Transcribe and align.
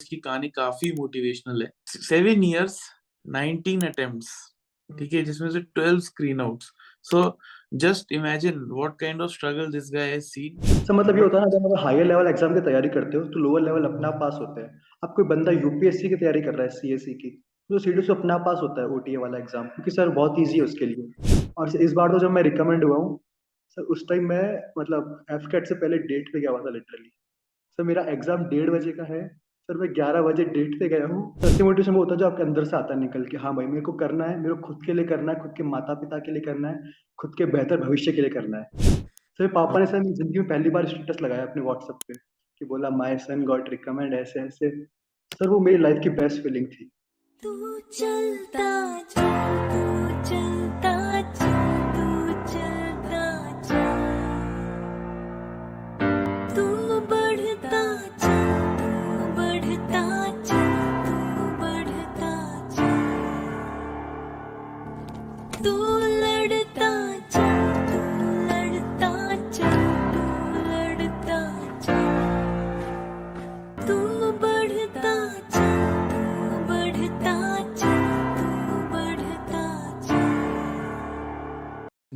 इसकी 0.00 0.16
कहानी 0.18 0.48
काफ़ी 0.50 0.90
मोटिवेशनल 0.94 1.62
है। 1.62 1.70
सेवन 1.88 2.42
इयर्स 2.44 2.78
नाइनटीन 3.24 3.80
अटेम्प्ट्स 3.86 4.30
ठीक 4.90 5.12
है, 5.12 5.22
जिसमें 5.24 5.48
से 5.50 5.60
twelve 5.60 5.98
screen 6.00 6.40
outs 6.40 6.72
so 7.04 7.22
just 7.80 8.12
imagine 8.12 8.60
what 8.70 8.94
kind 9.00 9.20
of 9.22 9.30
struggle 9.32 9.70
this 9.72 9.90
guy 9.94 10.10
has 10.10 10.24
seen 10.26 10.60
sir 10.84 10.94
मतलब 10.94 11.16
ये 11.16 11.22
होता 11.22 11.38
है 11.38 11.44
ना 11.44 11.50
जब 11.50 11.66
आप 11.68 11.84
हायर 11.84 12.06
लेवल 12.06 12.28
एग्ज़ाम 12.28 12.54
की 12.54 12.60
तैयारी 12.66 12.88
करते 12.90 13.16
हो 13.16 13.24
तो 13.26 13.40
लोअर 13.40 13.62
लेवल 13.62 13.84
अपना 13.84 14.10
पास 14.20 14.38
होते 14.40 14.60
हैं। 14.60 14.80
अब 15.02 15.12
कोई 15.16 15.24
बंदा 15.26 15.52
यूपीएससी 15.52 16.08
की 16.08 16.16
तैयारी 16.16 16.40
कर 16.42 16.54
रहा 16.54 16.62
है 16.62 16.68
सीएससी 16.76 17.14
की 17.14 17.30
तो 17.70 17.78
सीडी 17.78 18.02
से 18.02 18.12
अपना 18.12 18.36
पास 18.44 18.58
होता 18.62 18.80
है 18.82 18.88
ओटीए 18.96 19.16
वाला 19.16 19.38
एग्ज़ाम 19.38 19.66
क्योंकि 19.68 19.90
सर 19.90 20.08
बहुत 20.10 20.38
ईजी 20.40 20.58
है 20.58 20.64
उसके 20.64 20.86
लिए। 20.86 21.50
और 21.58 21.76
इस 21.78 21.92
बार 21.92 22.12
तो 22.12 22.18
जब 22.18 22.30
मैं 22.30 22.42
रिकमेंड 22.42 22.84
हुआ 22.84 22.96
हूँ 22.96 23.18
सर 23.76 23.82
उस 23.94 24.04
टाइम 24.08 24.28
मैं 24.28 24.44
मतलब 24.78 25.26
एफ़ 25.32 25.64
से 25.64 25.74
पहले 25.74 25.98
डेट 26.06 26.32
पे 26.32 26.40
गया 26.40 26.50
हुआ 26.50 26.60
था 26.60 26.70
लिटरली 26.70 27.08
सर 27.08 27.84
मेरा 27.84 28.02
एग्ज़ाम 28.12 28.44
डेढ़ 28.48 28.70
बजे 28.70 28.92
का 28.92 29.04
है 29.04 29.20
सर, 29.68 29.76
मैं 29.76 29.88
ग्यारह 29.94 30.22
बजे 30.22 30.44
डेट 30.44 30.74
पे 30.80 30.88
गया 30.88 31.06
हूँ। 31.06 31.22
सच्ची 31.40 31.62
मोटिवेशन 31.62 31.92
वो 31.92 31.98
होता 31.98 32.14
है 32.14 32.18
जो 32.18 32.26
आपके 32.26 32.42
अंदर 32.42 32.64
से 32.64 32.76
आता 32.76 32.94
है 32.94 33.00
निकल 33.00 33.24
के। 33.24 33.36
हाँ 33.36 33.54
भाई, 33.56 33.66
मेरे 33.66 33.80
को 33.80 33.92
करना 33.94 34.24
है, 34.24 34.38
मेरे 34.40 34.54
को 34.54 34.66
खुद 34.66 34.78
के 34.86 34.92
लिए 34.92 35.04
करना 35.06 35.32
है, 35.32 35.40
खुद 35.40 35.50
के 35.56 35.62
माता 35.64 35.94
पिता 35.94 36.18
के 36.18 36.32
लिए 36.32 36.42
करना 36.42 36.68
है, 36.68 36.92
खुद 37.18 37.34
के 37.38 37.46
बेहतर 37.46 37.80
भविष्य 37.80 38.12
के 38.12 38.20
लिए 38.20 38.30
करना 38.30 38.58
है। 38.58 38.64
सर 39.38 39.46
पापा 39.48 39.78
ने 39.78 39.86
सर, 39.86 39.98
मेरी 39.98 40.14
ज़िंदगी 40.14 40.38
में 40.38 40.48
पहली 40.48 40.70
बार 40.70 40.86
स्टेटस 40.86 41.20
लगाया 41.22 41.42
अपने 41.42 41.62
व्हाट्सएप 41.62 41.98
पे, 42.08 42.14
कि 42.14 42.64
बोला 42.64 42.90
माय 42.96 43.16
सन 43.18 43.44
गॉट 43.44 43.68
रिकमेंड 43.70 44.14
ऐसे 44.14 44.40
ऐसे। 44.40 44.70
सर, 45.32 45.48
वो 45.48 45.60
मेरी 45.60 45.78
लाइफ 45.78 46.00
की 46.02 46.10
बेस्ट 46.16 46.42
फीलिंग 46.42 46.66
थी। 46.68 46.90
तू 47.42 47.78
चलता 47.92 49.00
चल 49.00 49.68
तू 49.68 50.22
चल 50.30 50.57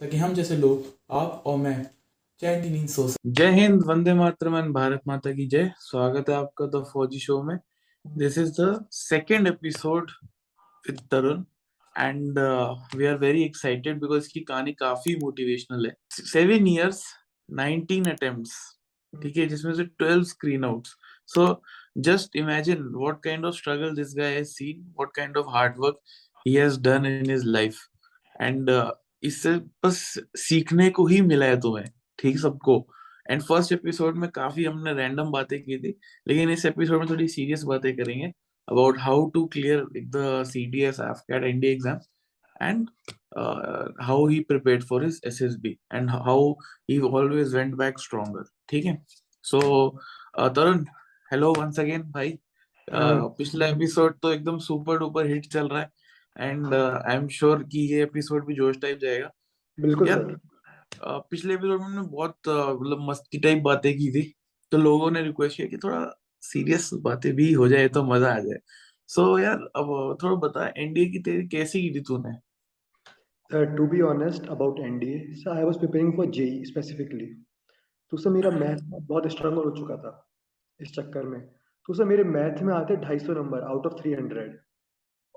ताकि 0.00 0.16
हम 0.16 0.32
जैसे 0.34 0.56
लोग, 0.56 0.84
आप 1.10 1.42
और 1.46 1.56
मैं 1.58 1.84
चैन 2.42 2.72
नींद 2.72 2.88
सो 2.88 3.08
जय 3.26 3.50
हिंद, 3.50 3.82
वंदे 3.86 4.14
मातरम 4.14 4.56
एंड 4.56 4.72
भारत 4.74 5.00
माता 5.08 5.30
की 5.32 5.46
जय। 5.48 5.70
स्वागत 5.80 6.28
है 6.28 6.34
आपका 6.36 6.66
द 6.68 6.82
फौजी 6.92 7.18
शो 7.18 7.42
में। 7.42 7.56
This 8.04 8.36
is 8.38 8.50
the 8.60 8.86
second 8.92 9.48
episode 9.48 10.10
with 10.84 11.00
Tarun 11.10 11.42
and 11.94 12.38
we 12.96 13.06
are 13.06 13.16
very 13.18 13.44
excited 13.44 14.00
because 14.00 14.22
इसकी 14.24 14.40
कहानी 14.42 14.72
काफ़ी 14.74 15.14
मोटिवेशनल 15.22 15.86
है। 15.86 15.94
सेवन 16.10 16.66
इयर्स 16.66 17.02
नाइनटीन 17.48 18.10
अटेम्प्ट्स 18.10 18.54
ठीक 19.12 19.36
है, 19.36 19.46
जिसमें 19.46 19.72
से 19.74 19.84
twelve 19.84 20.24
screen 20.24 20.64
out 20.64 20.88
so 21.28 21.48
just 22.00 22.36
imagine 22.36 22.82
what 22.96 23.22
kind 23.24 23.44
of 23.44 23.56
struggle 23.56 23.94
this 23.96 24.14
guy 24.18 24.42
seen 24.44 24.84
what 24.98 25.16
kind 25.16 25.36
of 25.36 25.46
hard 25.56 25.78
work 25.78 26.00
he 26.46 26.54
has 26.54 26.80
done 26.82 27.06
in 27.06 27.30
his 27.30 27.44
life 27.46 27.78
and 28.34 28.70
इससे 29.26 29.56
बस 29.84 30.02
सीखने 30.38 30.88
को 30.90 31.06
ही 31.06 31.20
मिला 31.22 31.46
है 31.46 31.60
तुम्हें 31.60 31.86
ठीक 32.18 32.38
सबको 32.38 32.78
एंड 33.30 33.42
फ़र्स्ट 33.42 33.72
एपिसोड 33.72 34.16
में 34.18 34.28
काफ़ी 34.30 34.64
हमने 34.64 34.92
रैंडम 34.94 35.30
बातें 35.30 35.58
की 35.62 35.78
थी 35.78 35.94
लेकिन 36.28 36.50
इस 36.50 36.66
एपिसोड 36.66 37.00
में 37.00 37.08
थोड़ी 37.10 37.28
सीरियस 37.28 37.62
बातें 37.68 37.94
करेंगे 37.96 38.32
about 38.68 38.98
how 39.00 39.28
to 39.30 39.44
clear 39.46 39.86
the 39.96 40.42
CDS 40.46 41.00
AFCAT 41.00 41.44
and 41.44 41.68
exam 41.68 41.98
and 42.60 42.90
uh, 43.36 43.88
how 44.00 44.26
he 44.26 44.42
prepared 44.42 44.84
for 44.84 45.00
his 45.00 45.20
SSB 45.22 45.78
and 45.90 46.10
how 46.10 46.56
he 46.88 47.00
always 47.00 47.54
went 47.54 47.76
back 47.76 47.98
stronger. 47.98 48.44
ठीक 48.68 48.84
है 48.84 48.96
uh, 49.44 50.54
Tarun 50.54 50.84
hello 51.30 51.52
once 51.52 51.80
again 51.80 52.02
भाई 52.10 52.32
uh, 52.32 52.94
हाँ। 52.94 53.28
पिछला 53.38 53.66
episode 53.66 54.18
तो 54.22 54.32
एकदम 54.32 54.58
super 54.60 54.98
duper 54.98 55.26
hit 55.26 55.46
चल 55.52 55.68
रहा 55.68 55.80
है 55.80 55.90
एंड 56.38 56.74
आई 56.74 57.16
एम 57.16 57.28
श्योर 57.28 57.62
कि 57.62 57.80
ये 57.92 58.02
एपिसोड 58.02 58.46
भी 58.46 58.54
जोश 58.54 58.80
टाइप 58.82 58.98
जाएगा। 58.98 59.30
बिल्कुल 59.78 60.08
यार 60.08 60.22
uh, 60.22 61.20
पिछले 61.30 61.54
एपिसोड 61.54 61.80
में 61.80 61.86
हमने 61.86 62.08
बहुत 62.08 62.36
uh, 62.48 62.80
मतलब 62.80 63.06
मस्ती 63.10 63.38
टाइप 63.40 63.62
बातें 63.62 63.92
की 63.94 64.10
थी। 64.10 64.32
तो 64.72 64.78
लोगों 64.78 65.10
ने 65.10 65.22
रिक्वेस्ट 65.22 65.56
किया 65.56 65.68
कि 65.68 65.76
थोड़ा 65.76 66.00
सीरियस 66.42 66.90
बातें 67.02 67.32
भी 67.36 67.52
हो 67.52 67.68
जाए 67.68 67.88
तो 67.88 68.02
मज़ा 68.04 68.34
आ 68.34 68.38
जाए। 68.38 68.58
सो 69.08 69.22
so, 69.22 69.42
यार 69.42 69.56
अब 69.76 70.18
थोड़ा 70.22 70.34
बता 70.46 70.66
एनडीए 70.76 71.06
की 71.06 71.18
तेरी 71.18 71.46
कैसी 71.48 71.82
की 71.82 71.94
थी 71.94 72.00
तूने? 72.02 72.34
To 73.76 73.86
be 73.86 74.00
honest 74.02 74.48
about 74.48 74.80
NDA 74.80 75.18
sir 75.34 75.50
I 75.50 75.64
was 75.64 75.78
preparing 75.78 76.12
for 76.16 76.26
JEE 76.30 76.64
specifically 76.64 77.26
तो 78.12 78.16
सर 78.16 78.30
मेरा 78.30 78.50
मैथ 78.50 78.78
बहुत 78.92 79.30
स्ट्रगल 79.32 79.64
हो 79.64 79.70
चुका 79.76 79.96
था 79.96 80.12
इस 80.80 80.92
चक्कर 80.94 81.26
में। 81.26 81.40
तो 81.88 81.94
सर 81.94 82.04
मेरे 82.04 82.24
मैथ 82.24 82.62
में 82.62 82.72
आते 82.74 82.96
ढाई 82.96 83.18
सौ 83.18 83.32
number 83.32 83.62
out 83.62 83.86
of 83.86 83.94
three 84.00 84.12
hundred 84.12 84.58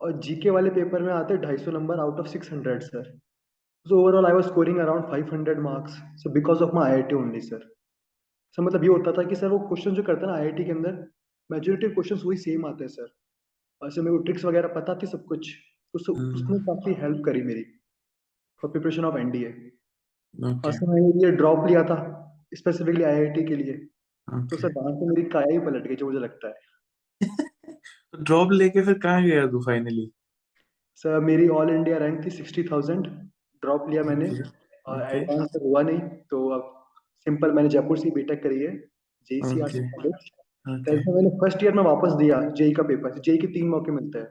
और 0.02 0.20
जीके 0.22 0.50
वाले 0.50 0.70
पेपर 0.72 1.02
में 1.02 1.14
आते 1.14 1.38
ढाई 1.38 1.58
सौ 1.58 1.72
number 1.72 2.00
out 2.00 2.20
of 2.20 2.28
six 2.28 2.52
hundred 2.52 2.82
sir 2.84 3.04
so 3.86 4.02
overall 4.02 4.26
I 4.26 4.34
was 4.34 4.46
scoring 4.46 4.78
around 4.80 5.06
five 5.06 5.34
hundred 5.34 5.60
marks 5.62 5.98
so 6.22 6.30
because 6.34 6.64
of 6.64 6.76
my 6.76 6.92
I 6.92 6.96
I 6.96 7.04
T 7.04 7.16
only 7.16 7.42
sir 7.42 7.68
sir 8.58 8.64
मतलब 8.64 8.84
ये 8.84 8.90
होता 8.90 9.12
था 9.12 9.24
कि 9.24 9.36
सर 9.36 9.48
वो 9.48 9.60
क्वेश्चन 9.68 9.96
जो 9.96 10.04
करता 10.04 10.26
हैं 10.26 10.34
ना 10.34 10.38
आई 10.38 10.46
आई 10.46 10.52
टी 10.52 10.66
के 10.66 10.72
अंदर 10.72 11.02
मेजोरिटी 11.50 11.90
क्वेश्चन 11.90 12.22
वही 12.26 12.38
सेम 12.40 12.66
आते 12.66 12.84
हैं 12.84 12.92
सर 12.92 13.10
और 13.82 13.92
सर 13.92 14.02
मेरे 14.02 14.18
को 14.18 14.24
ट्रिक्स 14.24 14.46
वगैरह 14.46 14.74
पता 14.76 14.96
थी 14.96 15.08
सब 15.08 15.26
कुछ 15.26 15.52
तो 15.94 16.00
सर 16.00 16.18
हम्म। 16.18 16.34
उसने 16.36 16.60
काफ़ी 16.66 16.94
हेल्प 17.02 17.22
करी 17.26 17.44
मेरी 17.44 17.64
फॉर 18.64 18.72
प्रिपरेशन 18.72 19.06
ऑफ़ 19.06 19.18
एनडीए 19.18 19.52
और 20.36 20.72
सर 20.72 20.90
मैंने 20.90 21.26
ये 21.26 21.32
ड्रॉप 21.38 21.68
लिया 21.68 21.84
था 21.84 22.00
स्पेसिफिकली 22.54 23.04
आईआईटी 23.04 23.44
के 23.44 23.56
लिए. 23.56 23.74
Okay. 24.28 24.50
तो 24.50 24.58
सर 24.58 24.72
वहाँ 24.74 24.92
से 24.94 25.06
मेरी 25.06 25.30
काया 25.30 25.52
ही 25.52 25.60
पलट 25.60 25.88
गई 25.88 25.96
जो 25.96 26.06
मुझे 26.06 26.20
लगता 26.20 26.48
है. 26.48 27.48
तो 28.14 28.24
ड्रॉप 28.24 28.52
लेके 28.52 28.82
फिर 28.86 28.98
कहाँ 29.00 29.24
गया 29.24 29.46
तू 29.48 29.60
फाइनली 29.64 30.10
सर 31.04 31.20
मेरी 31.22 31.48
ऑल 31.50 31.70
इंडिया 31.70 31.98
रैंक 31.98 32.24
थी 32.26 32.30
सिक्सटी 32.32 32.64
थाउज़ेंड 32.64 33.06
ड्रॉप 33.64 33.90
लिया 33.90 34.04
मैंने। 34.04 34.30
और 34.86 35.02
एडवांस 35.06 35.58
हुआ 35.64 35.82
नहीं 35.82 36.00
तो 36.30 36.48
अब 36.50 36.76
सिंपल 37.26 37.52
मैंने 37.54 37.70
जयपुर 37.70 37.98
से 37.98 38.10
बीटेक 38.12 38.42
करी 38.44 38.60
है। 38.60 38.72
ओके 38.72 39.80
कॉलेज 39.90 40.30
ओके 40.66 40.98
तो 40.98 41.16
मैंने 41.16 41.30
फ़र्स्ट 41.40 41.64
ईयर 41.64 41.74
में 41.74 41.84
वापस 41.84 42.14
दिया 42.20 42.42
जेई 42.58 42.74
का 42.74 42.84
पेपर 42.84 43.20
जेई 43.20 43.38
के 43.38 43.48
तीन 43.48 43.68
मौके 43.70 43.92
मिलते 43.92 44.20
हैं। 44.20 44.28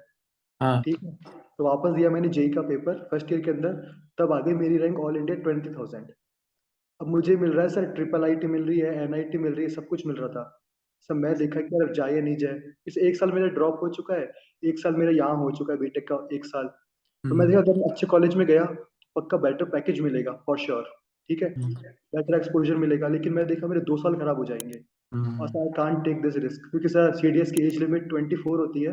हाँ। 0.61 0.83
ठीक 0.83 1.03
है? 1.05 1.13
तो 1.59 1.65
वापस 1.65 1.95
दिया 1.97 2.11
मैंने 2.11 2.29
जेई 2.31 2.49
का 2.51 2.63
पेपर 2.63 2.99
फ़र्स्ट 3.11 3.33
ईयर 3.33 3.41
के 3.43 3.51
अंदर। 3.51 3.73
तब 4.19 4.33
आ 4.33 4.41
गई 4.41 4.55
मेरी 4.55 4.79
rank 4.79 4.99
all 5.01 5.17
India 5.17 5.37
twenty 5.39 5.71
thousand 5.71 6.07
अब 7.01 7.09
मुझे 7.09 7.37
मिल 7.37 7.53
रहा 7.53 7.63
है 7.63 7.69
सर 7.69 7.85
ट्रिपल 7.93 8.25
आईटी 8.25 8.47
मिल 8.47 8.63
रही 8.63 8.79
है 8.79 8.95
एनआईटी 9.03 9.39
मिल 9.39 9.53
रही 9.53 9.65
है 9.65 9.71
सब 9.71 9.87
कुछ 9.89 10.07
मिल 10.07 10.17
रहा 10.17 10.29
था। 10.29 10.45
सर 11.01 11.15
मैं 11.15 11.35
देखा 11.37 11.61
कि 11.61 11.75
यार 11.75 11.93
जाए 11.93 12.15
या 12.15 12.21
नहीं 12.23 12.37
जाए। 12.37 12.61
इस 12.87 12.99
एक 12.99 13.17
साल 13.17 13.33
मेरा 13.33 13.47
ड्रॉप 13.47 13.79
हो 13.83 13.89
चुका 13.89 14.15
है 14.15 14.33
एक 14.65 14.79
साल 14.79 14.95
मेरा 14.95 15.11
यहाँ 15.11 15.37
हो 15.37 15.51
चुका 15.51 15.73
है 15.73 15.79
बीटेक 15.79 16.07
का 16.09 16.29
एक 16.33 16.45
साल। 16.45 16.67
तो 16.67 17.35
मैं 17.35 17.47
हम्म, 17.47 17.57
देखा 17.57 17.73
अगर 17.73 17.91
अच्छे 17.91 18.07
कॉलेज 18.07 18.35
में 18.35 18.47
गया 18.47 18.65
पक्का 19.17 19.37
बेटर 19.37 19.65
पैकेज 19.65 20.01
मिलेगा 20.01 20.33
फॉर 20.47 20.59
श्योर 20.59 20.83
ठीक 21.29 21.43
है? 21.43 21.53
हम्म, 21.55 21.75
बेटर 22.17 22.37
एक्सपोजर 22.37 22.77
मिलेगा 22.77 23.09
लेकिन 23.09 23.33
मैं 23.33 23.47
देखा 23.47 23.67
मेरे 23.67 23.81
दो 23.81 23.97
साल 23.97 24.15
खराब 24.15 24.37
हो 24.37 24.45
जाएँगे। 24.45 24.79
और 24.79 25.19
हम्म, 25.19 25.47
sir 25.47 25.61
I 25.61 25.69
can't 25.77 26.05
take 26.05 26.23
this 26.23 26.37
risk 26.37 26.71
क्योंकि 26.71 26.89
सर 26.89 27.13
सीडीएस 27.15 27.53
की 27.53 27.63
एज 27.63 27.79
लिमिट 27.79 28.09
24 28.13 28.59
होती 28.59 28.83
है 28.83 28.93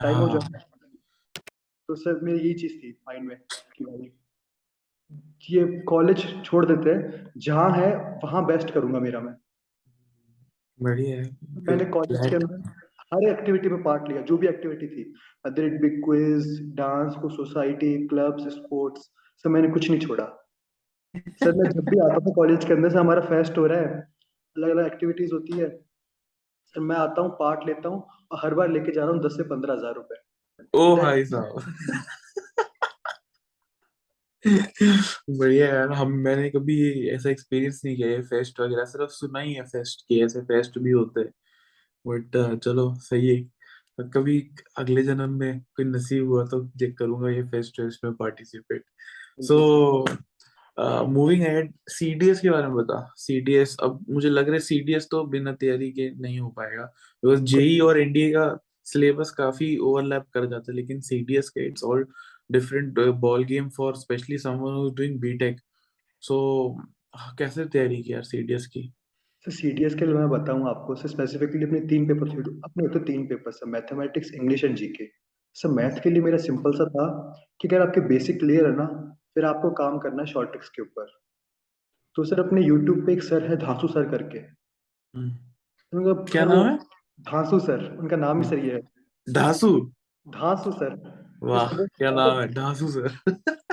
टाइम 0.00 0.16
हो 0.16 0.26
हाँ। 0.26 0.38
जाए 0.38 0.62
तो 1.88 1.94
सर 1.94 2.20
मेरी 2.22 2.38
यही 2.38 2.54
चीज़ 2.54 2.72
थी 2.72 2.90
माइंड 3.08 3.28
में 3.28 3.36
कि 3.76 3.84
भाई 3.84 4.10
ये 5.50 5.64
कॉलेज 5.80 6.24
छोड़ 6.44 6.64
देते 6.66 6.90
हैं 6.90 7.32
जहाँ 7.36 7.70
है 7.70 8.18
वहाँ 8.24 8.44
बेस्ट 8.46 8.70
करूँगा 8.70 9.00
मेरा 9.00 9.20
मैं। 9.20 9.34
बढ़िया 10.80 11.16
है। 11.16 11.22
मैंने 11.62 11.84
कॉलेज 11.90 12.18
के 12.20 12.36
अंदर 12.36 12.62
हर 13.12 13.28
एक्टिविटी 13.28 13.68
में 13.68 13.82
पार्ट 13.82 14.08
लिया 14.08 14.22
जो 14.22 14.36
भी 14.36 14.46
एक्टिविटी 14.46 14.86
थी 14.86 15.12
other 15.44 15.64
it 15.64 15.80
be 15.80 15.88
quiz 16.00 16.48
dance 16.76 17.14
को 17.22 17.28
सोसाइटी 17.28 17.96
क्लब्स 18.08 18.48
स्पोर्ट्स 18.54 19.10
सर 19.44 19.48
मैंने 19.48 19.68
कुछ 19.68 19.90
नहीं 19.90 20.00
छोड़ा। 20.00 20.24
सर 21.14 21.52
मैं 21.52 21.70
जब 21.70 21.88
भी 21.90 21.98
आता 21.98 22.18
था 22.18 22.32
कॉलेज 22.34 22.64
के 22.64 22.72
अंदर 22.72 22.90
से 22.90 22.98
हमारा 22.98 23.20
फेस्ट 23.20 23.58
हो 23.58 23.66
रहा 23.66 23.80
है 23.80 24.00
अलग 24.56 24.70
अलग 24.70 24.86
एक्टिविटीज़ 24.86 25.32
होती 25.32 25.58
है। 25.58 25.68
सर 26.74 26.80
मैं 26.80 26.96
आता 26.96 27.22
हूँ 27.22 27.30
पार्ट 27.30 27.66
लेता 27.66 27.88
हूँ 27.88 28.02
और 28.32 28.40
हर 28.42 28.54
बार 28.54 28.70
लेके 28.70 28.92
जा 28.92 29.02
रहा 29.02 29.10
हूँ 29.10 29.22
दस 29.24 29.36
से 29.36 29.42
पंद्रह 29.48 29.74
हज़ार 29.74 29.94
रुपए। 29.94 30.22
ओ 30.74 30.96
भाई 30.96 31.24
साहब। 31.24 31.56
बढ़िया 34.46 35.66
यार, 35.66 35.92
हम, 35.92 36.12
मैंने 36.14 36.50
कभी 36.50 37.08
ऐसा 37.10 37.30
एक्सपीरियंस 37.30 37.80
नहीं 37.84 37.96
किया 37.96 38.08
है 38.08 38.22
फेस्ट 38.22 38.60
वगैरह, 38.60 38.84
सिर्फ़ 38.84 39.10
सुना 39.10 39.40
ही 39.40 39.52
है 39.54 39.62
फेस्ट 39.62 40.02
के, 40.02 40.20
ऐसे 40.24 40.40
फेस्ट 40.40 40.78
भी 40.78 40.90
होते 40.90 41.20
हैं। 41.20 41.32
बट 42.04 42.58
चलो, 42.64 42.94
सही 42.98 43.28
है। 43.28 43.42
कभी 44.14 44.38
अगले 44.78 45.02
जन्म 45.02 45.38
में 45.38 45.60
कोई 45.76 45.84
नसीब 45.84 46.28
हुआ 46.28 46.44
तो 46.46 46.66
चेक 46.80 46.96
करूँगा 46.98 47.30
ये 47.30 47.42
फेस्ट 47.42 47.80
वेस्ट 47.80 48.04
में 48.04 48.12
participate 48.14 48.82
so 49.42 50.06
moving 51.08 51.42
ahead 51.42 51.72
CDS 51.88 52.40
के 52.40 52.50
बारे 52.50 52.66
में 52.66 52.74
बता। 52.76 52.98
सीडीएस 53.16 53.76
अब 53.82 54.04
मुझे 54.10 54.28
लग 54.30 54.46
रहा 54.46 54.54
है 54.54 54.60
सीडीएस 54.60 55.08
तो 55.10 55.24
बिना 55.24 55.52
तैयारी 55.52 55.90
के 55.92 56.10
नहीं 56.20 56.38
हो 56.40 56.48
पाएगा। 56.48 56.84
बिकॉज़ 57.22 57.40
जेई 57.44 57.78
और 57.78 58.00
एनडीए 58.00 58.30
का 58.32 58.56
सिलेबस 58.86 59.30
काफ़ी 59.30 59.76
ओवरलैप 59.76 60.24
कर 60.34 60.46
जाता 60.46 60.72
है, 60.72 60.76
लेकिन 60.76 61.00
सीडीएस 61.00 61.48
का 61.48 61.62
it's 61.62 61.84
all 61.84 62.06
different 62.50 62.98
ball 63.20 63.44
game 63.44 63.68
for 63.76 63.96
specially 63.96 64.38
someone 64.38 64.74
who 64.74 64.86
is 64.86 64.94
doing 64.94 65.18
BTech 65.20 65.60
so 66.22 66.36
कैसे 67.38 67.64
तैयारी 67.66 68.02
की 68.02 68.12
यार 68.12 68.22
सीडीएस 68.22 68.66
की? 68.66 68.92
सर 69.46 69.52
सीडीएस 69.52 69.94
के 69.94 70.06
लिए 70.06 70.14
मैं 70.14 70.28
बताऊँ 70.30 70.68
आपको 70.68 70.94
सर 70.94 71.08
स्पेसिफिकली 71.08 71.64
अपने 71.64 71.80
तीन 71.88 72.06
पेपर 72.08 72.28
अपने 72.64 72.84
होते 72.84 73.00
तीन 73.04 73.26
paper 73.26 73.52
sir 73.52 73.66
mathematics 73.70 74.32
English 74.34 74.64
and 74.64 74.76
GK 74.76 75.04
sir 75.56 75.68
math 75.68 76.02
के 76.02 76.10
लिए 76.10 76.22
मेरा 76.22 76.38
सिंपल 76.38 76.72
सा 76.72 76.84
था 76.88 77.06
कि 77.60 77.68
अगर 77.68 77.82
आपके 77.82 78.00
बेसिक 78.08 78.38
क्लियर 78.38 78.66
है 78.66 78.76
ना 78.76 78.86
फिर 79.34 79.44
आपको 79.44 79.70
काम 79.74 79.98
करना 79.98 80.22
है 80.22 80.26
शॉर्ट 80.26 80.50
ट्रिक्स 80.50 80.68
के 80.68 80.82
ऊपर। 80.82 81.06
तो 82.16 82.24
सर 82.24 82.40
अपने 82.40 82.62
यूट्यूब 82.62 83.04
पे 83.06 83.12
एक 83.12 83.22
सर 83.22 83.46
है 83.46 83.56
धांसू 83.56 83.88
सर 83.88 84.08
करके। 84.10 84.38
हम्म, 84.38 86.14
क्या 86.24 86.44
नाम 86.44 86.66
है? 86.66 86.76
धांसू 87.20 87.58
सर 87.60 87.84
उनका 87.98 88.16
नाम 88.16 88.42
ही 88.42 88.48
सर 88.48 88.58
ये 88.58 88.74
है। 88.74 88.80
धासु? 89.26 89.70
धांसू 90.26 90.72
सर 90.72 90.94
वाह 91.46 91.74
क्या 91.76 92.10
नाम 92.10 92.40
है? 92.40 92.46
धासु 92.54 92.88
सर। 92.88 93.08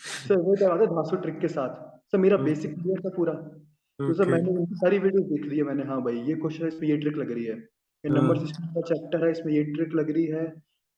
सर 0.00 0.38
वो 0.38 0.54
करवाते 0.54 0.86
धांसू 0.86 1.16
ट्रिक 1.16 1.38
के 1.40 1.48
साथ। 1.48 1.74
सर 2.12 2.18
मेरा 2.18 2.36
बेसिक 2.38 2.74
क्लियर 2.74 3.00
था 3.00 3.10
पूरा। 3.16 3.32
तो 3.32 4.12
सर 4.14 4.28
मैंने 4.28 4.50
उनकी 4.50 4.74
सारी 4.76 4.98
वीडियो 4.98 5.22
देख 5.28 5.44
ली 5.44 5.58
है 5.58 5.64
मैंने। 5.64 5.84
हाँ 5.84 6.00
भाई 6.02 6.20
ये 6.28 6.34
क्वेश्चन 6.34 6.64
है 6.64 6.68
इसमें 6.68 6.88
ये 6.88 6.96
ट्रिक 6.96 7.16
लग 7.16 7.30
रही 7.32 7.44
है। 7.44 7.56
ये 8.04 8.10
नंबर 8.10 8.36
हाँ। 8.36 8.44
सिस्टम 8.46 8.66
का 8.74 8.80
चैप्टर 8.88 9.24
है 9.24 9.30
इसमें 9.30 9.52
ये 9.52 9.64
ट्रिक 9.72 9.94
लग 9.94 10.10
रही 10.10 10.26
है। 10.26 10.44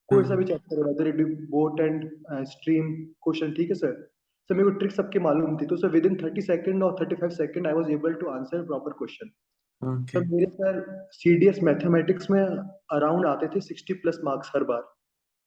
कोई 0.09 0.25
सा 0.25 0.37
भी 0.37 0.45
चैप्टर 0.45 0.79
है 0.79 0.85
whether 0.85 1.07
it 1.09 1.17
boat 1.51 1.81
and 1.81 2.09
stream 2.49 2.95
question 3.23 3.53
ठीक 3.53 3.69
है 3.69 3.75
सर? 3.75 3.93
सर 4.51 4.55
मेरे 4.55 4.71
को 4.71 4.79
ट्रिक 4.79 4.93
सबकी 4.93 5.19
मालूम 5.27 5.57
थी। 5.59 5.67
तो 5.67 5.77
sir 5.77 5.89
with 5.91 6.07
in 6.07 6.17
thirty 6.23 6.41
second 6.43 6.83
और 6.83 6.97
thirty 7.01 7.15
five 7.17 7.31
second 7.33 7.67
I 7.67 7.73
was 7.73 7.91
able 7.91 8.15
to 8.15 8.29
answer 8.31 8.63
proper 8.67 8.93
question 8.99 9.31
sir 9.83 10.27
मेरे 10.27 10.47
सर 10.51 10.81
सीडीएस 11.13 11.63
मैथमेटिक्स 11.63 12.31
में 12.31 12.41
अराउंड 12.43 13.27
आते 13.27 13.47
थे 13.55 13.61
सिक्सटी 13.61 13.95
प्लस 13.95 14.21
मार्क्स 14.25 14.51
हर 14.57 14.65
बार। 14.65 14.83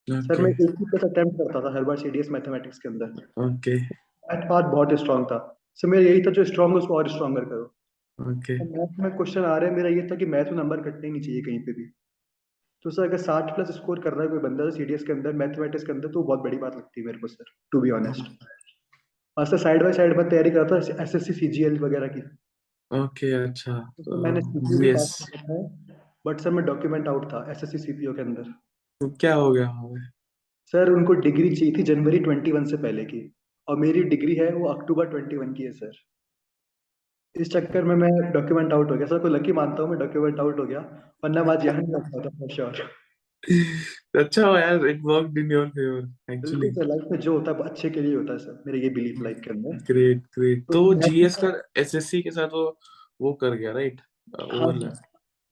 सर 0.07 0.41
मैं. 0.41 0.49
एट्टी 0.51 0.85
प्लस 0.85 1.03
अटेम्प्ट 1.03 1.37
करता 1.37 1.59
था 1.59 1.73
हर 1.75 1.83
बार 1.83 1.97
सीडीएस 1.97 2.29
मैथमेटिक्स 2.31 2.79
के 2.79 2.89
अंदर 2.89 3.13
Okay. 3.45 3.77
मैथ 4.23 4.47
पार्ट 4.49 4.65
बहुत 4.65 4.93
स्ट्रांग 4.99 5.25
था 5.25 5.37
सर 5.79 5.87
मेरा 5.87 6.03
यही 6.03 6.21
था 6.21 6.31
जो 6.31 6.43
स्ट्रांग 6.45 6.71
है 6.71 6.77
उसको 6.77 6.95
और 6.97 7.09
स्ट्रांगर 7.09 7.45
करो 7.45 7.71
Okay. 8.19 8.57
मैथ 8.71 8.99
में 8.99 9.11
क्वेश्चन 9.15 9.45
आ 9.45 9.57
रहे 9.57 9.69
हैं 9.69 9.75
मेरा 9.75 9.89
ये 9.89 10.07
था 10.11 10.15
कि 10.15 10.25
मैथ 10.25 10.51
में 10.51 10.57
नंबर 10.57 10.81
कटने 10.81 11.09
नहीं 11.09 11.21
चाहिए 11.21 11.41
कहीं 11.41 11.59
पे 11.59 11.71
भी 11.73 11.85
तो 12.85 12.89
सर 12.89 13.03
अगर 13.03 13.17
साठ 13.17 13.55
प्लस 13.55 13.71
स्कोर 13.71 13.99
कर 13.99 14.13
रहा 14.13 14.23
है 14.23 14.29
कोई 14.29 14.39
बंदा 14.39 14.69
सीडीएस 14.69 15.03
के 15.03 15.13
अंदर 15.13 15.33
मैथमेटिक्स 15.33 15.85
के 15.85 15.91
अंदर 15.91 16.09
तो 16.09 16.23
बहुत 16.23 16.39
बड़ी 16.39 16.57
बात 16.57 16.75
लगती 16.75 17.01
है 17.01 17.05
मेरे 17.07 17.19
को 17.19 17.27
सर 17.27 17.51
टू 17.71 17.81
बी 17.81 17.91
ऑनेस्ट 17.91 18.45
और 19.37 19.45
सर 19.45 19.57
साइड 19.57 19.83
बाय 19.83 19.93
साइड 19.93 20.17
में 20.17 20.29
तैयारी 20.29 20.51
करता 20.51 20.79
था 20.79 21.03
एस 21.03 21.15
एस 21.15 21.27
सीजीएल 21.35 21.79
वगैरह 21.79 22.07
की 22.07 22.21
Okay. 22.91 23.31
अच्छा 23.33 23.73
तो 23.99 24.17
मैंने 24.23 24.41
है 24.81 25.57
बट 26.25 26.39
सर 26.39 26.51
मैं 26.51 26.65
डॉक्यूमेंट 26.65 27.07
आउट 27.07 27.25
था 27.33 27.45
एस 27.51 27.63
एस 27.63 27.71
सी 27.71 27.77
सीपीयू 27.77 28.13
के 28.13 28.21
अंदर 28.21 28.53
तो 29.01 29.09
क्या 29.21 29.33
हो 29.35 29.51
गया? 29.51 29.67
हमें 29.69 30.01
सर 30.73 30.89
उनको 30.91 31.13
डिग्री 31.21 31.55
चाहिए 31.55 31.73
थी 31.77 31.83
जनवरी 31.83 32.19
21 32.19 32.69
से 32.69 32.77
पहले 32.77 33.03
की। 33.05 33.19
और 33.67 33.77
मेरी 33.77 34.03
डिग्री 34.05 34.35
है 34.35 34.51
वो 34.53 34.67
अक्टूबर 34.69 35.07
21 35.09 35.53
की 35.57 35.63
है 35.63 35.71
सर 35.73 35.91
इस 37.35 37.51
चक्कर 37.51 37.83
में 37.83 37.95
मैं 37.95 38.09
डॉक्यूमेंट 38.33 38.73
आउट 38.73 38.91
हो 38.91 38.95
गया। 38.97 39.07
सर 39.07 39.19
को 39.19 39.27
लकी 39.27 39.51
मानता 39.53 39.83
हूँ 39.83 39.89
मैं 39.89 39.99
डॉक्यूमेंट 39.99 40.39
आउट 40.39 40.59
हो 40.59 40.65
गया। 40.65 40.79
वरना 41.23 41.43
मैं 41.43 41.53
आज 41.53 41.65
यहाँ 41.65 41.81
नहीं 41.81 41.95
आता 41.95 42.23
था 42.25 42.29
फॉर 42.39 42.53
श्योर 42.55 42.83
अच्छा 44.19 44.45
हो 44.47 44.55
यार 44.57 44.85
it 44.87 45.01
worked 45.03 45.37
in 45.37 45.51
your 45.51 45.67
favour 45.69 46.33
actually 46.33 46.69
sir 46.73 46.85
life 46.87 47.11
में 47.11 47.19
जो 47.19 47.33
होता 47.33 47.51
है 47.51 47.69
अच्छे 47.69 47.89
के 47.89 48.01
लिए 48.01 48.15
होता 48.15 48.33
है 48.33 48.39
सर 48.39 48.63
मेरे 48.67 48.79
ये 48.79 48.89
बिलीफ 48.89 49.21
लाइफ 49.23 49.39
के 49.43 49.49
अंदर। 49.51 49.77
ग्रेट 49.91 50.21
ग्रेट 50.37 50.63
तो 50.63 50.73
तो 50.73 50.93
जीएस 51.01 51.35
का 51.43 51.51
एसएससी 51.81 52.21
के 52.21 52.31
साथ 52.31 52.53
वो 52.53 52.65
वो 53.21 53.33
कर 53.43 53.55
गया 53.55 53.71
राइट 53.71 54.01
हाँ 54.53 54.73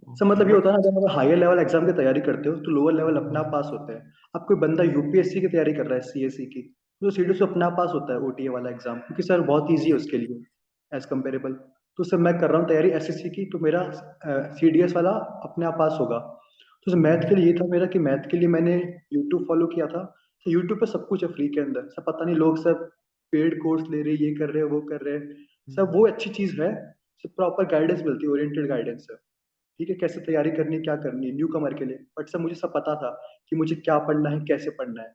सर 0.09 0.25
मतलब 0.25 0.47
ये 0.49 0.53
होता 0.53 0.69
है 0.69 0.75
ना, 0.75 0.81
जब 0.81 0.97
आप 0.99 1.15
हायर 1.15 1.37
लेवल 1.37 1.59
एग्ज़ाम 1.59 1.85
की 1.85 1.93
तैयारी 1.93 2.21
करते 2.21 2.49
हो 2.49 2.55
तो 2.57 2.71
लोअर 2.71 2.93
लेवल 2.93 3.17
अपना 3.17 3.41
पास 3.51 3.69
होते 3.71 3.93
हैं। 3.93 4.01
अब 4.35 4.45
कोई 4.47 4.57
बंदा 4.59 4.83
यूपीएससी 4.85 5.41
की 5.41 5.47
तैयारी 5.47 5.73
कर 5.73 5.85
रहा 5.85 5.95
है 5.95 6.01
सीएससी 6.03 6.45
की 6.47 6.61
तो 7.01 7.11
सीडी 7.11 7.33
से 7.33 7.43
अपना 7.43 7.69
पास 7.77 7.91
होता 7.93 8.13
है 8.13 8.19
ओटीए 8.27 8.49
वाला 8.49 8.69
एग्ज़ाम 8.69 8.99
क्योंकि 8.99 9.23
सर 9.23 9.41
बहुत 9.43 9.71
ईजी 9.71 9.89
है 9.89 9.95
उसके 9.95 10.17
लिए 10.17 10.41
एज 10.91 11.05
कंपेरेबल 11.05 11.53
तो 11.99 12.03
सर 12.03 12.17
मैं 12.19 12.37
कर 12.39 12.49
रहा 12.49 12.59
हूँ 12.59 12.67
तैयारी 12.67 12.89
एसएससी 12.91 13.29
की 13.29 13.45
तो 13.49 13.59
मेरा 13.59 13.81
सीडीएस 14.25 14.95
वाला 14.95 15.11
अपने 15.43 15.65
आप 15.65 15.75
पास 15.79 15.97
होगा। 15.99 16.17
तो 16.17 16.91
सर 16.91 16.97
मैथ 16.99 17.27
के 17.29 17.35
लिए 17.35 17.45
ये 17.45 17.53
था 17.53 17.65
मेरा 17.69 17.85
कि 17.87 17.99
मैथ 18.01 18.29
के 18.31 18.37
लिए 18.37 18.47
मैंने 18.49 18.75
यूट्यूब 19.13 19.45
फॉलो 19.47 19.67
किया 19.67 19.87
था। 19.87 20.03
तो 20.45 20.51
यूट्यूब 20.51 20.79
पे 20.79 20.85
सब 20.85 21.05
कुछ 21.07 21.23
है 21.23 21.29
फ्री 21.31 21.47
के 21.49 21.61
अंदर। 21.61 21.87
सब 21.89 22.03
पता 22.07 22.25
नहीं, 22.25 22.35
लोग 22.35 22.57
सब 22.59 22.89
पेड 23.33 23.61
कोर्स 23.61 23.83
ले 23.91 24.01
रहे 24.01 24.15
ये 24.15 24.33
कर 24.35 24.49
रहे 24.49 24.63
वो 24.71 24.81
कर 24.89 25.05
रहे 25.05 25.13
हैं। 25.13 25.75
सब 25.75 25.91
वो 25.95 26.05
अच्छी 26.07 26.29
चीज़ 26.31 26.61
है, 26.61 26.73
सब 27.23 27.35
प्रॉपर 27.35 27.65
गाइडेंस 27.71 28.01
मिलती 28.01 28.25
है 28.25 28.31
ओरिएंटेड 28.31 28.67
गाइडेंस 28.69 29.07
है। 29.11 29.17
ठीक 29.79 29.89
है 29.89 29.95
कैसे 29.97 30.19
तैयारी 30.21 30.51
करनी 30.51 30.79
क्या 30.81 30.95
करनी 30.97 31.31
न्यू 31.31 31.47
कमर 31.49 31.73
के 31.73 31.85
लिए। 31.85 31.97
बट 32.19 32.29
सर 32.29 32.39
मुझे 32.39 32.55
सब 32.55 32.73
पता 32.73 32.95
था 32.95 33.09
कि 33.49 33.55
मुझे 33.55 33.75
क्या 33.77 33.97
पढ़ना 34.07 34.29
है 34.29 34.39
कैसे 34.47 34.69
पढ़ना 34.79 35.01
है। 35.01 35.11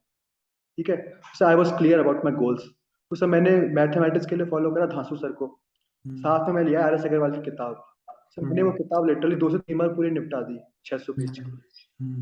ठीक 0.79 0.91
है? 0.91 0.97
Sir 1.35 1.45
I 1.45 1.55
was 1.55 1.73
clear 1.79 1.99
about 2.01 2.25
my 2.25 2.35
goals 2.35 2.63
तो 3.11 3.17
सर 3.17 3.27
मैंने 3.29 3.51
मैथमेटिक्स 3.75 4.27
के 4.27 4.37
लिए 4.37 4.47
फॉलो 4.47 4.71
करा 4.71 4.87
धांसू 4.89 5.17
सर 5.17 5.33
को। 5.33 5.47
साथ 6.05 6.49
में 6.49 6.55
मैं 6.55 6.65
लिया 6.65 6.85
आर 6.87 6.95
एस 6.95 7.05
अग्रवाल 7.05 7.33
की 7.33 7.43
किताब। 7.43 7.85
सर 8.31 8.43
मैंने 8.43 8.63
वो 8.63 8.73
किताब 8.73 9.07
लिटरली 9.09 9.37
दो 9.37 9.49
से 9.51 9.59
तीन 9.59 9.79
बार 9.79 9.89
पूरी 9.95 10.11
निपटा 10.11 10.41
दी 10.43 10.59
छह 10.87 10.99
सौ 10.99 11.13
पेज 11.13 11.41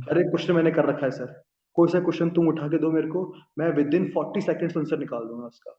हर 0.08 0.18
एक 0.18 0.26
क्वेश्चन 0.26 0.54
मैंने 0.54 0.70
कर 0.72 0.86
रखा 0.86 1.04
है 1.06 1.10
सर 1.12 1.32
कोई 1.76 1.88
सा 1.88 2.00
क्वेश्चन 2.00 2.30
तुम 2.36 2.48
उठा 2.48 2.68
के 2.68 2.78
दो 2.78 2.90
मेरे 2.92 3.08
को 3.08 3.22
मैं 3.58 3.70
with 3.76 3.94
in 3.94 4.08
forty 4.12 4.40
seconds 4.42 4.76
answer 4.76 4.98
निकाल 4.98 5.24
दूँगा 5.28 5.46
उसका। 5.46 5.72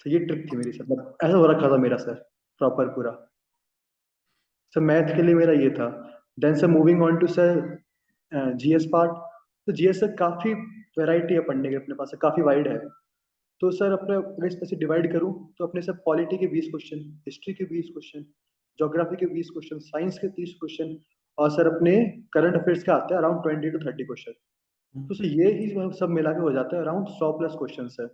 सर 0.00 0.10
ये 0.10 0.18
ट्रिक 0.20 0.46
थी 0.52 0.56
मेरी 0.56 0.72
सर 0.72 0.84
मतलब 0.84 1.16
ऐसा 1.24 1.36
हो 1.36 1.46
रखा 1.46 1.70
था 1.70 1.76
मेरा 1.78 1.96
सर 1.98 2.14
प्रॉपर 2.60 2.88
पूरा। 2.94 3.10
सर 4.74 4.80
मैथ 4.82 5.14
के 5.16 5.22
लिए 5.22 5.34
मेरा 5.34 5.52
ये 5.54 5.70
था। 5.70 5.88
Then 6.40 6.54
sir 6.54 6.66
moving 6.68 7.02
on 7.02 7.16
to 7.18 7.26
sir 7.28 7.60
GS 8.32 8.86
part 8.92 9.10
तो 9.68 9.72
जीएस 9.72 10.00
सर 10.00 10.14
काफ़ी 10.16 10.52
वैरायटी 10.98 11.34
है 11.34 11.40
पढ़ने 11.44 11.68
के 11.70 11.76
अपने 11.76 11.94
पास 11.94 12.12
काफ़ी 12.22 12.42
वाइड 12.42 12.68
है। 12.68 12.78
तो 13.60 13.70
सर 13.72 13.92
अपने 13.92 14.16
अगर 14.16 14.46
इस 14.46 14.58
से 14.70 14.76
डिवाइड 14.76 15.12
करूँ 15.12 15.32
तो 15.58 15.66
अपने 15.66 15.82
सर 15.82 15.92
पॉलिटी 16.06 16.36
के 16.38 16.46
20 16.50 16.70
क्वेश्चन 16.70 16.98
हिस्ट्री 17.26 17.54
के 17.54 17.64
20 17.66 17.92
क्वेश्चन 17.92 18.24
जोग्राफी 18.78 19.16
के 19.16 19.26
20 19.28 19.50
क्वेश्चन 19.52 19.78
साइंस 19.84 20.18
के 20.18 20.28
30 20.36 20.52
क्वेश्चन 20.60 20.96
और 21.38 21.50
सर 21.50 21.66
अपने 21.66 21.94
करंट 22.32 22.56
अफेयर्स 22.56 22.82
के 22.82 22.92
आते 22.92 23.14
हैं 23.14 23.20
around 23.20 23.42
twenty 23.42 23.70
to 23.70 23.78
thirty 23.78 24.04
question 24.04 24.32
तो 24.94 25.14
सर 25.14 25.24
ये 25.40 25.52
ही 25.52 25.68
सब 25.98 26.08
मिला 26.10 26.32
के 26.32 26.40
हो 26.40 26.52
जाता 26.52 26.76
है 26.76 26.82
अराउंड 26.82 27.08
सौ 27.14 27.30
प्लस 27.38 27.54
क्वेश्चन 27.58 27.88
है 28.00 28.06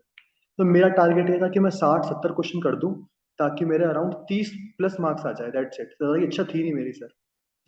तो 0.58 0.64
मेरा 0.66 0.88
टारगेट 0.96 1.30
ये 1.30 1.40
था 1.40 1.48
कि 1.48 1.60
मैं 1.60 1.70
साठ, 1.72 2.04
सत्तर 2.04 2.32
क्वेश्चन 2.32 2.60
कर 2.60 2.76
दूँ 2.76 2.92
ताकि 3.38 3.64
मेरे 3.64 3.84
अराउंड 3.84 4.14
तीस 4.28 4.50
प्लस 4.78 4.96
मार्क्स 5.00 5.26
आ 5.26 5.32
जाए 5.32 5.50
दैट्स 5.50 5.80
इट 5.80 5.88
ज़्यादा 5.92 6.22
इच्छा 6.24 6.44
थी 6.44 6.62
नहीं 6.62 6.72
मेरी 6.74 6.92
सर 6.92 7.08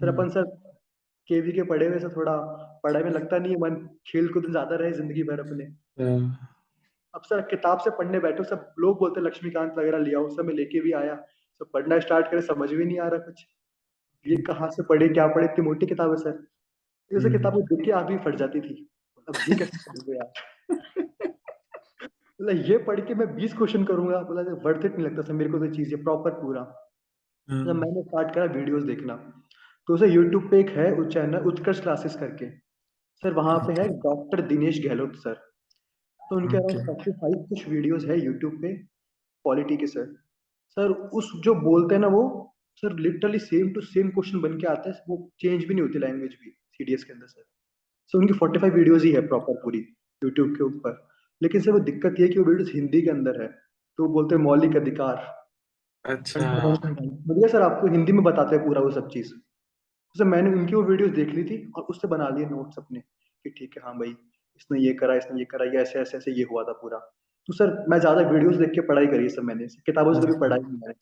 सर 0.00 0.08
अपन 0.08 0.28
सर 0.30 0.44
केवी 1.28 1.52
के 1.52 1.62
पढ़े 1.64 1.86
हुए 1.88 1.98
सर 1.98 2.12
थोड़ा 2.16 2.36
पढ़ाई 2.82 3.02
में 3.02 3.10
लगता 3.10 3.38
नहीं 3.38 3.52
है 3.52 3.58
मन 3.60 3.76
खेल 4.06 4.28
कूद 4.32 4.50
ज़्यादा 4.50 4.76
रहे 4.76 4.92
ज़िंदगी 4.92 5.22
भर 5.22 5.40
अपने। 5.40 5.64
अब 7.14 7.22
सर 7.24 7.40
किताब 7.50 7.78
से 7.78 7.90
पढ़ने 7.98 8.18
बैठो 8.20 8.44
सब 8.44 8.72
लोग 8.78 8.98
बोलते 8.98 9.20
हैं 9.20 9.26
लक्ष्मीकांत 9.26 9.72
वगैरह 9.78 9.98
लिया 9.98 10.18
हो 10.18 10.28
सब 10.30 10.44
मैं 10.44 10.54
लेके 10.54 10.80
भी 10.80 10.92
आया। 10.94 11.14
सब 11.60 11.70
पढ़ना 11.72 11.98
स्टार्ट 12.00 12.30
करे 12.30 12.42
समझ 12.42 12.70
भी 12.70 12.84
नहीं 12.84 12.98
आ 13.00 13.08
रहा 13.08 13.18
कुछ। 13.20 13.44
ये 14.26 14.36
कहाँ 14.42 14.68
से 14.70 14.82
पढ़े 14.82 15.08
क्या 15.08 15.26
पढ़े 15.28 15.46
इतनी 15.46 15.64
मोटी 15.64 15.86
किताब 15.86 16.10
है 16.10 16.16
सर 16.16 16.44
ये 17.10 17.20
सर 17.20 17.32
किताब 17.32 17.60
देख 17.62 17.84
के 17.84 17.90
आप 17.92 18.06
भी 18.06 18.16
फट 18.24 18.36
जाती 18.36 18.60
थी। 18.60 18.74
अब 19.28 19.34
ये 19.48 19.56
कैसे 19.56 20.16
यार? 20.16 20.32
मतलब 22.44 22.64
ये 22.66 22.76
पढ़ 22.86 23.00
के 23.00 23.14
मैं 23.14 23.26
20 23.36 23.52
क्वेश्चन 23.56 23.84
करूँगा। 23.84 24.18
बोला 24.22 24.42
वर्थ 24.64 24.84
इट 24.84 24.92
नहीं 24.92 25.04
लगता 25.04 25.22
सर 25.22 25.32
मेरे 25.32 25.50
को 25.50 25.58
तो 25.58 25.66
चीज़ 25.74 25.90
ये 25.90 25.96
प्रॉपर 26.02 26.30
पूरा। 26.40 26.62
जब 27.48 27.74
मैंने 27.74 28.02
स्टार्ट 28.02 28.34
करा 28.34 28.44
वीडियोस 28.54 28.82
देखना। 28.84 29.14
तो 29.88 29.96
सर 29.96 30.10
यूट्यूब 30.10 30.50
पे 30.50 30.58
एक 30.60 30.70
है 30.70 31.08
चैनल 31.08 31.46
उत्कर्ष 31.46 31.80
क्लासेस 31.80 32.16
करके। 32.16 32.48
सर 33.22 33.32
वहाँ 33.34 33.58
पे 33.58 33.80
है 33.80 33.88
डॉक्टर 33.98 34.40
दिनेश 34.48 34.80
गहलोत 34.86 35.14
सर। 35.16 35.34
तो 36.20 36.36
उनके 36.36 36.56
अराउंड 36.56 37.12
फाइव 37.14 37.34
कुछ 37.48 37.68
वीडियोस 37.68 38.04
है 38.04 38.18
यूट्यूब 38.24 38.60
पे 38.62 38.74
क्वालिटी 38.74 39.76
के 39.76 39.86
सर। 39.86 40.12
सर 40.76 40.92
उस 41.20 41.32
जो 41.44 41.54
बोलते 41.62 41.94
हैं 41.94 42.00
ना 42.02 42.08
वो 42.08 42.22
sir 42.82 42.98
literally 42.98 43.38
same 43.38 43.72
to 43.72 43.80
same 43.88 44.10
question 44.10 44.40
बन 44.40 44.58
के 44.60 44.66
आता 44.66 44.90
है 44.90 45.02
वो 45.08 45.18
चेंज 45.40 45.64
भी 45.64 45.74
नहीं 45.74 45.82
होती 45.82 45.98
लैंग्वेज 45.98 46.36
भी 46.42 46.50
सीडीएस 46.50 47.04
के 47.04 47.12
अंदर 47.12 47.26
सर। 47.26 47.42
सर 48.12 48.18
उनकी 48.18 48.34
फोर्टी 48.34 48.58
फाइव 48.58 48.74
वीडियोज़ 48.74 49.04
ही 49.06 49.12
है 49.12 49.26
प्रॉपर 49.26 49.60
पूरी 49.64 49.78
यूट्यूब 50.22 50.54
के 50.56 50.64
ऊपर। 50.64 51.02
लेकिन 51.40 51.60
सर 51.60 51.72
वो 51.72 51.78
दिक्कत 51.82 52.20
ये 52.20 52.28
कि 52.28 52.38
वो 52.38 52.44
वीडियोस 52.44 52.70
हिंदी 52.74 53.02
के 53.02 53.10
अंदर 53.10 53.40
है 53.42 53.48
तो 53.48 54.04
वो 54.04 54.12
बोलते 54.12 54.34
हैं 54.34 54.42
मौलिक 54.42 54.76
अधिकार। 54.76 55.16
अच्छा। 56.04 56.40
बढ़िया 56.80 57.48
सर 57.48 57.62
आपको 57.62 57.86
हिंदी 57.88 58.12
में 58.12 58.22
बताते 58.24 58.56
हैं 58.56 58.64
पूरा 58.64 58.80
वो 58.80 58.90
सब 58.92 59.08
चीज़। 59.10 59.32
तो 59.32 60.18
सर 60.18 60.24
मैंने 60.26 60.50
उनकी 60.52 60.74
वो 60.74 60.82
वीडियोस 60.84 61.10
देख 61.12 61.28
ली 61.34 61.44
थी 61.44 61.56
और 61.76 61.82
उससे 61.90 62.08
बना 62.08 62.28
लिए 62.28 62.46
नोट्स 62.46 62.78
अपने 62.78 63.00
कि 63.00 63.50
ठीक 63.50 63.76
है 63.76 63.82
हाँ 63.84 63.94
भाई 63.98 64.10
इसने 64.56 64.80
ये 64.80 64.92
करा 64.94 65.14
इसने 65.16 65.38
ये 65.38 65.44
करा 65.46 65.64
ये 65.66 65.80
ऐसे 65.82 65.98
ऐसे 66.00 66.16
ऐसे 66.16 66.32
ये 66.32 66.46
हुआ 66.50 66.62
था 66.64 66.72
पूरा। 66.82 66.98
तो 67.48 67.52
सर 67.52 67.72
मैं 67.90 67.98
ज़्यादा 68.00 68.28
वीडियोस 68.30 68.56
देख 68.56 68.70
के 68.70 68.80
पढ़ाई 68.88 69.06
करी 69.06 69.22
है 69.22 69.28
सर 69.28 69.42
मैंने 69.42 69.66
किताबों 69.86 70.12
से 70.14 70.20
कभी 70.20 70.38
पढ़ाई 70.40 70.60
नहीं 70.60 70.72
मैंने 70.72 70.94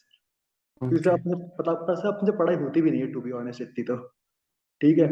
क्योंकि 0.81 0.97
सर. 0.99 1.11
अपने 1.11 1.35
पता 1.59 1.73
पता 1.75 1.95
सर 1.95 2.09
अपने 2.09 2.31
से 2.31 2.37
पढ़ाई 2.39 2.57
होती 2.57 2.83
भी 2.83 2.91
नहीं 2.91 3.01
है 3.01 3.13
टू 3.13 3.21
बी 3.21 3.31
ऑनेस्ट 3.41 3.63
इतनी 3.63 3.85
तो। 3.85 3.97
ठीक 4.81 4.99
है। 4.99 5.09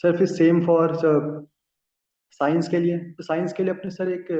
सर 0.00 0.16
फिर 0.16 0.26
सेम 0.28 0.64
फॉर 0.66 0.94
साइंस 2.32 2.68
के 2.68 2.78
लिए 2.78 2.98
तो 3.12 3.24
साइंस 3.24 3.52
के 3.52 3.62
लिए 3.62 3.72
अपने 3.72 3.90
सर 3.90 4.10
एक 4.12 4.30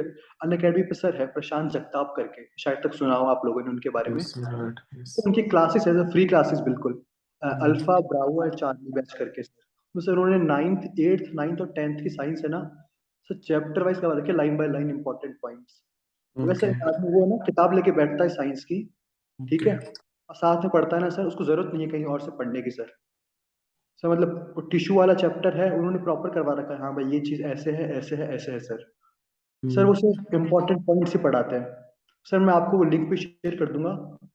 अन 0.43 0.57
अकेडमी 0.57 0.83
पे 0.83 0.95
सर 0.95 1.15
है 1.15 1.25
प्रशांत 1.29 1.71
जगताप 1.71 2.13
करके। 2.17 2.45
शायद 2.59 2.77
तक 2.83 2.93
सुना 2.93 3.15
हो 3.15 3.25
आप 3.27 3.41
लोगों 3.45 3.61
ने 3.61 3.69
उनके 3.69 3.89
बारे 3.89 4.13
में. 4.13 4.23
तो 4.23 5.23
उनकी 5.23 5.41
क्लासेस 5.45 5.87
है 5.87 6.09
फ्री 6.11 6.25
क्लासेस 6.27 6.59
बिल्कुल। 6.61 7.01
Alpha 7.41 7.99
bravo 8.07 8.43
and 8.45 8.55
Charlie 8.55 8.91
batch 8.93 9.13
करके 9.13 9.43
सर। 9.43 9.67
तो 9.95 10.01
सर 10.01 10.11
उन्होंने 10.13 10.45
नाइन्थ 10.45 10.99
एट्थ 11.01 11.33
नाइन्थ 11.35 11.61
और 11.61 11.71
टेंथ 11.75 12.01
की 12.03 12.09
साइंस 12.09 12.41
है 12.45 12.49
ना 12.51 12.59
सर 13.29 13.37
चैप्टर 13.39 13.83
वाइज 13.83 13.99
करवा 13.99 14.17
रखे 14.17 14.33
line 14.33 14.57
by 14.57 14.67
line 14.67 14.89
important 14.89 15.35
points 15.41 15.81
वैसे. 16.37 16.67
आदमी 16.67 17.13
वो 17.13 17.23
है 17.23 17.29
ना 17.29 17.43
किताब 17.45 17.73
लेके 17.75 17.91
बैठता 17.93 18.23
है 18.23 18.29
साइंस 18.29 18.63
की 18.65 18.81
ठीक 19.39 19.67
है? 19.67 19.77
और 20.29 20.35
साथ 20.35 20.63
में 20.63 20.69
पढ़ता 20.71 20.95
है 20.95 21.01
ना 21.01 21.09
सर 21.09 21.25
उसको 21.25 21.43
ज़रूरत 21.45 21.73
नहीं 21.73 21.85
है 21.85 21.91
कहीं 21.91 22.05
और 22.05 22.21
से 22.21 22.31
पढ़ने 22.37 22.61
की 22.61 22.71
सर। 22.71 22.91
सर 24.03 24.09
मतलब 24.09 24.67
टिश्यू 24.71 24.95
वाला 24.95 25.13
चैप्टर 25.15 25.57
है 25.57 25.69
उन्होंने 25.77 25.99
प्रॉपर 26.03 26.29
करवा 26.33 26.53
रखा 26.59 26.73
है। 26.73 26.79
हाँ 26.81 26.93
भाई 26.95 27.11
ये 27.11 27.19
चीज़ 27.21 27.41
ऐसे 27.47 27.71
है 27.71 27.91
ऐसे 27.97 28.15
है 28.15 28.33
ऐसे 28.35 28.51
है 28.51 28.59
सर 28.61 28.85
सर 29.63 29.85
वो 29.85 29.93
Hmm. 29.93 30.01
सिर्फ़ 30.01 30.35
इम्पोर्टेंट 30.35 30.85
पॉइंट्स 30.85 31.15
ही 31.15 31.19
पढ़ाते 31.21 31.55
हैं। 31.55 31.65
सर 32.27 32.39
मैं 32.39 32.53
आपको 32.53 32.77
वो 32.77 32.83
लिंक 32.85 33.09
भी 33.09 33.17
शेयर 33.17 33.55
कर 33.55 33.71
दूँगा 33.73 33.91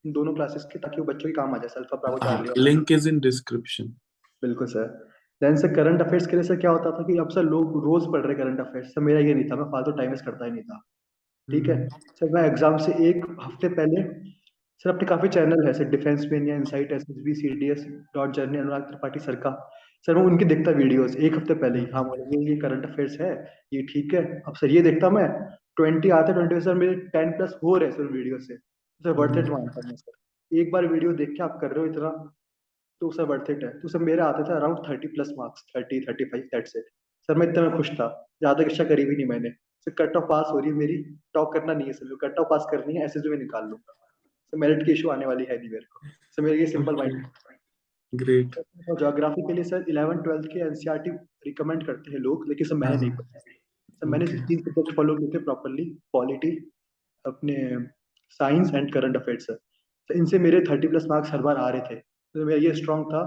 इन 0.07 0.13
दोनों 0.13 0.35
क्लासेस 0.35 0.65
के 0.73 0.79
ताकि 0.79 1.01
वो 1.01 1.07
बच्चों 1.07 1.29
के 1.29 1.33
काम 1.35 1.55
आ 1.55 1.59
जाए 1.59 1.69
alpha 1.69 1.97
bravo 1.97 2.19
Charlie 2.19 2.65
link 2.65 2.93
is 2.97 3.07
in 3.13 3.21
description. 3.27 3.89
बिल्कुल 4.43 4.67
sir 4.69 4.87
then 5.43 5.57
sir 5.57 5.75
current 5.75 6.03
affairs 6.03 6.27
के 6.27 6.37
लिए 6.37 6.43
सर 6.45 6.57
क्या 6.57 6.71
होता 6.71 6.91
था 6.91 7.03
कि 7.07 7.19
अब 7.19 7.29
सर 7.31 7.43
लोग 7.45 7.73
रोज 7.85 8.11
पढ़ 8.13 8.27
रहे 8.27 8.37
करंट 8.37 8.61
अफेयर्स 8.61 8.89
सर 8.89 9.01
मेरा 9.01 9.21
ये 9.21 9.35
नहीं 9.35 9.49
था 9.51 9.57
मैं 9.57 9.71
फालतू 9.73 9.93
टाइम 9.93 10.11
वेस्ट 10.11 10.25
करता 10.25 10.45
ही 10.45 10.51
नहीं 10.51 10.63
था। 10.63 10.79
ठीक 11.49 11.69
है. 11.69 11.77
सर 11.89 12.33
मैं 12.35 12.43
एग्ज़ाम 12.43 12.77
से 12.79 12.93
एक 13.09 13.27
हफ़्ते 13.41 13.69
पहले 13.75 14.03
सर 14.85 14.91
अपने 14.91 15.07
काफ़ी 15.09 15.29
चैनल 15.29 15.67
है 15.67 15.73
सर 15.73 15.85
डिफेंस 15.91 16.27
में 16.33 16.47
या 16.47 16.55
insight 16.57 16.91
S 16.93 17.05
S 17.11 17.23
B 17.25 17.35
C 17.35 17.49
D 17.61 17.69
S 17.71 17.85
dot 18.15 18.33
journey 18.37 18.59
Anurag 18.59 18.83
Tripathi 18.83 19.21
sir 19.21 19.35
का 19.45 19.51
सर 20.09 20.15
मैं 20.15 20.23
उनकी 20.23 20.45
देखता 20.45 20.71
वीडियोस 20.73 21.15
एक 21.19 21.35
हफ़्ते 21.35 21.55
पहले 21.55 21.79
ही। 21.79 21.87
हाँ 21.93 22.03
बोले 22.05 22.41
ये 22.49 22.57
करंट 22.61 22.85
अफेयर्स 22.87 23.21
है 23.21 23.31
ये 23.75 23.83
ठीक 23.93 24.15
है। 24.15 24.23
अब 24.49 24.55
सर 24.55 24.71
ये 24.71 24.83
देखता 24.83 25.11
मैं 25.11 25.29
ट्वेंटी 25.77 26.11
आते 26.17 26.33
ट्वेंटी 26.33 26.61
सर 26.61 26.75
मेरे 26.75 26.95
टेन 27.15 27.31
प्लस 27.37 27.55
हो 27.63 27.77
रहे 27.77 27.91
सर 27.93 28.13
वीडियो 28.13 28.39
से। 28.41 28.57
सर 28.57 29.17
वर्थ 29.21 29.39
इट 29.39 29.49
मानता 29.51 29.81
हूँ 29.81 29.89
मैं 29.89 29.97
सर। 29.97 30.59
एक 30.61 30.73
बार 30.73 30.87
वीडियो 30.89 31.13
देख 31.23 31.33
के 31.37 31.43
आप 31.43 31.59
कर 31.61 31.71
रहे 31.71 31.81
हो 31.81 31.93
इतना 31.93 32.11
तो 33.01 33.11
सर 33.13 33.25
वर्थ 33.33 33.51
इट 33.51 33.65
है। 33.65 33.71
तो 33.81 33.89
सर 33.89 34.05
मेरे 34.11 34.23
आते 34.23 34.49
थे 34.51 34.55
around 34.57 34.79
thirty 34.89 35.09
plus 35.17 35.33
marks 35.39 35.65
thirty 35.77 36.01
thirty 36.01 36.25
five 36.27 36.49
that's 36.53 36.77
it 36.77 36.93
sir 37.29 37.39
मैं 37.39 37.49
इतना 37.49 37.77
खुश 37.77 37.91
था 37.93 38.09
ज़्यादा 38.43 38.65
इच्छा 38.65 38.85
करी 38.85 39.05
भी 39.05 39.17
नहीं 39.17 39.27
मैंने। 39.27 39.51
सर 39.87 39.95
कट 39.99 40.17
ऑफ़ 40.17 40.25
पास 40.29 40.47
हो 40.53 40.59
रही 40.59 40.71
है 40.71 40.77
मेरी 40.77 41.03
टॉप 41.35 41.53
करना 41.55 41.73
नहीं 41.75 41.87
है 41.87 41.93
सर 41.95 42.17
कट 42.23 42.39
ऑफ़ 42.39 42.49
पास 42.51 42.67
करनी 42.71 42.97
है 42.97 43.05
एस 43.05 43.23
में 43.27 43.39
निकाल 43.39 43.69
लूँगा। 43.71 44.01
सर 44.53 44.59
मेरिट 44.59 44.85
की 44.87 44.93
इशू 44.93 45.09
आने 45.11 45.27
वाली 45.27 45.45
है 45.45 45.59
मेरे 45.61 45.85
को। 45.87 46.09
सर 46.31 46.43
मेरे 46.43 46.59
ये 46.59 46.67
सिंपल. 46.67 46.97
माइंड. 46.97 47.25
और 48.91 48.99
ज्योग्राफी 48.99 49.43
के 49.43 49.53
लिए 49.53 49.65
सर 49.65 49.85
11 49.85 50.23
12th 50.25 50.47
के 50.49 50.61
एनसीईआरटी 50.61 51.11
रिकमेंड 51.47 51.87
करते 51.87 52.11
हैं 52.11 52.19
लोग 52.21 52.49
लेकिन 52.49 52.67
सर 52.67 52.75
मैंने 52.77 52.97
नहीं 52.97 53.11
पढ़ा। 53.17 53.39
सर 53.39 54.07
मैंने. 54.07 54.27
तीन 54.27 54.59
सब्जेक्ट 54.59 54.95
फॉलो 54.97 55.17
किए 55.17 55.29
थे 55.35 55.39
प्रॉपरली 55.45 55.85
पॉलिटी 56.13 56.51
अपने 57.25 57.57
science 58.41 58.75
and 58.75 58.93
current 58.95 59.17
affairs 59.17 59.47
sir 59.47 59.59
तो 60.11 60.15
इनसे 60.15 60.39
मेरे 60.39 60.61
30 60.63 60.89
प्लस 60.89 61.07
मार्क्स 61.11 61.31
हर 61.33 61.43
बार 61.43 61.57
आ 61.57 61.69
रहे 61.69 61.81
थे। 61.81 61.95
तो 61.95 62.45
मेरा 62.45 62.61
ये 62.61 62.75
स्ट्रांग 62.75 63.05
था। 63.07 63.23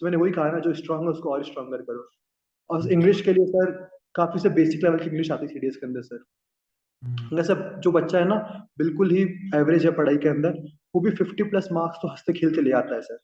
तो 0.00 0.06
मैंने 0.06 0.16
वही 0.16 0.32
कहा 0.32 0.50
ना 0.50 0.58
जो 0.58 0.72
स्ट्रांग 0.74 1.02
है 1.02 1.08
उसको 1.08 1.30
और 1.32 1.44
स्ट्रांगर 1.44 1.82
करो। 1.82 2.08
और 2.70 2.92
इंग्लिश 2.92 3.20
के 3.20 3.32
लिए 3.32 3.46
सर 3.46 3.70
काफ़ी 4.14 4.40
से 4.40 4.48
बेसिक 4.56 4.84
लेवल 4.84 4.98
की 4.98 5.06
इंग्लिश 5.06 5.30
आती 5.30 5.46
थी 5.46 5.52
सीडीएस 5.52 5.76
के 5.76 5.86
अंदर 5.86 6.02
सर 6.02 6.24
अगर 7.02 7.42
सब 7.42 7.80
जो 7.80 7.92
बच्चा 7.92 8.18
है 8.18 8.28
ना 8.28 8.68
बिल्कुल 8.78 9.10
ही 9.10 9.22
एवरेज 9.54 9.84
है 9.86 9.92
पढ़ाई 9.92 10.16
के 10.16 10.28
अंदर 10.28 10.50
वो 10.94 11.00
भी 11.00 11.10
50 11.10 11.50
प्लस 11.50 11.68
मार्क्स 11.72 11.98
तो 12.02 12.08
हँसते 12.08 12.32
खेलते 12.32 12.62
ले 12.62 12.72
आता 12.72 12.94
है 12.94 13.00
सर 13.00 13.18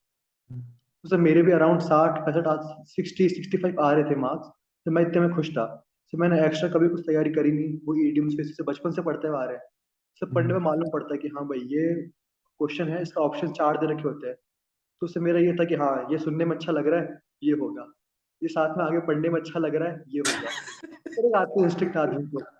Hmm. 0.50 0.62
तो 1.02 1.08
सर 1.08 1.16
मेरे 1.16 1.42
भी 1.42 1.52
अराउंड 1.52 1.80
साठ 1.80 2.18
पैंसठ 2.18 2.44
सिक्सटी 2.86 3.28
सिक्सटी 3.28 3.58
फाइव 3.58 3.80
आ 3.80 3.92
रहे 3.92 4.04
थे 4.04 4.14
मार्क्स 4.14 4.48
तो 4.86 4.90
मैं 4.90 5.02
इतने 5.02 5.20
में 5.20 5.30
खुश 5.30 5.50
था। 5.50 5.64
तो 6.12 6.18
मैंने 6.18 6.46
एक्स्ट्रा 6.46 6.68
कभी 6.68 6.88
कुछ 6.88 7.00
तैयारी 7.00 7.30
करी 7.30 7.52
नहीं 7.52 7.78
वो 7.86 7.94
ईडीएम्स 7.94 8.34
पे 8.34 8.44
से 8.44 8.62
बचपन 8.62 8.90
से 8.90 9.02
पढ़ते 9.02 9.28
हुए 9.28 9.38
आ 9.38 9.44
रहे 9.44 9.56
हैं। 9.56 9.62
सब 10.22 10.34
पढ़ने 10.34 10.52
में 10.52 10.60
मालूम 10.60 10.90
पड़ता 10.92 11.14
है 11.14 11.18
कि 11.18 11.28
हाँ 11.28 11.44
भाई 11.44 11.58
ये 11.58 11.94
क्वेश्चन 11.94 12.88
है 12.88 13.02
इसका 13.02 13.20
ऑप्शन 13.20 13.52
चार 13.52 13.76
दे 13.76 13.92
रखे 13.92 14.02
होते 14.02 14.26
हैं। 14.26 14.36
तो 15.00 15.06
उससे 15.06 15.20
मेरा 15.20 15.38
ये 15.38 15.52
था 15.52 15.64
कि 15.64 15.74
हाँ 15.74 16.06
ये 16.10 16.18
सुनने 16.18 16.44
में 16.44 16.56
अच्छा 16.56 16.72
लग 16.72 16.86
रहा 16.86 17.00
है 17.00 17.20
ये 17.42 17.52
होगा। 17.52 17.82
ये 18.42 18.48
साथ 18.48 18.78
में 18.78 18.84
आगे 18.84 18.98
पढ़ने 18.98 19.28
में 19.28 19.40
अच्छा 19.40 19.60
लग 19.60 19.74
रहा 19.74 19.88
है 19.88 20.04
ये 20.08 20.20
होगा। 20.20 21.40
आते 21.40 21.84
हैं 21.84 21.96
आदमी 21.96 22.26
को 22.26 22.57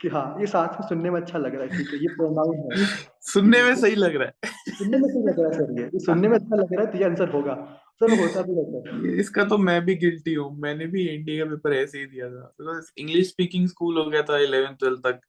कि 0.00 0.08
हाँ 0.08 0.36
ये 0.40 0.46
साथ 0.46 0.80
में 0.80 0.86
सुनने 0.88 1.10
में 1.10 1.20
अच्छा 1.20 1.38
लग 1.38 1.54
रहा 1.54 1.62
है 1.62 1.78
ठीक 1.78 1.92
है 1.92 1.98
ये 1.98 2.08
प्रोनाउन 2.16 2.56
है। 2.56 2.86
सुनने 3.28 3.62
में 3.62 3.74
सही 3.76 3.94
लग 3.94 4.16
रहा 4.16 4.26
है। 4.26 4.32
सुनने 4.72 4.98
में 4.98 5.08
सही 5.08 5.22
लग 5.22 5.40
रहा 5.40 5.48
है 5.48 5.58
सर 5.58 5.80
ये। 5.80 6.00
सुनने 6.00 6.28
में 6.28 6.36
अच्छा 6.36 6.56
लग 6.56 6.72
रहा 6.72 6.84
है 6.84 6.92
तो 6.92 6.98
ये 6.98 7.04
आंसर 7.04 7.28
होगा। 7.28 7.54
सर 8.00 8.10
होता 8.20 8.42
भी 8.42 8.54
रहता 8.54 8.96
है। 8.96 9.16
इसका 9.20 9.44
तो 9.44 9.58
मैं 9.58 9.80
भी 9.84 9.94
गिल्टी 9.96 10.34
हूँ। 10.34 10.50
मैंने 10.60 10.86
भी 10.86 11.06
एनडीए 11.08 11.38
का 11.38 11.50
पेपर 11.50 11.72
ऐसे 11.72 11.98
ही 11.98 12.06
दिया 12.06 12.28
था। 12.28 12.42
बिकॉज़ 12.60 12.90
इंग्लिश 12.98 13.28
स्पीकिंग 13.28 13.68
स्कूल 13.68 13.98
हो 13.98 14.04
गया 14.10 14.22
था 14.22 14.38
इलेवन 14.38 14.74
ट्वेल्थ 14.74 15.00
तक 15.06 15.20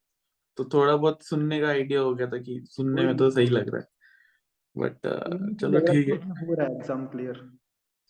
तो 0.57 0.63
थोड़ा 0.73 0.95
बहुत 0.95 1.23
सुनने 1.23 1.59
का 1.61 1.67
आइडिया 1.67 2.01
हो 2.01 2.13
गया 2.15 2.27
था 2.27 2.37
कि 2.37 2.61
सुनने 2.67 3.05
में 3.05 3.15
तो 3.17 3.29
सही 3.29 3.47
लग 3.47 3.69
रहा 3.69 3.81
है। 3.81 3.87
बट 4.75 5.07
uh, 5.07 5.59
चलो 5.61 5.79
ठीक 5.79 6.09
है। 6.09 6.15
हो 6.15 6.53
रहा 6.53 6.67
है 6.67 6.75
एग्ज़ाम 6.75 7.05
क्लियर 7.05 7.41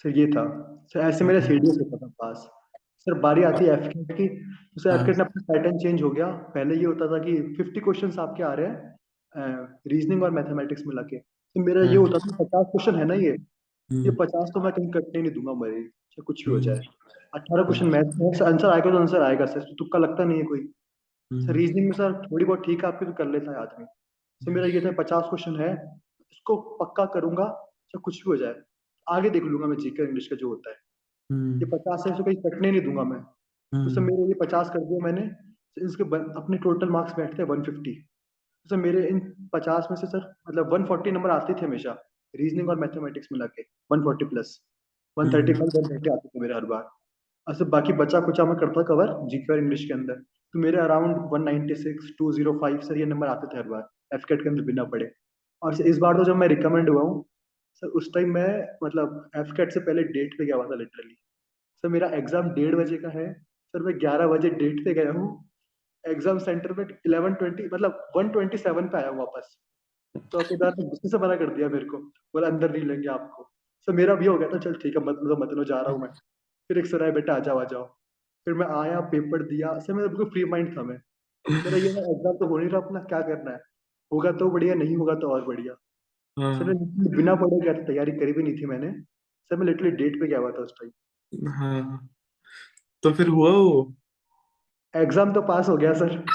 सर 0.04 0.18
ये 0.18 0.26
था। 0.28 0.44
सर 0.94 1.00
ऐसे 1.00 1.26
मेरा 1.26 1.40
सीडीएस 1.40 1.78
होता 1.80 1.98
था 1.98 2.08
पास। 2.20 2.50
सर 3.10 3.20
बारी 3.20 3.44
आती 3.44 3.66
है 3.66 3.74
एफकेट 3.74 4.12
की 4.18 4.28
तो 4.28 4.82
सर 4.82 4.90
हाँ। 4.90 5.00
एफकेट 5.00 5.18
में 5.18 5.26
अपना 5.26 5.42
पैटर्न 5.54 5.78
चेंज 5.78 6.02
हो 6.04 6.10
गया। 6.10 6.28
पहले 6.56 6.76
ये 6.76 6.86
होता 6.86 7.08
था 7.08 7.18
कि 7.24 7.36
50 7.60 7.84
क्वेश्चंस 7.84 8.20
आपके 8.20 8.44
आ 8.44 8.54
रहे 8.54 8.68
हैं 8.68 9.56
रीजनिंग 9.88 10.24
और 10.24 10.32
मैथमेटिक्स 10.32 10.84
मिला 10.88 11.02
के। 11.02 11.18
तो 11.18 11.64
मेरा 11.66 11.82
ये 11.82 11.88
हाँ। 11.88 11.98
होता 11.98 12.18
था 12.18 12.36
पचास 12.44 12.66
क्वेश्चन 12.72 12.96
है 12.96 13.06
ना 13.06 13.14
ये? 13.14 13.32
ये 13.32 13.98
हम्म, 14.00 14.16
पचास 14.16 14.52
तो 14.54 14.62
मैं 14.62 14.72
कहीं 14.74 14.90
कटने 14.92 15.22
नहीं 15.22 15.32
दूँगा 15.32 15.54
मेरे 15.62 15.82
चाहे 15.84 16.22
कुछ 16.24 16.46
भी 16.46 16.52
हो 16.52 16.58
हम्म। 16.58 16.66
जाए 16.66 16.82
अट्ठारह 17.34 17.64
क्वेश्चन 17.64 17.88
मैथ 17.88 18.12
में 18.20 18.28
आंसर 18.48 18.70
आएगा 18.70 18.92
तो 18.92 18.98
आंसर 18.98 19.22
आएगा 19.22 19.46
सर। 19.46 19.62
तुक्का 19.80 20.00
लगता 20.00 20.24
नहीं 20.24 20.38
है 20.38 20.44
कोई। 20.44 20.60
सर 20.60 21.36
हम्म, 21.36 21.52
रीजनिंग 21.54 21.86
में 21.86 21.94
सर 21.94 22.14
थोड़ी 22.26 22.46
बहुत 22.46 22.66
ठीक 22.66 22.84
है 22.84 22.88
आपकी 22.88 23.06
तो 23.06 23.14
कर 23.14 23.28
लेता 23.28 23.52
है 23.52 23.58
आदमी 23.58 23.86
सर 24.42 24.52
मेरा 24.52 24.68
ये 24.68 24.82
था 24.82 24.92
पचास 24.98 25.24
क्वेश्चन 25.30 25.56
है 25.62 25.72
इसको 26.32 26.56
पक्का 26.82 27.06
करूँगा 27.16 27.46
चाहे 27.46 28.02
कुछ 28.02 28.16
भी 28.16 28.30
हो 28.32 28.36
जाए। 28.38 28.56
आगे 29.08 29.30
देख 29.30 29.44
लूँगा 29.44 29.68
मैं 29.68 29.78
जीके 29.78 30.04
इंग्लिश 30.04 30.28
का 30.28 30.36
जो 30.36 30.50
होता 30.50 30.70
है। 30.70 30.76
ये 31.32 31.38
हम्म, 31.38 31.70
पचास 31.70 32.04
है 32.08 32.12
इसको 32.12 32.24
कहीं 32.24 32.36
कटने 32.36 32.72
नहीं 32.72 32.82
दूँगा 32.82 33.04
मैं। 33.04 33.22
तो 33.22 33.90
सर 33.90 34.00
हम्म, 34.00 34.12
मेरे 34.12 34.28
ये 34.28 34.34
पचास 34.34 34.70
कर 34.70 34.80
दिया 34.80 35.06
मैंने। 35.06 35.22
तो 35.48 35.86
इसके 35.86 36.04
बन- 36.04 36.32
अपने 36.38 36.58
टोटल 36.58 36.90
मार्क्स 36.90 37.16
बैठते 37.18 37.42
हैं 37.44 37.50
वन 37.50 37.64
फिफ्टी 37.64 37.96
तो 38.64 38.70
सर 38.70 38.76
मेरे 38.76 39.08
इन 39.08 39.50
पचास 39.54 39.88
में 39.92 39.98
से 39.98 40.08
सर 40.08 40.34
मतलब 40.50 40.74
वन 40.74 40.86
फोर्टी 40.86 41.12
नंबर 41.12 41.30
आते 41.30 41.54
थे 41.54 41.66
हमेशा। 41.66 41.92
रीजनिंग 42.36 42.70
और 42.70 42.80
मैथमेटिक्स 42.80 43.28
मिला 43.34 43.46
के 43.46 43.62
one 43.92 44.02
forty 44.02 44.26
plus 44.26 44.60
one 45.18 45.34
thirty 45.34 45.54
five 45.54 45.70
one 45.76 45.96
thirty 45.96 46.10
आते 46.10 46.28
थे 46.28 46.40
मेरे 46.40 46.54
हर 46.54 46.66
बार। 46.66 46.84
और 47.48 47.54
सर 47.54 47.66
बाकी 47.66 47.94
बचा 47.94 48.20
कुचा 48.20 48.46
मैं 48.46 48.56
करता 48.56 48.84
कवर 48.84 49.28
जीके 49.28 49.54
और 49.54 49.60
इंग्लिश 49.60 49.86
के 49.86 49.94
अंदर। 49.94 50.14
तो 50.54 50.60
मेरे 50.60 50.78
around 50.78 51.18
one 51.34 51.44
ninety 51.44 51.76
six 51.76 52.14
to 52.20 52.32
zero 52.32 52.54
five 52.54 52.80
sir 52.80 52.98
ये 52.98 53.06
नंबर 53.06 53.28
आते 53.28 53.48
थे 53.48 53.58
हर 53.58 53.70
बार। 53.70 53.88
एफ़ 54.14 54.26
के 54.26 54.50
अंदर 54.50 54.62
बिना 54.62 54.84
पड़े 54.84 55.12
और 55.64 55.74
सर 55.74 55.88
इस 55.88 55.98
बार 55.98 56.18
तो 56.18 56.24
जब 56.24 56.36
मैं 56.36 56.48
रिकमेंड 56.48 56.90
हुआ 56.90 57.02
हूँ 57.02 57.26
सर 57.74 57.88
उस 57.88 58.10
टाइम 58.14 58.34
मैं 58.34 58.50
मतलब 58.84 59.30
एफ़ 59.36 59.54
कैट 59.58 59.72
से 59.72 59.80
पहले 59.80 60.04
डेट 60.10 60.38
पे 60.38 60.46
गया 60.46 60.56
हुआ 60.56 60.66
था 60.66 60.76
लिटरली 60.76 61.16
सर 61.84 61.90
मेरा 61.90 62.08
एग्ज़ाम 62.14 62.50
डेढ़ 62.54 62.76
बजे 62.76 62.98
का 62.98 63.10
है। 63.10 63.32
सर 63.74 63.82
मैं 63.82 64.00
ग्यारह 64.00 64.28
बजे 64.28 64.50
डेट 64.52 64.84
पे 64.86 64.94
गया 64.94 65.12
हूँ। 65.12 65.28
एग्ज़ाम 66.04 66.38
सेंटर 66.40 66.74
में 66.74 66.86
इलेवन 66.86 67.34
ट्वेंटी 67.34 67.64
मतलब 67.74 68.12
वन 68.16 68.30
ट्वेंटी 68.30 68.58
सेवन 68.58 68.88
पे 68.88 68.98
आया 68.98 69.10
वापस। 69.12 69.58
तो 70.16 70.20
चौकीदार 70.32 70.74
ने 70.80 70.86
गुस्से 70.86 71.10
से 71.10 71.18
मना 71.18 71.36
कर 71.36 71.54
दिया 71.56 71.70
मेरे 71.70 71.86
को। 71.86 71.98
बोला, 71.98 72.48
अंदर 72.48 72.72
नहीं 72.72 72.84
लेंगे 72.84 73.08
आपको। 73.08 73.44
सर 73.88 73.94
मेरा 73.94 74.16
भी 74.16 74.26
हो 74.26 74.38
गया 74.38 74.50
था, 74.50 74.58
चल 74.60 74.74
ठीक 74.74 74.98
है, 74.98 75.04
मत 75.04 75.20
मतलब 75.24 75.44
मत 75.44 75.54
लो, 75.54 75.64
जा 75.64 75.80
रहा 75.82 75.92
हूँ 75.92 76.02
मैं। 76.02 76.10
फिर 76.70 76.78
एक 76.78 76.86
सर 76.86 77.04
आया 77.04 77.12
बेटा, 77.12 77.34
आ 77.34 77.40
जाओ 77.40 77.60
आ 77.60 77.64
जाओ। 77.64 77.86
फिर 78.48 78.54
मैं 78.54 78.68
आया 78.78 79.00
पेपर 79.12 79.44
दिया। 79.44 79.78
सर 79.80 79.94
मेरा 79.94 80.08
बिल्कुल 80.08 80.30
फ्री 80.30 80.46
माइंड 80.46 80.78
था 80.78 80.84
मैं। 80.84 81.00
मेरा 81.46 81.78
ये 81.78 81.90
एग्ज़ाम 81.90 82.38
तो 82.38 82.48
हो 82.48 82.58
नहीं 82.58 82.70
रहा, 82.70 82.82
अपना 82.82 83.00
क्या 83.04 83.22
करना 83.22 83.52
है? 83.52 83.62
होगा 84.12 84.32
तो 84.32 84.50
बढ़िया, 84.50 84.76
नहीं 84.76 84.96
होगा 84.96 85.16
तो 85.16 85.30
और 85.30 85.46
बढ़िया। 85.46 85.74
सर 86.38 86.44
हाँ 86.44 86.60
मैं 86.60 87.18
बिना 87.18 87.36
पढ़े 87.36 87.74
था 87.74 87.84
तैयारी 87.84 88.12
करी 88.12 88.34
भी 88.34 88.44
नहीं 88.44 88.58
थी 88.58 88.66
मैंने। 88.66 88.92
सर 89.50 89.56
मैं 89.56 89.66
लिटरली 89.66 89.92
डेट 89.92 90.20
पे 90.22 90.28
गया 90.28 90.40
हुआ 90.40 90.52
था 90.52 90.62
उस 90.64 90.74
टाइम 90.82 91.50
हाँ। 91.50 92.10
तो 93.04 93.12
फिर 93.14 93.28
हुआ 93.28 93.50
वो? 93.50 93.94
एग्ज़ाम 94.96 95.34
तो 95.34 95.42
पास 95.42 95.70
हो 95.70 95.78
गया 95.78 95.94
सर। 95.94 96.26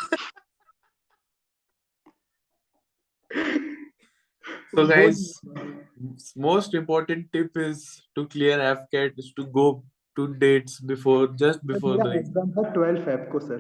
So 4.74 4.80
वो- 4.80 4.90
guys, 4.90 5.18
most 6.38 6.72
important 6.78 7.26
tip 7.34 7.58
is 7.64 7.82
to 8.18 8.22
clear 8.26 8.54
FCAT 8.60 9.20
is 9.22 9.28
to 9.38 9.44
go 9.58 9.66
to 10.16 10.24
dates 10.40 10.72
before 10.92 11.20
just 11.42 11.58
sir, 11.58 11.72
before 11.72 11.96
the 12.02 12.16
exam 12.16 12.50
था 12.50 12.70
ट्वेल्व 12.72 13.04
फेब 13.04 13.28
को 13.32 13.40
सर। 13.40 13.58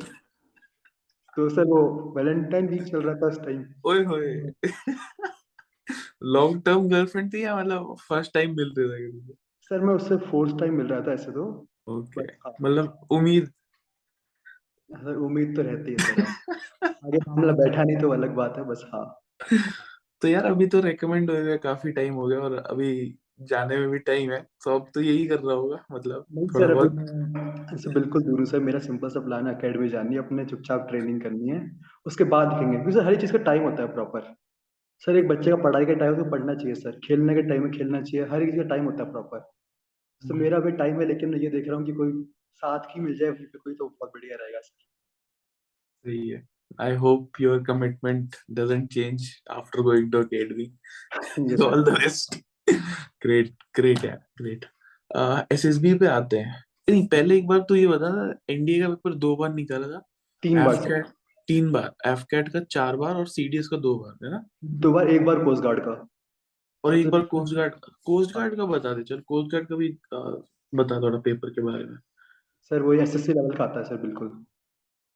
तो 1.36 1.48
सर 1.48 1.64
वो 1.64 2.12
वैलेंटाइन 2.16 2.68
वीक 2.68 2.82
चल 2.82 3.02
रहा 3.02 3.14
था 3.14 3.26
उस 3.26 3.40
टाइम 3.40 3.64
ओए 3.86 4.04
होए। 4.04 4.52
लॉन्ग 6.24 6.62
टर्म 6.64 6.88
गर्लफ्रेंड 6.88 7.32
थी 7.34 7.44
या 7.44 7.56
मतलब 7.56 7.96
फ़र्स्ट 8.08 8.34
टाइम 8.34 8.56
मिल 8.56 8.74
रहे 8.78 9.12
थे? 9.12 9.34
सर 9.60 9.80
मैं 9.80 9.94
उससे 9.94 10.16
फोर्थ 10.16 10.58
टाइम 10.58 10.74
मिल 10.74 10.86
रहा 10.86 11.00
था 11.00 11.12
ऐसे 11.12 11.32
तो। 11.32 11.68
ओके 11.88 12.22
हाँ। 12.22 12.52
मतलब 12.62 13.06
उम्मीद? 13.10 13.50
सर 14.90 15.16
उम्मीद 15.16 15.56
तो 15.56 15.62
रहती 15.62 15.96
है 16.00 16.22
आगे 16.84 17.18
मामला 17.18 17.52
बैठा 17.52 17.82
नहीं 17.82 17.96
तो 17.96 18.10
अलग 18.10 18.34
बात 18.34 18.58
है 18.58 18.64
बस 18.64 18.84
हाँ। 18.92 19.20
तो 20.22 20.28
यार 20.28 20.44
अभी 20.44 20.66
तो 20.66 20.80
रेकमेंड 20.80 21.30
हो 21.30 21.36
गया 21.36 21.56
काफ़ी 21.56 21.92
टाइम 21.92 22.14
हो 22.14 22.26
गया 22.26 22.38
और 22.38 22.54
अभी 22.54 23.18
जाने 23.40 23.76
में 23.76 23.90
भी 23.90 23.98
टाइम 23.98 24.30
है 24.30 24.46
तो 24.64 24.74
अब 24.74 24.86
तो 24.94 25.00
यही 25.00 25.26
कर 25.26 25.38
रहा 25.38 25.54
होगा 25.54 25.84
मतलब 25.92 26.24
नहीं 26.32 26.46
सर 26.46 26.70
अभी 26.70 27.94
बिल्कुल 27.94 28.22
दूर 28.22 28.44
सर 28.46 28.60
मेरा 28.60 28.78
सिंपल 28.78 29.08
सा 29.08 29.20
प्लान 29.20 29.46
है 29.46 29.54
अकेडमी 29.54 29.88
जानी 29.88 30.16
है 30.16 30.22
अपने 30.22 30.44
चुपचाप 30.44 30.86
ट्रेनिंग 30.88 31.20
करनी 31.20 31.48
है 31.48 31.80
उसके 32.06 32.24
बाद 32.24 32.48
देखेंगे 32.48 32.76
क्योंकि 32.76 32.92
सर 32.92 33.04
हर 33.04 33.16
चीज़ 33.16 33.32
का 33.32 33.38
टाइम 33.38 33.62
होता 33.62 33.82
है 33.82 33.94
प्रॉपर 33.94 34.34
सर 35.02 35.16
एक 35.16 35.28
बच्चे 35.28 35.50
का 35.50 35.56
पढ़ाई 35.62 35.84
का 35.86 35.94
टाइम 35.94 36.14
तो 36.16 36.30
पढ़ना 36.30 36.54
चाहिए 36.54 36.74
सर। 36.74 36.98
खेलने 37.06 37.34
के 37.34 37.42
टाइम 37.48 37.62
में 37.62 37.70
खेलना 37.72 38.00
चाहिए। 38.02 38.26
हर 38.26 38.42
एक 38.42 38.50
चीज़ 38.50 38.60
का 38.60 38.68
टाइम 38.68 38.84
होता 38.84 39.04
है 39.04 39.10
प्रॉपर 39.12 39.38
तो 40.22 40.34
मेरा 40.34 40.58
भी 40.60 40.70
टाइम 40.72 41.00
है 41.00 41.06
लेकिन 41.08 41.28
मैं 41.30 41.38
ये 41.38 41.48
देख 41.50 41.68
रहा 41.68 41.76
हूँ 41.76 41.86
कि 41.86 41.92
कोई 41.92 42.12
साथ 42.62 42.84
ही 42.90 43.00
मिल 43.00 43.16
जाए 43.18 43.30
वहीं 43.30 43.46
पे 43.46 43.58
कोई 43.58 43.74
तो 43.74 43.86
बहुत 43.86 44.10
बढ़िया 44.14 44.36
रहेगा 44.36 44.60
सर। 44.60 44.82
सही 46.04 46.28
है। 46.28 46.42
I 46.80 46.94
hope 46.96 47.40
your 47.40 47.62
commitment 47.64 48.36
doesn't 48.50 48.88
change 48.92 49.28
after 49.52 49.80
going 49.82 50.12
to 50.12 50.22
sir 50.22 51.64
all 51.64 51.84
the 51.84 51.98
best 51.98 52.36
great 53.22 53.52
great 53.76 54.04
यार 54.04 54.22
ग्रेट 54.38 54.64
एसएसबी 55.52 55.94
पे 55.94 56.06
आते 56.08 56.38
हैं। 56.38 56.62
नहीं 56.90 57.06
पहले 57.08 57.36
एक 57.38 57.46
बार 57.46 57.58
तो 57.68 57.76
ये 57.76 57.86
बता 57.86 58.08
एनडीए 58.50 58.80
का 58.80 58.88
पेपर 58.88 59.14
दो 59.16 59.34
बार 59.36 59.52
निकाला 59.54 59.86
था। 59.88 60.00
तीन 60.42 60.64
बार 60.64 60.76
तीन 61.48 61.70
बार 61.72 61.92
एफकैट 62.06 62.48
का 62.48 62.60
चार 62.70 62.96
बार 62.96 63.14
और 63.14 63.26
सीडीएस 63.26 63.68
का 63.68 63.76
दो 63.76 63.94
बार 63.98 64.24
है 64.24 64.30
ना? 64.30 64.44
दो 64.64 64.92
बार 64.92 65.08
एक 65.08 65.24
बार 65.24 65.44
कोस्ट 65.44 65.62
गार्ड 65.62 65.80
का। 65.80 66.06
और 66.84 66.94
एक 66.94 67.10
बार 67.10 67.20
कोस्ट 67.20 67.54
गार्ड 67.54 67.74
कोस्ट 68.04 68.34
गार्ड 68.34 68.56
का 68.56 68.64
बता 68.66 68.92
दे 68.94 69.02
चल 69.02 69.20
कोस्ट 69.20 69.52
गार्ड 69.52 69.68
का 69.68 69.76
भी 69.76 69.88
बता 70.72 71.00
थोड़ा 71.00 71.18
पेपर 71.18 71.50
के 71.50 71.62
बारे 71.62 71.84
में। 71.84 71.96
सर 72.70 72.82
वही 72.82 72.98
एसएससी 73.00 73.32
लेवल 73.32 73.56
का 73.56 73.64
आता 73.64 73.78
है 73.78 73.84
सर 73.84 73.96
बिल्कुल। 73.96 74.32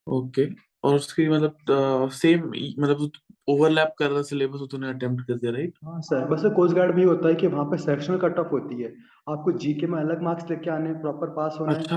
ओके 0.07 0.47
और 0.85 0.95
उसकी 0.95 1.29
मतलब 1.29 2.11
सेम 2.13 2.47
मतलब 2.79 3.11
ओवरलैप 3.49 3.95
कर 3.99 4.11
रहा 4.11 4.23
सिलेबस 4.23 4.61
तूने 4.71 4.89
अटेम्प्ट 4.89 5.27
कर 5.27 5.35
दिया 5.35 5.53
राइट 5.53 5.75
हाँ 5.85 6.01
सर 6.01 6.25
बस 6.29 6.43
कोस्ट 6.57 6.75
गार्ड 6.77 6.95
भी 6.95 7.03
होता 7.03 7.29
है 7.29 7.35
कि 7.35 7.47
वहाँ 7.47 7.65
पे 7.65 7.77
सेक्शनल 7.79 8.19
कट 8.19 8.39
ऑफ़ 8.39 8.49
होती 8.49 8.83
है। 8.83 8.89
आपको 9.29 9.53
जीके 9.59 9.87
में 9.87 9.99
अलग 9.99 10.23
मार्क्स 10.23 10.51
लेके 10.51 10.71
आने 10.71 10.93
प्रॉपर 11.01 11.31
पास 11.31 11.57
होना 11.61 11.73
है 11.73 11.79
अच्छा 11.79 11.97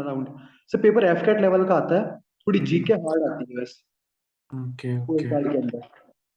around 0.00 0.28
sir 0.72 0.80
paper 0.82 1.04
AFCAT 1.26 1.40
level 1.40 1.64
का 1.64 1.74
आता 1.74 2.00
है। 2.00 2.19
थोड़ी 2.50 2.58
हम्म। 2.58 2.68
जीके 2.68 2.92
हार्ड 2.92 3.32
आती 3.32 3.44
है 3.50 3.60
बस। 3.60 3.82
Okay 4.50 4.96
okay. 5.02 5.28
गार्ड 5.28 5.52
के 5.52 5.58
अंदर। 5.58 5.78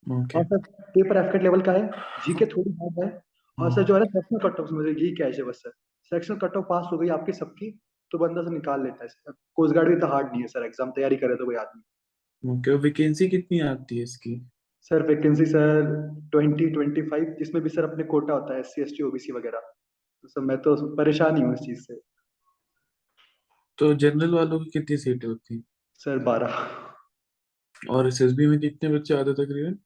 ओके। 0.08 0.38
हाँ 0.38 0.44
sir 0.44 0.58
paper 0.96 1.18
F 1.18 1.32
cat 1.32 1.44
level 1.44 1.62
का 1.62 1.72
है? 1.72 1.88
जीके 2.26 2.46
थोड़ी 2.46 2.72
हार्ड 2.72 3.04
है। 3.04 3.10
और 3.58 3.72
सर 3.72 3.84
जो 3.84 3.96
है 3.96 4.06
सेक्शनल 4.06 4.40
कट 4.40 4.60
ऑफ़ 4.60 4.68
समझ 4.70 4.86
यही 4.88 5.12
क्या 5.16 5.28
है 5.28 5.44
बस 5.44 5.56
sir? 5.56 5.72
Sectional 6.12 6.38
cut 6.38 6.58
off 6.58 6.66
pass 6.70 6.88
हो 6.92 6.98
गई 6.98 7.10
आपकी 7.10 7.34
सबकी 7.34 7.70
तो 8.12 8.18
बंदा 8.18 8.42
से 8.44 8.54
निकाल 8.54 8.84
लेता 8.84 9.04
है 9.04 9.34
कोस्ट 9.56 9.76
गार्ड 9.76 9.88
भी 9.90 9.96
इतना 9.96 10.08
हार्ड 10.08 10.32
नहीं 10.32 10.42
है 10.42 10.48
सर 10.48 10.66
एग्ज़ाम 10.66 10.92
तैयारी 10.92 11.16
करे 11.16 11.36
तो 11.36 11.46
कोई 11.46 11.56
आदमी 11.56 12.54
ओके 12.54 12.76
वैकेंसी 12.78 13.28
कितनी 13.28 13.60
आती 13.60 13.98
है 13.98 14.04
इसकी? 14.04 14.36
Sir 14.82 15.08
vacancy 15.08 15.46
sir 15.46 15.86
twenty 16.32 16.70
twenty 16.70 17.02
five 17.02 17.36
जिसमें 17.40 17.64
भी 17.64 17.70
सर 17.70 17.84
अपने 17.84 18.04
कोटा 18.04 18.34
होता 18.34 18.54
है 18.54 18.60
S 18.60 18.74
C 18.76 18.82
S 18.82 18.94
T 18.98 19.04
OBC 19.04 19.32
वगैरह। 19.32 19.60
तो 19.60 20.28
सर 20.28 20.42
मैं 20.42 20.58
तो 20.58 20.76
परेशान 20.96 21.38
ही 21.38 21.44
हूँ 21.44 21.54
इस 21.54 21.60
चीज़ 21.60 21.82
से। 21.82 22.00
तो 23.80 23.94
जनरल 23.94 24.34
वालों 24.34 24.60
की 24.60 24.70
कितनी 24.70 24.98
सीटें 24.98 25.28
होती? 25.28 25.56
हैं 25.56 25.64
सर 26.06 26.18
बारह। 26.20 26.56
और 27.90 28.08
एसएसबी 28.08 28.48
में 28.48 28.60
कितने 28.60 28.90
बच्चे 28.90 29.14
आते 29.14 29.34
तकरीबन? 29.34 29.78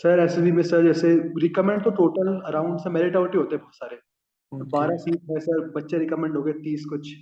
सर 0.00 0.18
एस 0.18 0.36
में 0.38 0.62
सर 0.62 0.84
जैसे 0.84 1.12
रिकमेंड 1.40 1.82
तो 1.84 1.90
total 1.90 2.28
around 2.46 2.78
sir 2.80 2.90
merit 2.90 3.16
out 3.16 3.34
ही 3.34 3.38
होते 3.38 3.54
हैं 3.54 3.62
बहुत 3.62 3.76
सारे। 3.76 3.98
बारह 4.52 4.96
सीट 4.96 5.30
है 5.30 5.40
सर 5.40 5.68
बच्चे 5.70 5.98
रिकमेंड 5.98 6.36
हो 6.36 6.42
गए 6.42 6.52
तीस 6.62 6.84
कुछ 6.84 7.12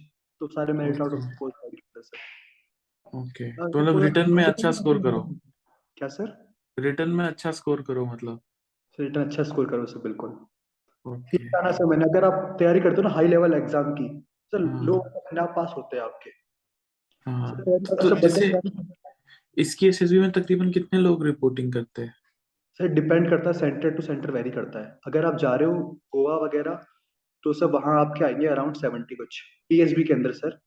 तो 0.40 0.46
सारे 0.48 0.72
merit 0.72 1.00
out 1.00 1.12
okay 1.12 1.34
course 1.36 2.08
sir 2.08 3.18
okay 3.18 3.50
तो 3.52 3.78
मतलब 3.80 4.00
रिटर्न 4.02 4.32
में 4.32 4.44
अच्छा 4.44 4.70
स्कोर 4.70 5.02
करो। 5.02 5.22
क्या 5.96 6.09
सर 6.09 6.37
रिटर्न 6.76 7.11
में 7.11 7.24
अच्छा 7.26 7.50
स्कोर 7.52 7.83
करो 7.83 8.04
मतलब। 8.06 8.40
सर 8.98 9.02
रिटर्न 9.02 9.24
अच्छा 9.24 9.42
स्कोर 9.42 9.70
करो 9.70 9.87
सर 9.87 10.00
बिल्कुल। 10.00 10.30
ठीक 11.30 11.50
है 11.54 11.64
ना 11.64 11.70
सर 11.72 11.87
मैंने 11.87 12.04
अगर 12.04 12.24
आप 12.24 12.56
तैयारी 12.59 12.80
करते 12.80 12.96
हो 12.96 13.02
ना 13.02 13.14
हाई 13.14 13.28
लेवल 13.28 13.54
एग्ज़ाम 13.54 13.92
की 13.94 14.09
सर। 14.52 14.59
लोग 14.85 15.06
अपने 15.16 15.40
आप 15.40 15.52
पास 15.56 15.72
होते 15.76 15.96
हैं 15.96 16.04
आपके। 16.04 16.30
हाँ। 17.28 17.54
सर, 17.56 17.78
तो 17.94 18.16
जैसे 18.16 18.52
इसकी 19.56 19.88
एसएसबी 19.88 20.18
में 20.18 20.30
तकरीबन 20.32 20.70
कितने 20.70 21.00
लोग 21.00 21.24
रिपोर्टिंग 21.26 21.72
करते 21.72 22.02
हैं? 22.02 22.14
सर 22.80 22.88
डिपेंड 22.88 23.28
करता 23.30 23.50
है 23.50 23.58
सेंटर 23.58 23.90
टू 23.90 24.02
सेंटर 24.02 24.30
वेरी 24.30 24.50
करता 24.50 24.78
है। 24.78 24.98
अगर 25.06 25.24
आप 25.26 25.36
जा 25.36 25.54
रहे 25.54 25.68
हो 25.68 25.82
गोवा 26.12 26.36
वगैरह 26.36 26.80
तो 27.44 27.52
सर 27.52 27.66
वहाँ 27.66 27.98
आपके 28.00 28.24
आएँगे 28.24 28.46
अराउंड 28.46 28.76
सेवेंटी 28.76 29.14
कुछ। 29.14 29.40
पीएसबी 29.68 30.04
के 30.04 30.14
अंदर 30.14 30.32
सर। 30.32 30.58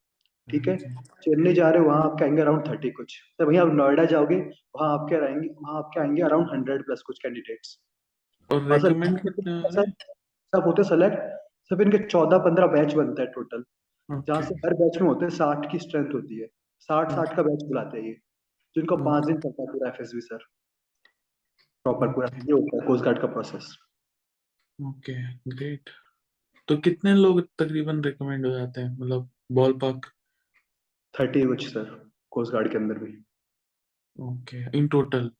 ठीक 0.47 0.67
है? 0.67 0.78
चेन्नई 1.24 1.54
जा 1.54 1.69
रहे 1.69 1.82
हो 1.82 1.88
वहाँ 1.88 2.04
आपके 2.04 2.26
आएँगे 2.26 2.41
अराउंड 2.41 2.67
थर्टी 2.67 2.89
कुछ। 2.91 3.13
सर 3.13 3.45
वहीं 3.45 3.60
आप 3.60 3.74
नोएडा 3.74 4.06
जाओगे 4.06 4.36
वहाँ 4.76 4.91
आपके 4.93 5.15
आएँगे 5.15 5.47
वहाँ 5.62 5.78
आपके 5.78 6.00
आएँगे 6.00 6.21
अराउंड 6.21 6.50
हंड्रेड 6.52 6.86
प्लस 6.86 7.02
कुछ 7.02 7.19
कैंडिडेट्स 7.19 7.78
और 8.50 8.80
सर। 8.80 8.88
रेकमेंड 8.88 9.19
हो? 9.19 9.69
सर 9.71 9.89
सब 10.54 10.63
होते 10.65 10.84
सेलेक्ट 10.84 11.17
सब 11.71 11.82
इनके 11.82 11.97
चौदह 12.06 12.38
पंद्रह 12.45 12.67
बैच 12.67 12.93
बनता 12.93 13.21
है 13.21 13.28
टोटल 13.32 13.63
जहाँ 14.12 14.41
से 14.41 14.56
हर 14.56 14.74
बैच 14.74 15.02
में 15.02 15.08
होते 15.08 15.26
हैं 15.26 15.32
साठ 15.32 15.71
की 15.71 15.80
स्ट्रेंथ 15.80 16.13
होती 16.13 16.39
है। 16.39 16.47
साठ 16.80 17.12
साठ 17.12 17.36
का 17.36 17.43
बैच 17.43 17.63
बुलाते 17.63 17.97
हैं 17.97 18.08
ये 18.08 18.13
जिनको 18.76 18.97
पाँच 18.97 19.26
दिन 19.26 19.39
चलता 19.39 19.62
है 19.62 19.67
पूरा 19.67 19.89
एफ़ 19.89 20.02
सर। 20.04 20.38
प्रॉपर 21.86 22.08
पूरा 22.08 22.28
ये 22.38 22.52
होता 22.52 22.82
है 22.82 22.88
कोस्ट 22.88 23.04
गार्ड 23.06 23.21
का 23.21 23.28
प्रोसेस 23.28 23.78
ओके 24.80 25.13
ग्रेट 25.50 25.89
तो 26.67 26.78
कितने 26.78 27.13
लोग 27.15 27.41
तकरीबन 27.60 28.02
रिकमेंड 28.04 28.45
हो 28.45 28.52
जाते 28.52 28.82
हैं? 28.82 28.97
मतलब 28.97 29.30
बॉल 29.52 29.74
पार्क 29.74 30.06
थर्टी 31.13 31.45
कुछ 31.45 31.67
सर 31.67 32.10
कोस्ट 32.32 32.54
गार्ड 32.54 32.71
के 32.71 32.78
अंदर 32.78 32.97
भी। 32.97 33.13
Okay 34.19 34.78
in 34.78 34.88
total 34.88 35.32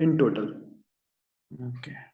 in 0.00 0.16
total 0.16 0.48
okay. 1.50 2.09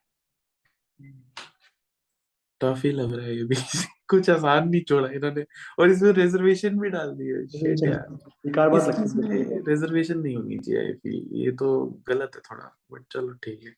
Tough 2.60 2.80
ही 2.84 2.90
लग 2.92 3.12
रहा 3.14 3.26
है 3.26 3.36
ये 3.36 3.44
भी। 3.44 3.56
कुछ 4.08 4.28
आसान 4.30 4.68
नहीं 4.68 4.80
छोड़ा 4.88 5.08
इन्होंने। 5.10 5.44
और 5.78 5.90
इसमें 5.90 6.10
रिजर्वेशन 6.12 6.78
भी 6.80 6.88
डाल 6.90 7.10
दी 7.16 7.26
है। 7.26 7.38
है 7.84 9.60
रिजर्वेशन 9.68 10.18
नहीं 10.18 10.36
होनी 10.36 10.58
चाहिए 10.58 10.80
आई 10.80 10.92
फील 10.92 11.28
ये 11.40 11.50
तो 11.62 11.68
गलत 12.08 12.36
है 12.36 12.40
थोड़ा 12.50 12.70
बट 12.92 13.02
चलो 13.12 13.32
ठीक 13.44 13.64
है। 13.64 13.74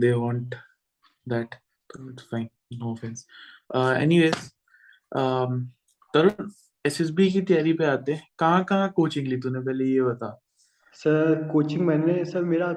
दे 0.00 0.12
वांट 0.12 0.54
दैट 1.28 1.54
तो 1.90 2.10
it's 2.10 2.24
fine 2.30 2.48
no 2.72 2.92
offence 2.92 3.26
anyways 3.76 4.50
Tarun 6.14 6.48
SSB 6.84 7.30
की 7.32 7.40
तैयारी 7.42 7.72
पे 7.72 7.84
आते 7.86 8.12
हैं। 8.12 8.26
कहाँ 8.38 8.64
कहाँ 8.64 8.88
कोचिंग 8.96 9.26
ली 9.28 9.36
तूने? 9.40 9.60
पहले 9.60 9.84
ये 9.84 10.00
बता। 10.02 10.40
सर 10.94 11.48
कोचिंग 11.52 11.86
मैंने 11.86 12.24
सर 12.24 12.44
मेरा 12.44 12.72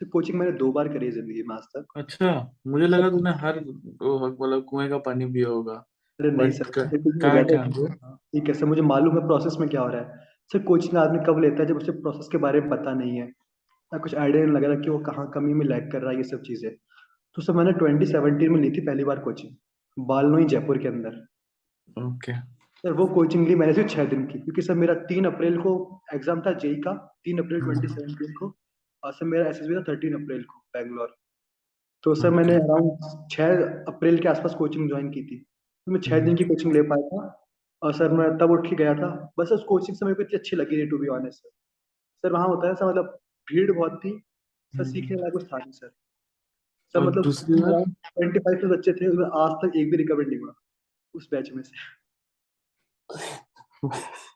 सर 0.00 0.08
कोचिंग 0.08 0.38
मैंने 0.38 0.52
दो 0.52 0.72
बार 0.72 0.88
करी 0.88 1.06
है 1.06 1.12
ज़िंदगी 1.12 1.42
में 1.42 1.54
आज 1.56 1.62
तक। 1.62 1.86
अच्छा 1.96 2.54
मुझे 2.66 2.86
लगा 2.86 3.10
तूने 3.10 3.30
हर 3.30 3.60
मतलब 3.60 4.64
कुएँ 4.64 4.88
का 4.88 4.98
पानी 4.98 5.26
पिया 5.26 5.48
होगा। 5.48 5.84
अरे 6.20 6.30
नहीं 6.30 6.50
But 6.50 6.56
सर 6.56 6.64
क- 6.64 6.92
में 7.06 7.18
कहाँ 7.18 7.34
गया 7.34 7.42
क्या 7.42 7.64
था 7.64 8.16
ठीक 8.34 8.48
है 8.48 8.54
सर 8.54 8.66
मुझे 8.66 8.82
मालूम 8.82 9.18
है 9.18 9.26
प्रोसेस 9.26 9.56
में 9.60 9.68
क्या 9.68 9.80
हो 9.80 9.88
रहा 9.88 10.00
है। 10.00 10.18
सर 10.52 10.58
कोचिंग 10.58 10.96
आदमी 10.96 11.18
कब 11.18 11.38
लेता 11.38 11.62
है 11.62 11.66
जब 11.68 11.76
उसे 11.76 11.92
प्रोसेस 11.92 12.28
के 12.32 12.38
बारे 12.38 12.60
में 12.60 12.70
पता 12.70 12.94
नहीं 12.94 13.16
है? 13.18 13.26
ना 13.92 13.98
कुछ 13.98 14.14
आइडिया 14.14 14.44
नहीं 14.44 14.54
लग 14.54 14.64
रहा 14.64 14.80
कि 14.80 14.90
वो 14.90 14.98
कहाँ 14.98 15.30
कमी 15.34 15.54
में 15.54 15.66
लैग 15.66 15.92
कर 15.92 16.00
रहा 16.02 16.10
है 16.10 16.16
ये 16.16 16.24
सब 16.24 16.42
चीज़ें। 16.42 16.70
तो 17.34 17.42
सर 17.42 17.52
मैंने 17.52 17.72
2017 17.72 18.50
में 18.50 18.60
ली 18.60 18.70
थी 18.70 18.80
पहली 18.80 19.04
बार 19.04 19.18
कोचिंग 19.18 20.06
बालनोई 20.06 20.44
जयपुर 20.44 20.78
के 20.78 20.88
अंदर। 20.88 21.26
ओके। 21.88 22.32
सर 22.84 22.92
वो 22.92 23.06
कोचिंग 23.06 23.48
ली 23.48 23.54
मैंने 23.54 23.72
सिर्फ़ 23.72 23.88
छह 23.88 24.04
दिन 24.04 24.26
की 24.26 24.38
क्योंकि 24.38 24.62
सर 24.62 24.74
मेरा 24.74 24.94
तीन 24.94 25.24
अप्रैल 25.24 25.58
को 25.58 26.00
एग्ज़ाम 26.14 26.40
था 26.40 26.52
जेई 26.52 26.74
का 26.74 26.92
तीन 27.24 27.38
अप्रैल 27.38 27.60
ट्वेंटी 27.60 27.86
2017 27.86 28.32
को। 28.38 28.56
और 29.06 29.12
सर 29.12 29.26
मेरा 29.26 29.48
एसएसबी 29.48 29.74
था 29.74 29.82
थर्टीन 29.82 30.14
अप्रैल 30.14 30.42
को 30.44 30.58
बैंगलोर। 30.58 31.16
तो 32.02 32.14
सर 32.14 32.30
मैंने 32.30 32.54
अराउंड 32.54 33.28
छह 33.30 33.62
अप्रैल 33.92 34.18
के 34.18 34.28
आसपास 34.28 34.54
कोचिंग 34.54 34.88
ज्वाइन 34.88 35.10
की 35.10 35.22
थी। 35.24 35.38
तो 35.86 35.92
मैं 35.92 36.00
छह 36.00 36.20
दिन 36.20 36.36
की 36.36 36.44
कोचिंग 36.44 36.72
ले 36.72 36.82
पाया 36.82 37.08
था 37.08 37.48
और 37.82 37.92
सर 37.92 38.08
मैं 38.12 38.38
तब 38.38 38.50
उठ 38.50 38.70
के 38.70 38.76
गया 38.76 38.94
था। 38.94 39.32
बस 39.38 39.52
उस 39.52 39.64
कोचिंग 39.64 39.96
से 39.96 40.04
मेरे 40.04 40.14
को 40.14 40.22
इतनी 40.22 40.38
अच्छी 40.38 40.56
लगी 40.56 40.76
थी 40.76 40.86
to 40.86 40.98
be 40.98 41.08
honest 41.08 41.38
sir 41.38 41.50
sir 42.24 42.32
वहाँ 42.32 42.48
होता 42.48 42.68
है 42.68 42.74
सर 42.74 42.86
मतलब 42.86 43.18
भीड़ 43.48 43.72
बहुत 43.72 44.00
थी। 44.04 44.10
सर 44.10 44.82
हम्म। 44.82 44.92
सीखने 44.92 45.16
वाला 45.16 45.30
कुछ 45.30 45.52
था 45.52 45.58
नहीं 45.58 45.72
सर। 45.72 45.88
सर 46.94 47.00
मतलब? 47.00 47.22
ट्वेंटी 48.04 48.38
फाइव 48.38 48.76
बच्चे 48.76 48.92
थे 48.92 49.06
उसमें 49.06 49.26
आज 49.26 49.50
तक 49.50 49.76
एक 49.76 49.90
भी 49.90 49.96
रिकवर 49.96 50.26
नहीं 50.26 50.38
हुआ 50.38 50.54
उस 51.14 51.28
बैच 51.30 51.50
में 51.52 51.62
से। 51.62 51.72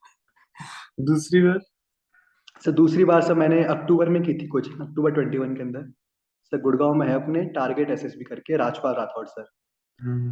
दूसरी 1.00 1.42
बार 1.42 1.58
सर 2.62 2.70
दूसरी 2.72 3.04
बार 3.04 3.22
सर 3.22 3.34
मैंने 3.34 3.62
अक्टूबर 3.64 4.08
में 4.08 4.22
की 4.22 4.32
थी 4.34 4.46
कोचिंग 4.46 4.80
अक्टूबर 4.80 5.10
ट्वेंटी 5.10 5.38
वन 5.38 5.54
के 5.56 5.62
अंदर। 5.62 5.82
सर 6.52 6.60
गुड़गांव 6.60 6.94
में 6.94 7.06
है 7.06 7.14
अपने 7.14 7.44
टारगेट 7.54 7.90
एसएसबी 7.90 8.24
करके 8.24 8.56
राजपाल 8.56 8.94
राठौड़ 8.94 9.26
सर 9.28 9.44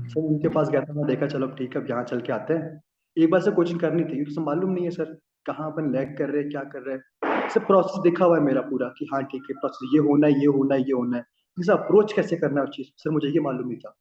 सर 0.09 0.21
उनके 0.21 0.49
पास 0.49 0.69
गया 0.71 0.81
था 0.81 0.93
मैं 0.95 1.07
देखा 1.07 1.27
चलो 1.27 1.47
ठीक 1.59 1.77
है 1.77 1.83
अब 1.83 1.91
यहाँ 1.91 2.05
चल 2.05 2.21
के 2.21 2.33
आते 2.33 2.55
हैं। 2.55 2.81
एक 3.17 3.31
बार 3.31 3.41
सर 3.41 3.55
कोचिंग 3.55 3.81
करनी 3.81 4.05
थी 4.05 4.25
सर 4.25 4.43
मालूम 4.43 4.71
नहीं 4.73 4.85
है 4.85 4.91
सर 4.91 5.17
कहाँ 5.47 5.71
अपन 5.73 5.91
लैग 5.93 6.17
कर 6.19 6.29
रहे 6.31 6.43
हैं 6.43 6.51
क्या 6.51 6.63
कर 6.73 6.83
रहे 6.83 6.97
हैं। 6.97 7.49
सर 7.51 7.65
प्रोसेस 7.65 8.01
देखा 8.03 8.25
हुआ 8.25 8.37
है 8.37 8.43
मेरा 8.45 8.61
पूरा 8.63 8.89
कि 8.99 9.07
हाँ 9.13 9.23
ठीक 9.25 9.43
है 9.51 9.57
प्रोसेस 9.57 9.91
ये 9.95 10.01
होना 10.09 10.27
है 10.27 10.41
ये 10.41 10.47
होना 10.59 10.75
है 10.75 10.81
ये 10.81 10.93
होना 10.93 11.17
है। 11.17 11.25
सर 11.57 11.73
अप्रोच 11.73 12.13
कैसे 12.13 12.37
करना 12.37 12.61
है 12.61 12.67
उस 12.67 12.77
चीज़? 12.77 12.89
सर 12.97 13.11
मुझे 13.11 13.29
ये 13.29 13.41
मालूम 13.41 13.69
नहीं 13.69 13.79
था 13.79 13.95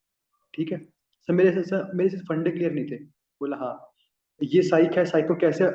ठीक 0.53 0.71
है? 0.71 0.77
सर 1.27 1.33
मेरे 1.33 1.51
से 1.51 1.63
सर 1.63 1.91
मेरे 1.95 2.09
से 2.09 2.17
फंडे 2.29 2.51
क्लियर 2.51 2.73
नहीं 2.73 2.85
थे। 2.85 3.03
बोला 3.41 3.57
हाँ 3.57 3.75
ये 4.41 4.61
साइक 4.63 4.97
है 4.97 5.05
साइक 5.05 5.27
को 5.27 5.35
कैसे 5.37 5.65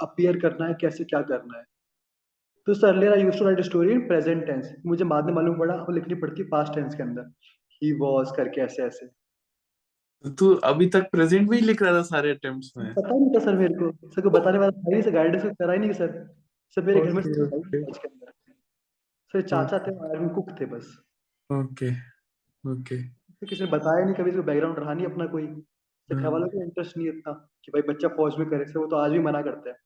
अपीयर 0.00 0.38
करना 0.40 0.66
है 0.66 0.74
कैसे 0.80 1.04
क्या 1.04 1.20
करना 1.22 1.58
है? 1.58 1.64
तो 2.66 2.74
sir 2.74 2.88
earlier 2.88 3.12
I 3.12 3.22
used 3.22 3.38
to 3.38 3.44
write 3.44 3.60
story 3.64 3.92
in 3.92 4.06
present 4.08 4.44
tense 4.46 4.74
मुझे 4.86 5.04
बाद 5.04 5.24
में 5.24 5.32
मालूम 5.34 5.58
पड़ा 5.58 5.74
वो 5.76 5.92
लिखनी 5.92 6.14
पड़ती 6.16 6.42
है 6.42 6.48
पास्ट 6.48 6.74
टेंस 6.74 6.94
के 6.94 7.02
अंदर. 7.02 7.22
ही 7.82 7.92
वाज 8.00 8.32
करके 8.36 8.60
ऐसे 8.60 8.82
ऐसे. 8.82 9.06
तू 10.38 10.54
अभी 10.64 10.86
तक 10.88 11.08
प्रेजेंट 11.12 11.48
में 11.50 11.56
ही 11.58 11.64
लिख 11.66 11.82
रहा 11.82 11.92
था 11.92 12.02
सारे 12.02 12.30
अटेम्प्ट्स 12.30 12.72
में? 12.76 12.92
पता 12.94 13.08
नहीं 13.08 13.34
था 13.34 13.40
सर 13.44 13.56
मेरे 13.58 13.74
को. 13.74 13.90
सर 14.10 14.20
को 14.22 14.30
बताने 14.30 14.58
वाला 14.58 14.70
था 14.70 14.82
ही 14.86 14.92
नहीं 14.92 15.02
सर 15.02 15.10
गाइडेंस 15.10 15.42
करा 15.58 15.72
ही 15.72 15.78
नहीं 15.78 15.92
सर. 15.92 16.12
सर 16.76 16.82
मेरे 16.82 17.00
घर 17.00 17.12
में 17.12 17.22
सर 19.34 19.40
चाचा 19.42 19.78
थे 19.78 19.96
आर्मी 20.08 20.28
कुक 20.34 20.50
थे 20.60 20.66
बस. 20.66 20.96
ओके 21.50 21.90
ओके 22.64 23.02
तो 23.02 23.46
किसी 23.46 23.64
ने 23.64 23.70
बताया 23.70 24.04
नहीं 24.04 24.14
कभी 24.14 24.30
इसको 24.30 24.42
बैकग्राउंड 24.42 24.78
रहा 24.78 24.94
नहीं 24.94 25.06
अपना 25.06 25.26
कोई. 25.26 25.46
घर। 26.08 26.26
वालों 26.26 26.48
को 26.48 26.62
इंटरेस्ट 26.62 26.96
नहीं 26.96 27.08
इतना 27.08 27.32
कि 27.64 27.72
भाई 27.72 27.82
बच्चा 27.88 28.08
फौज 28.16 28.36
में 28.38 28.48
करे 28.50 28.64
सर 28.66 28.78
वो 28.78 28.86
तो 28.86 28.96
आज 28.96 29.10
भी 29.12 29.18
मना 29.28 29.42
करता 29.42 29.70
है. 29.70 29.76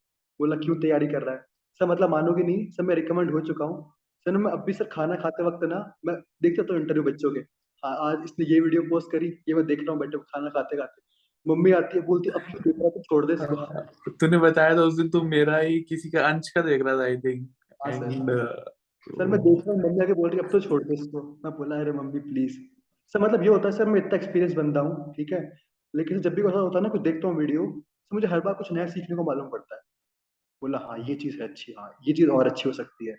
बोला 0.40 0.56
क्यों 0.56 0.76
तैयारी 0.80 1.06
कर 1.08 1.22
रहा 1.22 1.34
है? 1.34 1.44
सर 1.80 1.86
मतलब 1.86 2.10
मानोगे 2.10 2.42
नहीं 2.42 2.66
सर 2.70 2.82
मैं 2.82 2.94
रिकमेंड 2.94 3.30
हो 3.32 3.40
चुका 3.46 3.64
हूँ। 3.64 3.82
सर 4.26 4.36
मैं 4.36 4.52
अब 4.52 4.62
भी 4.66 4.72
सर 4.72 4.84
खाना 4.92 5.14
खाते 5.16 5.42
वक्त 5.46 5.64
ना 5.68 5.78
मैं 6.06 6.14
देखता 6.42 6.62
तो 6.62 6.76
इंटरव्यू 6.76 7.02
बच्चों 7.04 7.30
के। 7.30 7.40
हाँ 7.82 7.96
आज 8.02 8.22
इसने 8.24 8.46
ये 8.46 8.60
वीडियो 8.60 8.82
पोस्ट 8.90 9.10
करी 9.12 9.26
ये 9.48 9.54
मैं 9.54 9.64
देख 9.66 9.80
रहा 9.80 9.90
हूँ 9.90 10.00
बैठे 10.00 10.18
खाना 10.30 10.50
खाते 10.50 10.76
खाते। 10.76 11.02
मम्मी 11.46 11.72
आती 11.72 11.98
है 11.98 12.04
बोलती 12.06 12.30
अब 12.30 12.40
क्यों 12.42 12.62
देख 12.62 12.78
रहा 12.78 12.88
तो 12.90 13.00
छोड़ 13.02 13.24
दे 13.26 13.32
इसको 13.32 14.10
तूने 14.20 14.38
बताया 14.40 14.76
था 14.76 14.82
उस 14.82 14.96
दिन 14.96 15.08
तू 15.10 15.22
मेरा 15.24 15.58
ही 15.58 15.80
किसी 15.88 16.10
का 16.10 16.26
अंश 16.28 16.48
का 16.54 16.62
देख 16.62 16.84
रहा 16.84 16.96
था 16.96 17.02
आई 17.04 17.16
थिंक 17.26 17.48
हाँ 17.80 17.92
सर। 17.92 18.08
मैं 19.26 19.40
देख 19.40 19.66
रहा 19.66 19.72
हूँ 19.72 19.82
मम्मी 19.82 20.04
आके 20.04 20.14
बोल 20.14 20.30
रही 20.30 20.38
अब 20.38 20.48
तो 20.52 20.60
छोड़ 20.60 20.82
दे 20.82 20.94
इसको। 20.94 21.22
मैं 21.44 21.52
बोला 21.58 21.80
अरे 21.80 21.92
मम्मी 21.92 22.20
प्लीज़ 22.22 22.56
सर 23.14 23.20
मतलब 23.20 23.42
ये 23.42 23.48
होता 23.48 23.68
है 23.68 23.76
सर 23.76 23.88
मैं 23.88 24.00
इतना 24.00 24.16
एक्सपीरियंस 24.16 24.54
बंदा 24.54 24.80
हूँ 24.80 25.12
ठीक 25.16 25.32
है? 25.32 25.40
लेकिन 25.94 26.20
जब 26.20 26.34
भी 26.34 26.42
ऐसा 26.42 26.58
होता 26.58 26.78
है 26.78 26.82
ना 26.82 26.88
कुछ 26.88 27.00
देखता 27.02 27.28
हूँ 27.28 27.36
वीडियो 27.36 27.66
तो 27.66 28.16
मुझे 28.16 28.28
हर 28.28 28.40
बार 28.40 28.54
कुछ 28.54 28.72
नया 28.72 28.86
सीखने 28.88 29.16
को 29.16 29.24
मालूम 29.24 29.48
पड़ता 29.50 29.74
है। 29.74 29.80
बोला 30.62 30.78
हाँ 30.80 30.98
ये 31.00 31.14
चीज़ 31.16 31.40
है 31.42 31.48
अच्छी 31.48 31.72
हाँ 31.78 31.90
ये 32.08 32.12
चीज़ 32.14 32.30
और 32.30 32.46
अच्छी 32.46 32.68
हो 32.68 32.72
सकती 32.74 33.06
है, 33.06 33.12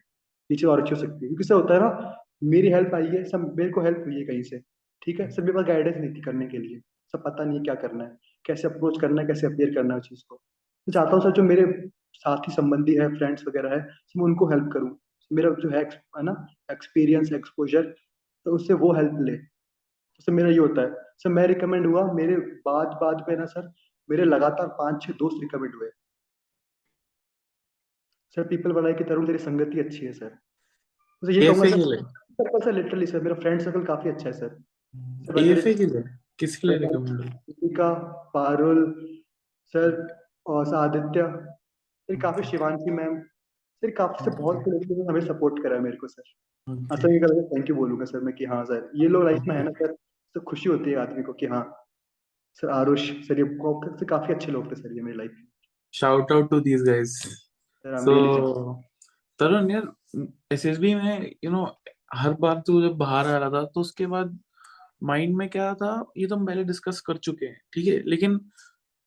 ये 0.50 0.56
चीज़ 0.56 0.68
और 0.68 0.82
अच्छी 0.82 0.96
हो 0.96 1.00
सकती 1.02 1.26
है। 1.26 1.30
क्योंकि 1.30 1.44
सर 1.44 1.54
होता 1.56 1.74
है 1.74 1.80
ना, 1.82 2.16
मेरी 2.46 2.70
हेल्प 2.72 2.94
आई 2.96 3.08
है, 3.08 3.24
सब, 3.26 3.54
मेरे 3.58 3.70
को 3.72 3.82
हेल्प 3.82 4.04
हुई 4.06 4.16
है 4.16 4.24
कहीं 4.26 4.44
से, 4.44 4.60
ठीक 5.02 5.20
है? 5.20 5.30
सब 5.32 5.44
मेरे 5.44 5.54
पास 5.54 5.66
गाइडेंस 5.68 5.98
नहीं 5.98 6.14
थी 6.16 6.22
करने 6.22 6.48
के 6.48 6.58
लिए, 6.58 6.80
सब 7.14 7.24
पता 7.24 7.44
नहीं 7.46 7.62
क्या 7.64 7.76
करना 7.78 8.04
है, 8.04 8.18
कैसे 8.46 8.68
अप्रोच 8.68 9.00
करना 9.02 9.22
है, 9.22 9.28
कैसे 9.28 9.48
अपेयर 9.48 9.74
करना 9.76 9.94
है 9.94 10.00
उस 10.00 10.10
चीज़ 10.10 10.24
को। 10.30 10.36
मैं 10.88 10.94
चाहता 10.94 11.12
हूँ, 11.12 11.22
सर, 11.24 11.32
जो 11.32 11.44
मेरे 11.44 11.66
साथी 12.16 12.52
संबंधी 12.54 12.96
है 12.96 13.08
फ्रेंड्स 13.18 13.44
वगैरह 13.48 13.72
है 13.72 13.80
मैं 14.18 14.24
उनको 14.26 14.48
हेल्प 14.50 14.70
करूँ, 14.74 14.98
मेरा 15.32 15.50
जो 15.62 15.70
है 15.70 15.84
है 16.18 16.24
ना 16.24 16.34
एक्सपीरियंस 16.72 17.32
एक्सपोजर 17.34 17.84
तो 18.46 18.56
उससे 18.56 18.74
वो 18.76 18.94
हेल्प 18.96 19.18
ले। 19.22 19.38
तो 20.28 20.34
मेरा 20.34 20.50
ये 20.50 20.58
होता 20.60 20.82
है, 20.82 20.92
सर, 21.20 21.30
मैं 21.30 21.48
रिकमेंड 21.48 21.86
हुआ, 21.88 22.04
मेरे 22.14 22.36
बाद 22.68 22.88
बाद 23.04 23.26
में 23.30 23.38
ना, 23.38 23.46
सर, 23.48 23.72
मेरे 24.10 24.26
लगातार 24.26 24.68
पाँच 24.80 25.04
छह 25.04 25.14
दोस्त 25.20 25.38
रिकमेंड 25.44 25.76
हुए 25.76 25.90
सर 28.38 28.48
पीपल 28.48 28.72
बनाए 28.72 28.94
की 28.94 29.04
तरह 29.04 29.26
तेरी 29.26 29.40
संगति 29.40 29.80
अच्छी 29.80 30.06
है 30.06 30.12
सर 30.14 30.30
तो 31.24 31.32
ये 31.32 31.48
कहूँगा 31.48 32.02
के 32.40 32.60
सर 32.60 32.74
लिटरली 32.74 33.06
सर 33.08 33.22
मेरा 33.22 33.36
फ्रेंड 33.36 33.62
सर्कल 33.62 33.84
काफ़ी 33.86 34.10
अच्छा 34.10 34.26
है 34.26 34.34
सर 34.34 35.40
एएफए 35.40 35.74
के 35.74 35.86
लिए 35.86 36.04
किसके 36.40 36.68
लिए 36.68 36.78
रिकमेंड 36.78 37.22
दीपिका 37.22 37.94
पारुल 38.34 38.84
सर 39.74 39.96
और 40.48 40.76
आदित्य 40.76 41.24
सर 42.10 42.20
काफ़ी 42.22 42.44
शिवांशी 42.44 42.92
मैम 42.92 43.18
सर 43.20 43.92
काफ़ी 43.94 44.26
से 44.26 44.36
बहुत 44.38 44.62
से 44.64 44.72
लोगों 44.72 44.98
ने 44.98 45.10
हमें 45.10 45.26
सपोर्ट 45.26 45.64
करा 45.64 45.76
है 45.76 45.82
मेरे 45.82 45.98
को 45.98 46.08
सर 46.08 46.30
हाँ 46.68 46.98
सर 46.98 47.12
ये 47.14 47.20
कल 47.20 47.42
थैंक 47.48 47.70
यू 47.70 47.76
बोलूँगा 47.76 48.06
सर 48.06 48.20
मैं 48.20 48.36
कि 48.36 48.46
हाँ 48.46 48.64
सर 48.66 48.90
ये 48.96 49.08
लोग 49.08 49.24
लाइफ 49.24 49.42
में 49.48 49.56
है 49.56 49.64
ना 49.64 49.72
सर 49.74 49.96
तो 50.36 50.42
खुशी 50.44 50.70
होती 50.70 50.92
है 50.92 50.98
आदमी 50.98 51.24
को 51.24 51.34
कि 51.34 51.46
हाँ 51.48 51.64
सर 52.64 52.70
आरुष 52.70 53.10
सर 53.28 53.40
ये 53.40 53.50
काफ़ी 54.06 54.34
अच्छे 54.34 54.52
लोग 54.52 54.72
थे 54.72 54.76
सर 54.76 54.96
ये 54.96 55.02
मेरी 55.02 55.18
लाइफ 55.18 55.36
में 55.36 55.46
shout 55.94 56.32
out 56.32 56.50
to 56.50 56.60
these 56.62 56.84
guys 56.84 57.20
so 57.86 58.74
Tarun 59.40 59.72
यार 59.72 59.92
एसएसबी 60.52 60.94
में 60.96 61.32
यू 61.44 61.52
नो 61.52 61.66
हर 62.14 62.34
बार 62.34 62.62
तू 62.68 62.82
जब 62.82 62.98
बाहर 62.98 63.28
आ 63.28 63.38
रहा 63.38 63.50
था 63.50 63.64
तो 63.66 63.82
उसके 63.82 64.06
बाद 64.08 64.38
माइंड 65.04 65.36
में 65.36 65.48
क्या 65.50 65.74
था 65.74 65.90
ये 66.18 66.28
तो 66.28 66.36
हम 66.36 66.46
पहले 66.46 66.64
डिस्कस 66.64 67.02
कर 67.02 67.18
चुके 67.18 67.46
हैं 67.46 67.62
ठीक 67.74 67.88
है? 67.88 68.02
लेकिन 68.06 68.40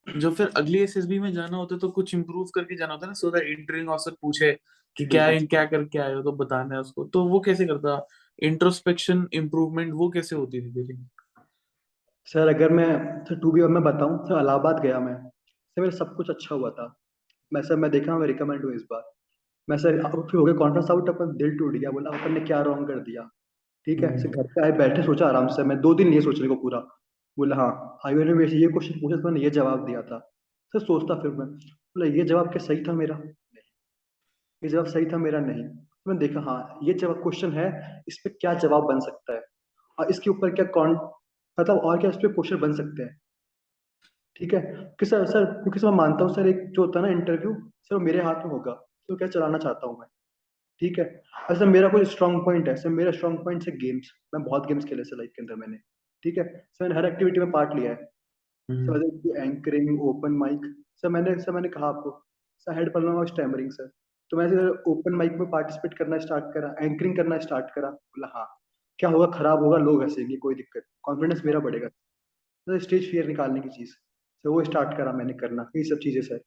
जो 0.07 0.31
फिर 0.31 0.51
अगली 0.57 0.79
एसएसबी 0.79 1.19
में 1.19 1.31
जाना 1.33 1.57
होता 1.57 1.75
है 1.75 1.79
तो 1.79 1.89
कुछ 1.89 2.13
इम्प्रूव 2.15 2.49
करके 2.55 2.75
जाना 2.75 2.93
होता 2.93 3.05
है 3.05 3.09
ना 3.09 3.13
सो 3.13 3.31
दैट 3.31 3.47
इंटरिंग 3.47 3.89
ऑफिसर 3.89 4.15
पूछे 4.21 4.51
कि 4.97 5.05
क्या 5.05 5.27
बिल्कुल। 5.27 5.47
क्या 5.47 5.65
करके 5.65 5.99
आए 5.99 6.13
हो 6.13 6.21
तो 6.21 6.31
बताना 6.31 6.75
है 6.75 6.81
उसको। 6.81 7.03
तो 7.03 7.23
वो 7.25 7.39
कैसे 7.39 7.65
करता? 7.65 8.07
इंट्रोस्पेक्शन 8.39 9.27
इम्प्रूवमेंट 9.33 9.93
वो 9.93 10.09
कैसे 10.09 10.35
होती 10.35 10.61
थी 10.61 10.71
तेरी? 10.73 10.97
सर 12.27 12.47
अगर 12.47 12.69
मैं 12.69 12.89
सर 13.25 13.39
टू 13.39 13.51
बी 13.51 13.61
और 13.61 13.69
मैं 13.69 13.83
बताऊँ 13.83 14.17
सर 14.25 14.41
इलाहाबाद 14.41 14.81
गया 14.83 14.99
मैं 14.99 15.15
सर 15.15 15.81
मेरा 15.81 15.97
सब 15.97 16.15
कुछ 16.15 16.29
अच्छा 16.29 16.55
हुआ 16.55 16.69
था। 16.69 16.87
मैं 17.51 17.61
सर 17.61 17.75
मैं 17.75 17.91
देखा 17.91 18.17
मैं 18.17 18.27
रिकमेंड 18.27 18.63
हुआ 18.65 18.73
इस 18.73 18.83
बार। 18.91 19.03
मैं 19.67 19.77
सर 19.77 19.99
अब 19.99 20.27
फिर 20.31 20.39
हो 20.39 20.45
गया 20.45 20.55
कॉन्फ्रेंस 20.55 20.91
आउट 20.91 21.09
अपन 21.09 21.35
दिल 21.37 21.57
टूट 21.57 21.73
गया 21.73 21.91
बोला 21.91 22.17
अपन 22.17 22.31
ने 22.33 22.39
क्या 22.41 22.61
रॉन्ग 22.61 22.87
कर 22.87 22.99
दिया। 22.99 23.29
ठीक 23.87 24.03
है 24.03 24.09
हम्म। 24.09 24.31
घर 24.31 24.47
पे 24.55 24.61
आए 24.61 24.71
बैठे 24.71 25.03
सोचा 25.03 25.27
आराम 25.27 25.47
से 25.47 25.63
मैं 25.63 25.79
दो 25.81 25.93
दिन 25.93 26.09
लिए 26.09 26.21
सोचने 26.21 26.47
को 26.47 26.55
पूरा। 26.55 26.79
बोला 27.37 27.55
हाँ 27.55 27.97
हाईवे 28.03 28.23
ने 28.25 28.33
मेरे 28.33 28.57
ये 28.57 28.67
क्वेश्चन 28.67 28.99
पूछा 28.99 29.17
तो 29.17 29.23
मैंने 29.23 29.41
ये 29.41 29.49
जवाब 29.49 29.85
दिया 29.85 30.01
था। 30.01 30.19
सर 30.73 30.79
सोचता 30.79 31.15
फिर 31.21 31.31
मैं 31.31 31.47
बोला 31.47 32.05
ये 32.17 32.23
जवाब 32.25 32.51
क्या 32.51 32.63
सही 32.65 32.83
था 32.83 32.93
मेरा? 32.93 33.15
नहीं। 33.15 33.63
ये 34.63 34.69
जवाब 34.69 34.85
सही 34.85 35.05
था 35.05 35.17
मेरा 35.17 35.39
नहीं। 35.39 35.63
तो 35.63 36.11
मैंने 36.11 36.19
देखा 36.19 36.41
हाँ 36.41 36.79
ये 36.83 36.93
जवाब 36.93 37.21
क्वेश्चन 37.23 37.51
है 37.51 37.67
इस 38.07 38.19
पे 38.23 38.29
क्या 38.29 38.53
जवाब 38.53 38.83
बन 38.83 38.99
सकता 38.99 39.33
है? 39.33 39.41
और 39.97 40.09
इसके 40.09 40.29
ऊपर 40.29 40.53
क्या 40.55 40.65
कौन 40.65 40.95
मतलब 41.57 41.77
और 41.77 41.99
क्या 41.99 42.09
इस 42.09 42.15
पर 42.15 42.33
क्वेश्चन 42.33 42.59
बन 42.59 42.73
सकते 42.73 43.03
हैं? 43.03 43.20
ठीक 44.41 44.53
है? 44.53 44.61
कि 44.99 45.05
सर 45.05 45.25
सर 45.25 45.45
क्योंकि 45.53 45.79
सर 45.79 45.87
मैं 45.87 45.97
मानता 45.97 46.23
हूँ 46.25 46.33
सर 46.35 46.47
एक 46.47 46.63
जो 46.71 46.85
होता 46.85 46.99
है 46.99 47.05
ना 47.05 47.11
इंटरव्यू 47.11 47.53
सर 47.89 47.97
मेरे 48.05 48.21
हाथ 48.23 48.45
में 48.45 48.51
होगा 48.51 48.71
तो 49.09 49.15
क्या 49.15 49.27
चलाना 49.27 49.57
चाहता 49.57 49.87
हूँ 49.87 49.99
मैं? 49.99 50.07
ठीक 50.81 50.99
है? 50.99 51.05
और 51.49 51.55
सर 51.57 51.65
मेरा 51.65 51.89
कोई 51.89 52.05
स्ट्रॉन्ग 52.05 52.43
पॉइंट 52.45 52.67
है 52.69 52.75
सर 52.75 52.89
मेरा 52.89 53.11
स्ट्रॉन्ग 53.11 53.39
पॉइंट 53.43 53.67
है 53.67 53.75
गेम्स 53.77 54.11
मैं 54.33 54.43
बहुत 54.43 54.67
गेम्स 54.67 54.85
खेले 54.85 55.03
सर 55.03 55.17
लाइफ 55.17 55.31
के 55.35 55.41
अंदर 55.41 55.55
मैंने 55.55 55.77
ठीक 56.23 56.37
है? 56.37 56.43
सर 56.73 56.83
मैंने 56.83 56.95
हर 56.95 57.05
एक्टिविटी 57.05 57.39
में 57.39 57.51
पार्ट 57.51 57.75
लिया 57.75 57.91
है। 57.91 58.09
हम्म, 58.69 58.85
sir 58.87 59.43
anchoring 59.43 60.01
open 60.09 60.31
mic 60.37 60.61
sir 61.01 61.09
मैंने 61.09 61.37
सर 61.39 61.51
मैंने 61.51 61.69
कहा 61.69 61.87
आपको 61.87 62.11
सर 62.67 62.77
हेड 62.77 62.91
प्रॉब्लम 62.91 63.15
और 63.17 63.27
स्टैमरिंग 63.27 63.71
सर 63.71 63.91
तो 64.31 64.37
मैंने 64.37 64.67
ओपन 64.91 65.15
माइक 65.15 65.31
में 65.39 65.49
पार्टिसिपेट 65.49 65.93
करना 65.97 66.17
स्टार्ट 66.17 66.53
करा 66.53 66.75
एंकरिंग 66.81 67.15
करना 67.17 67.37
स्टार्ट 67.39 67.71
करा 67.75 67.89
बोला 67.89 68.31
हाँ 68.35 68.45
क्या 68.99 69.09
होगा 69.09 69.25
खराब 69.37 69.63
होगा 69.63 69.77
लोग 69.77 70.03
हंसेंगे 70.03 70.35
कोई 70.37 70.55
दिक्कत 70.55 70.83
कॉन्फिडेंस 71.03 71.41
मेरा 71.45 71.59
बढ़ेगा। 71.59 71.87
तो 71.87 72.79
स्टेज 72.79 73.09
फियर 73.11 73.27
निकालने 73.27 73.59
की 73.59 73.69
चीज़। 73.69 73.93
सर 74.45 74.49
वो 74.49 74.63
स्टार्ट 74.63 74.97
करा 74.97 75.11
मैंने 75.13 75.33
करना 75.35 75.69
ये 75.75 75.83
सब 75.83 75.99
चीज़ें 76.03 76.21
सर 76.21 76.37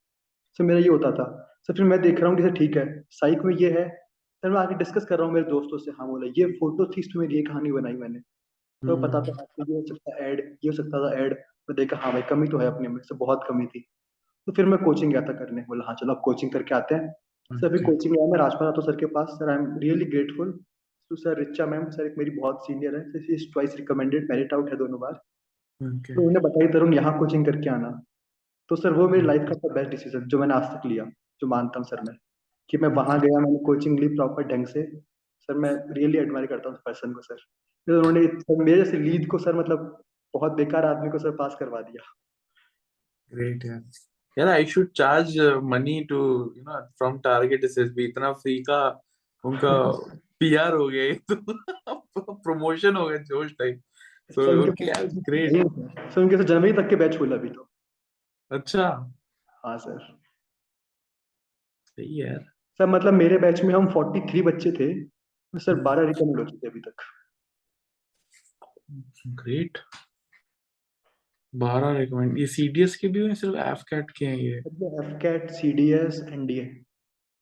सर 0.59 0.65
मेरा 0.65 0.81
ये 0.81 0.89
होता 0.89 1.11
था। 1.13 1.27
सर 1.63 1.73
फिर 1.73 1.85
मैं 1.87 2.01
देख 2.03 2.21
रहा 2.21 2.29
हूँ 2.29 2.37
कि 2.37 2.43
सर 2.43 2.53
ठीक 2.55 2.77
है 2.77 2.87
साइक 3.13 3.43
में 3.45 3.55
ये 3.57 3.71
है। 3.71 3.89
सर 3.89 4.51
मैं 4.51 4.61
आगे 4.61 4.75
डिस्कस 4.75 5.05
कर 5.05 5.19
रहा 5.19 5.27
हूँ 5.27 5.35
मेरे 5.35 5.47
दोस्तों 5.47 5.79
से। 5.79 5.91
हाँ 5.99 6.07
बोला 6.09 6.27
ये 6.39 6.47
फ़ोटो 6.53 6.87
थी 6.87 7.01
इसमें 7.01 7.21
मेरी 7.23 7.37
ये 7.37 7.43
कहानी 7.43 7.73
बनाई 7.73 7.93
मैंने। 7.95 8.19
तो 8.83 8.97
पता 9.03 9.21
था 9.21 9.33
हाँ, 9.33 9.47
ये 9.61 9.75
हो 9.75 9.83
सकता 9.87 10.15
है 10.15 10.31
ऐड 10.31 10.41
ये 10.41 10.69
हो 10.69 10.73
सकता 10.77 10.99
था 11.05 11.13
ऐड 11.17 11.33
मैं 11.71 11.77
देखा 11.77 11.97
हाँ 11.97 12.13
भाई 12.13 12.23
कमी 12.31 12.49
तो 12.49 12.59
है 12.59 12.67
अपने 12.67 12.89
में 12.89 13.01
से 13.03 13.15
बहुत 13.17 13.45
कमी 13.49 13.67
थी। 13.67 13.81
तो 14.47 14.53
फिर 14.53 14.67
मैं 14.67 14.79
कोचिंग 14.85 15.13
गया 15.13 15.21
था 15.23 15.33
करने। 15.35 15.63
बोला 15.69 15.85
हाँ 15.87 15.95
चलो 16.01 16.15
अब 16.15 16.21
कोचिंग 16.25 16.53
करके 16.53 16.75
आते 16.75 16.95
हैं। 16.95 17.13
सर 17.51 17.69
फिर 17.69 17.85
कोचिंग 17.85 18.15
गया 18.15 18.27
मैं 18.33 18.39
राजपाल 18.39 18.69
राठौर 18.69 18.85
सर 18.85 18.97
के 18.97 19.07
पास। 19.15 19.29
Sir 19.39 19.51
I 19.51 19.57
am 19.57 19.79
really 19.79 20.05
grateful 20.07 20.51
तो 21.11 21.17
सर 21.17 21.39
रिचा 21.39 21.67
मैम 21.67 21.89
सर 21.91 22.07
एक 22.07 22.15
मेरी 22.19 22.31
बहुत 22.31 22.67
सीनियर 22.67 22.97
है। 22.97 23.21
She 23.21 23.35
is 23.35 23.53
twice 23.53 23.77
recommended 23.77 24.31
merit 24.31 24.55
out 24.55 24.71
है 24.71 24.77
दोनों 24.79 25.01
बार। 25.01 25.21
Okay. 25.81 26.15
तो 26.15 26.23
उन्हें 26.23 26.43
बताई 26.43 26.67
तरुण 26.69 26.95
यहाँ 26.95 27.19
कोचिंग 27.19 27.47
करके 27.47 27.71
आना। 27.71 28.03
तो 28.69 28.77
सर 28.77 28.93
वो 28.93 29.09
मेरी 29.09 29.27
लाइफ 29.27 29.43
का 29.43 29.75
बेस्ट 29.75 29.91
डिसीज़न 29.91 30.21
जो 30.21 30.39
मैंने 30.39 30.55
आज 30.55 30.63
तक 30.63 30.87
लिया 30.87 31.05
जो 31.41 31.47
मानता 31.47 31.79
हूँ 31.79 31.87
सर 31.87 32.01
मैं 32.01 32.17
कि 32.71 32.79
मैं 32.79 32.89
वहाँ 32.89 33.21
गया 33.21 33.41
मैंने 33.41 33.59
कोचिंग 33.59 33.99
ली 34.01 34.09
प्रॉपर 34.09 34.43
ढंग 34.43 34.67
से। 34.67 34.87
सर 35.41 35.55
मैं 35.55 35.95
रियली 35.95 36.19
एडमायर 36.19 36.47
करता 36.47 36.69
हूँ 36.69 36.77
पर्सन 36.77 37.13
को 37.13 37.23
सर। 37.23 37.37
फिर 37.87 37.95
उन्होंने 37.95 38.27
सर 38.27 38.65
मेरे 38.65 38.85
जैसे 38.85 38.99
लीड 38.99 39.27
को 39.27 39.39
सर 39.39 39.55
मतलब 39.55 40.05
बहुत 40.35 40.53
बेकार 40.53 40.85
आदमी 40.85 41.11
को 41.11 41.19
सर 41.19 41.31
पास 41.31 41.57
करवा 41.61 41.81
दिया। 41.81 42.05
Great, 43.31 43.67
यार 43.67 43.83
यार 44.39 44.49
I 44.49 44.67
should 44.67 44.91
charge 44.91 45.39
money 45.63 46.01
to 46.05 46.17
you 46.57 46.63
know 46.63 46.81
from 46.99 47.19
target 47.19 47.65
SSB 47.65 48.05
इतना 48.05 48.33
फ्री 48.33 48.59
का 48.59 49.03
उनका 49.45 49.75
पीआर 50.41 50.73
हो 50.73 50.89
गया 50.89 51.05
ये 51.05 51.15
तो। 51.33 51.37
प्रमोशन 52.35 52.97
हो 52.97 53.09
गया 53.09 53.19
जोश 53.19 53.53
टाइप 53.59 53.81
सो 54.31 54.43
सर 54.43 54.57
उनके 54.59 54.85
ग्रेट 55.23 55.53
सर 56.13 56.21
उनके 56.21 56.37
सर 56.37 56.43
जनवरी 56.45 56.73
तक 56.73 56.89
के 56.91 56.97
बैच 56.97 57.17
खुला 57.19 57.37
अभी 57.37 57.49
तो। 57.49 57.69
अच्छा। 58.51 58.87
हाँ 59.65 59.77
सर। 59.79 59.99
सही 61.89 62.19
है 62.19 62.39
सर 62.81 62.87
मतलब 62.87 63.13
मेरे 63.15 63.39
बैच 63.39 63.63
में 63.65 63.75
हम 63.75 63.87
43 63.93 64.43
बच्चे 64.43 64.73
थे 64.73 64.93
सर 65.55 65.81
12 65.83 66.07
रिकमेंड 66.07 66.39
हो 66.39 66.45
चुके 66.45 66.69
अभी 66.69 66.81
तक। 66.81 67.03
ग्रेट 69.43 69.79
बारह 71.53 71.97
रिकमेंड 71.99 72.39
ये 72.39 72.47
सीडीएस 72.47 72.97
के 72.97 73.09
भी 73.09 73.21
हुए 73.21 73.35
सिर्फ़ 73.35 73.57
एफ़ 73.59 73.83
कैट 73.91 74.11
के 74.11 74.27
हैं 74.27 74.37
ये? 74.37 74.57
F 74.59 75.13
CAT 75.23 75.51
CDS 75.51 76.21
NDA 76.33 76.65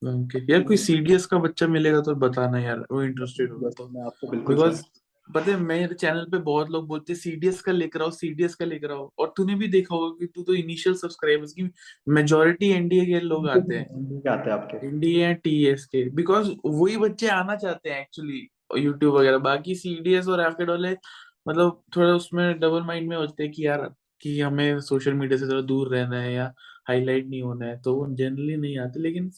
okay 0.03 0.39
यार 0.53 0.63
कोई 0.63 0.77
सीडीएस 0.77 1.27
का 1.27 1.39
बच्चा 1.39 1.67
मिलेगा 1.67 2.01
तो 2.01 2.15
बताना 2.23 2.59
यार 2.59 2.85
वो 2.91 3.03
इंटरेस्टेड 3.03 3.53
होगा 3.53 3.71
तो। 3.71 3.89
मैं 3.89 4.05
आपको 4.07 4.31
बिल्कुल 4.31 4.55
बिकॉज़ 4.55 4.83
पता 5.29 5.51
है 5.51 5.57
मेरे 5.57 5.95
चैनल 5.95 6.25
पे 6.25 6.39
बहुत 6.39 6.71
लोग 6.71 6.87
बोलते 6.89 7.13
हैं 7.13 7.19
सीडीएस 7.21 7.61
का 7.63 7.73
लेकर 7.73 8.03
आओ 8.03 8.11
सीडीएस 8.11 8.55
का 8.55 8.65
लेकर 8.65 8.93
आओ। 8.93 9.09
और 9.19 9.33
तूने 9.37 9.55
भी 9.55 9.69
देखा 9.69 9.95
होगा 9.95 10.17
कि 10.21 10.27
तू 10.27 10.43
तो 10.43 10.55
इनिशियल 10.55 10.97
सब्सक्राइबर्स 10.97 11.53
की 11.53 11.69
मेजोरिटी 12.09 12.71
एनडीए 12.71 13.05
के 13.07 13.21
लोग 13.21 13.49
आते 13.49 13.75
हैं। 13.75 13.85
आते 14.29 14.51
हैं 14.51 14.57
आपके। 14.59 14.87
एनडीए 14.87 15.33
टीएस 15.35 15.85
के। 15.87 16.09
बिकॉज़ 16.11 16.51
वही 16.67 16.97
बच्चे 16.97 17.29
आना 17.29 17.57
चाहते 17.57 17.91
हैं 17.91 18.01
एक्चुअली 18.01 18.47
यूट्यूब 18.79 19.15
वगैरह। 19.15 19.39
बाकी 19.39 19.75
सीडीएस 19.75 20.29
और 20.29 20.41
एफकेड 20.41 20.71
वाले 20.71 20.91
मतलब 21.49 21.83
थोड़ा 21.97 22.13
उसमें 22.15 22.59
डबल 22.61 22.83
माइंड 22.83 23.09
में 23.09 23.17
होते 23.17 23.43
हैं 23.43 23.53
कि 23.53 23.67
यार 23.67 23.91
कि 24.23 24.41
हमें 24.41 24.81
सोशल 24.81 25.15
मीडिया 25.15 25.39
से 25.39 25.47
थोड़ा 25.49 25.61
दूर 25.63 25.89
रहना 25.95 26.21
है 26.21 26.33
या 26.35 26.53
हाईलाइट 26.89 27.27
नहीं 27.29 27.43
होना 27.43 27.67
है 27.67 27.81
तो 27.83 27.95
वो 27.97 28.07
जनरली 28.17 28.57
नहीं 28.57 28.79
आते। 28.79 29.01
लेकिन 29.01 29.31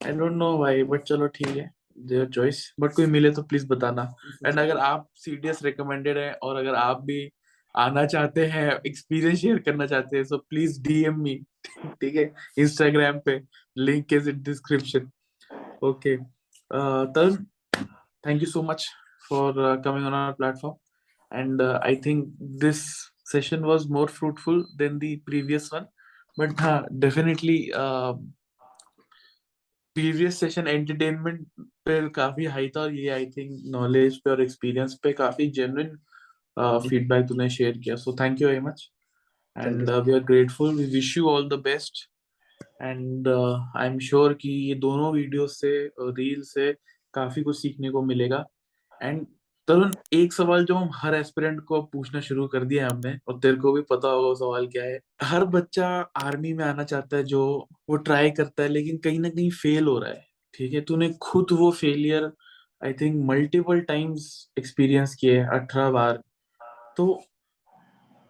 आई 0.00 0.12
डोंट 0.12 0.32
नो 0.32 0.56
भाई 0.58 0.82
बट 0.84 1.02
चलो 1.02 1.26
ठीक 1.28 1.56
है। 1.56 1.70
देर 1.96 2.26
चॉइस 2.34 2.64
बट 2.80 2.92
कोई 2.92 3.06
मिले 3.06 3.30
तो 3.30 3.42
प्लीज़ 3.42 3.66
बताना। 3.68 4.02
एंड 4.46 4.58
अगर 4.58 4.78
आप 4.78 5.08
सीडीएस 5.16 5.62
रिकमेंडेड 5.64 6.18
है 6.18 6.32
और 6.34 6.56
अगर 6.56 6.74
आप 6.74 7.02
भी 7.04 7.30
आना 7.74 8.04
चाहते 8.06 8.46
हैं 8.46 8.70
एक्सपीरियंस 8.86 9.38
शेयर 9.38 9.58
करना 9.58 9.86
चाहते 9.86 10.16
हैं 10.16 10.24
सो 10.24 10.38
प्लीज़ 10.50 10.80
डीएम 10.82 11.20
मी 11.22 11.34
ठीक 12.00 12.14
है? 12.16 12.32
इंस्टाग्राम 12.58 13.18
पे 13.26 13.40
link 13.76 14.12
is 14.12 14.28
in 14.30 14.42
description 14.42 15.10
okay 15.84 16.16
Tarun 16.70 17.36
thank 18.24 18.42
you 18.42 18.46
so 18.50 18.62
much 18.62 18.88
for 19.28 19.54
coming 19.84 20.06
on 20.06 20.14
our 20.14 20.32
platform 20.32 21.38
and 21.38 21.62
I 21.62 21.96
think 22.06 22.24
this 22.60 22.84
session 23.32 23.64
was 23.64 23.86
more 23.90 24.08
fruitful 24.10 24.64
than 24.78 24.98
the 24.98 25.18
previous 25.26 25.70
one 25.74 25.86
but 26.38 26.60
हाँ 26.60 26.84
definitely 26.92 27.58
previous 29.96 30.34
session 30.34 30.68
entertainment 30.68 31.46
पे 31.86 32.08
काफ़ी 32.14 32.44
high 32.46 32.68
था 32.76 32.80
और 32.80 32.94
ये 32.94 33.08
I 33.10 33.26
think 33.36 33.50
knowledge 33.72 34.16
पे 34.24 34.30
और 34.30 34.42
experience 34.42 34.98
पे 35.02 35.12
काफ़ी 35.12 35.50
जेन्युइन 35.58 35.96
फीडबैक 36.88 37.26
तूने 37.28 37.48
शेयर 37.50 37.78
किया। 37.78 37.96
So 37.96 38.16
thank 38.20 38.40
you 38.42 38.48
very 38.48 38.60
much 38.60 38.88
and 39.56 39.90
we 39.90 40.12
are 40.12 40.24
grateful 40.24 40.74
we 40.76 40.84
wish 40.94 41.16
you 41.18 41.28
all 41.30 41.48
the 41.48 41.60
best 41.64 42.04
and 42.82 43.28
I 43.28 43.86
am 43.86 43.98
sure 44.08 44.34
कि 44.40 44.50
ये 44.68 44.74
दोनों 44.80 45.12
वीडियो 45.14 45.46
से 45.48 45.72
रील 46.00 46.42
से 46.44 46.72
काफ़ी 47.14 47.42
कुछ 47.42 47.60
सीखने 47.60 47.90
को 47.90 48.02
मिलेगा। 48.04 48.44
एंड 48.92 49.26
तरुण, 49.68 49.92
एक 50.12 50.32
सवाल 50.32 50.64
जो 50.64 50.74
हम 50.74 50.88
हर 50.94 51.14
एस्पिरेंट 51.14 51.60
को 51.64 51.80
पूछना 51.82 52.20
शुरू 52.20 52.46
कर 52.48 52.64
दिया 52.64 52.84
है 52.84 52.90
हमने, 52.90 53.16
और 53.28 53.38
तेरे 53.40 53.56
को 53.56 53.72
भी 53.72 53.82
पता 53.90 54.08
होगा 54.08 54.32
सवाल 54.34 54.66
क्या 54.68 54.84
है। 54.84 54.98
हर 55.22 55.44
बच्चा 55.46 55.86
आर्मी 56.16 56.52
में 56.52 56.64
आना 56.64 56.84
चाहता 56.84 57.16
है 57.16 57.24
जो 57.24 57.44
वो 57.90 57.96
ट्राई 57.98 58.30
करता 58.30 58.62
है, 58.62 58.68
लेकिन 58.68 58.98
कहीं 58.98 59.20
ना 59.20 59.28
कहीं 59.30 59.50
फेल 59.52 59.86
हो 59.86 59.98
रहा 59.98 60.10
है, 60.10 60.24
ठीक 60.54 60.72
है? 60.74 60.80
तूने 60.80 61.08
खुद 61.22 61.52
वो 61.52 61.70
failure 61.72 62.30
I 62.82 62.92
think 62.92 63.16
multiple 63.26 63.80
times 63.82 64.28
experience 64.58 65.14
किए 65.14 65.38
अठारह 65.40 65.90
बार। 65.90 66.22
तो 66.96 67.22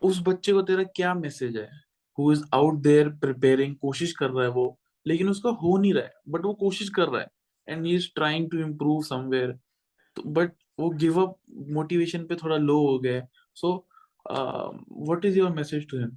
उस 0.03 0.23
बच्चे 0.27 0.53
को 0.53 0.63
तेरा 0.63 0.83
क्या 0.97 1.15
मैसेज 1.15 1.57
है? 1.57 1.69
Who 2.19 2.33
is 2.33 2.43
out 2.55 2.81
there 2.83 3.09
preparing 3.21 3.75
कोशिश 3.77 4.13
कर 4.13 4.31
रहा 4.31 4.45
है 4.45 4.51
वो, 4.51 4.79
लेकिन 5.07 5.29
उसका 5.31 5.51
हो 5.63 5.77
नहीं 5.79 5.95
रहा 5.95 6.05
है 6.05 6.13
बट 6.29 6.45
वो 6.45 6.55
कोशिश 6.61 6.89
कर 6.89 7.09
रहा 7.09 7.21
है 7.21 7.29
and 7.69 7.87
he 7.87 7.95
is 7.97 8.09
trying 8.15 8.51
to 8.51 8.59
improve 8.59 9.03
somewhere 9.05 9.59
but 10.17 10.53
वो 10.79 10.91
गिव 11.01 11.21
अप 11.23 11.37
मोटिवेशन 11.73 12.25
पे 12.27 12.37
थोड़ा 12.37 12.57
लो 12.59 12.79
हो 12.87 12.99
गया 12.99 13.27
so 13.57 13.75
what 14.27 15.25
is 15.25 15.39
your 15.39 15.51
message 15.53 15.91
to 15.91 15.99
him 15.99 16.17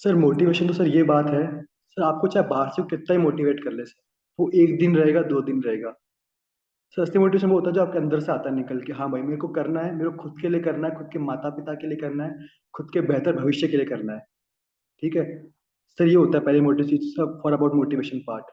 sir 0.00 0.14
motivation 0.16 0.66
तो 0.66 0.72
सर 0.72 0.88
ये 0.88 1.02
बात 1.04 1.30
है। 1.30 1.44
सर 1.62 2.02
आपको 2.04 2.28
चाहे 2.28 2.46
बाहर 2.48 2.68
से 2.70 2.82
कितना 2.90 3.16
ही 3.16 3.22
मोटिवेट 3.22 3.62
कर 3.64 3.72
ले 3.72 3.84
सर 3.84 4.02
वो 4.38 4.50
एक 4.54 4.78
दिन 4.78 4.96
रहेगा, 4.96 5.22
दो 5.22 5.40
दिन 5.42 5.62
रहेगा। 5.62 5.90
सर 6.96 7.02
असली 7.02 7.18
मोटिवेशन 7.18 7.48
वो 7.48 7.54
होता 7.54 7.68
है 7.68 7.74
जो 7.74 7.82
आपके 7.82 7.98
अंदर 7.98 8.20
से 8.20 8.32
आता 8.32 8.48
है 8.48 8.54
निकल 8.54 8.80
के। 8.80 8.92
हाँ 8.92 9.10
भाई, 9.10 9.22
मेरे 9.22 9.36
को 9.36 9.48
करना 9.50 9.80
है, 9.80 9.94
मेरे 9.94 10.10
को 10.10 10.16
खुद 10.22 10.40
के 10.40 10.48
लिए 10.48 10.60
करना 10.62 10.88
है, 10.88 10.94
खुद 10.94 11.08
के 11.12 11.18
माता 11.20 11.50
पिता 11.56 11.74
के 11.74 11.86
लिए 11.86 11.98
करना 11.98 12.24
है, 12.24 12.46
खुद 12.74 12.90
के 12.92 13.00
बेहतर 13.02 13.36
भविष्य 13.36 13.68
के 13.68 13.76
लिए 13.76 13.86
करना 13.86 14.12
है। 14.12 14.20
ठीक 15.02 15.16
है? 15.16 15.24
सर 15.98 16.08
ये 16.08 16.14
होता 16.14 16.38
है 16.38 16.44
पहले 16.44 16.60
motivation 16.60 17.40
for 17.42 17.52
about 17.52 17.74
motivation 17.74 18.18
part 18.26 18.44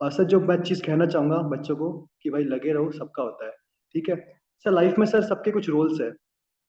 और 0.00 0.10
सर 0.12 0.24
जो 0.24 0.40
मैं 0.42 0.60
चीज़ 0.62 0.82
कहना 0.82 1.06
चाहूँगा 1.06 1.38
बच्चों 1.50 1.76
को 1.76 1.90
कि 2.22 2.30
भाई 2.30 2.44
लगे 2.44 2.72
रहो, 2.72 2.90
सबका 2.92 3.22
होता 3.22 3.46
है। 3.46 3.52
ठीक 3.94 4.08
है? 4.08 4.16
सर 4.64 4.70
लाइफ 4.70 4.98
में 4.98 5.06
सर 5.06 5.22
सबके 5.24 5.50
कुछ 5.52 5.68
रोल्स 5.68 6.00
है। 6.00 6.08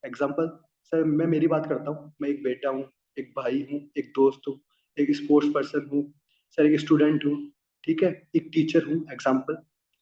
एग्ज़ाम्पल 0.04 0.48
सर 0.92 1.04
मैं 1.04 1.26
मेरी 1.28 1.48
बात 1.48 1.66
करता 1.70 1.92
हूँ। 1.92 2.14
मैं 2.22 2.30
एक 2.30 2.44
बेटा 2.44 2.70
हूँ, 2.70 2.84
एक 3.18 3.32
भाई 3.38 3.66
हूँ, 3.72 3.80
एक 3.98 4.12
दोस्त 4.16 4.48
हूँ, 4.48 4.60
एक 4.98 5.16
स्पोर्ट्स 5.16 5.50
पर्सन 5.54 5.90
हूँ 5.94 6.04
सर 6.58 6.66
एक 6.66 6.80
स्टूडेंट 6.80 7.26
हूँ, 7.26 7.36
ठीक 7.84 8.04
है? 8.04 8.10
एक 8.36 8.50
टीचर 8.54 8.86
हूँ 8.86 9.04
एग्ज़ाम्पल 9.14 9.56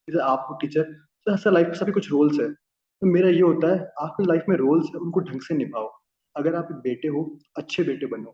जैसे 0.07 0.19
आप 0.23 0.45
हो 0.49 0.57
टीचर 0.61 0.93
सर 1.27 1.37
सर 1.37 1.51
लाइफ 1.51 1.67
में 1.67 1.73
सभी 1.75 1.91
कुछ 1.91 2.09
रोल्स 2.11 2.39
है। 2.39 2.49
तो 2.51 3.07
मेरा 3.07 3.29
ये 3.29 3.41
होता 3.41 3.67
है, 3.67 3.79
आपकी 3.99 4.25
लाइफ 4.25 4.45
में 4.49 4.55
रोल्स 4.57 4.87
है, 4.87 4.99
उनको 4.99 5.19
ढंग 5.21 5.41
से 5.41 5.55
निभाओ। 5.55 5.89
अगर 6.35 6.55
आप 6.55 6.67
एक 6.71 6.77
बेटे 6.79 7.07
हो, 7.07 7.23
अच्छे 7.57 7.83
बेटे 7.83 8.05
बनो, 8.05 8.31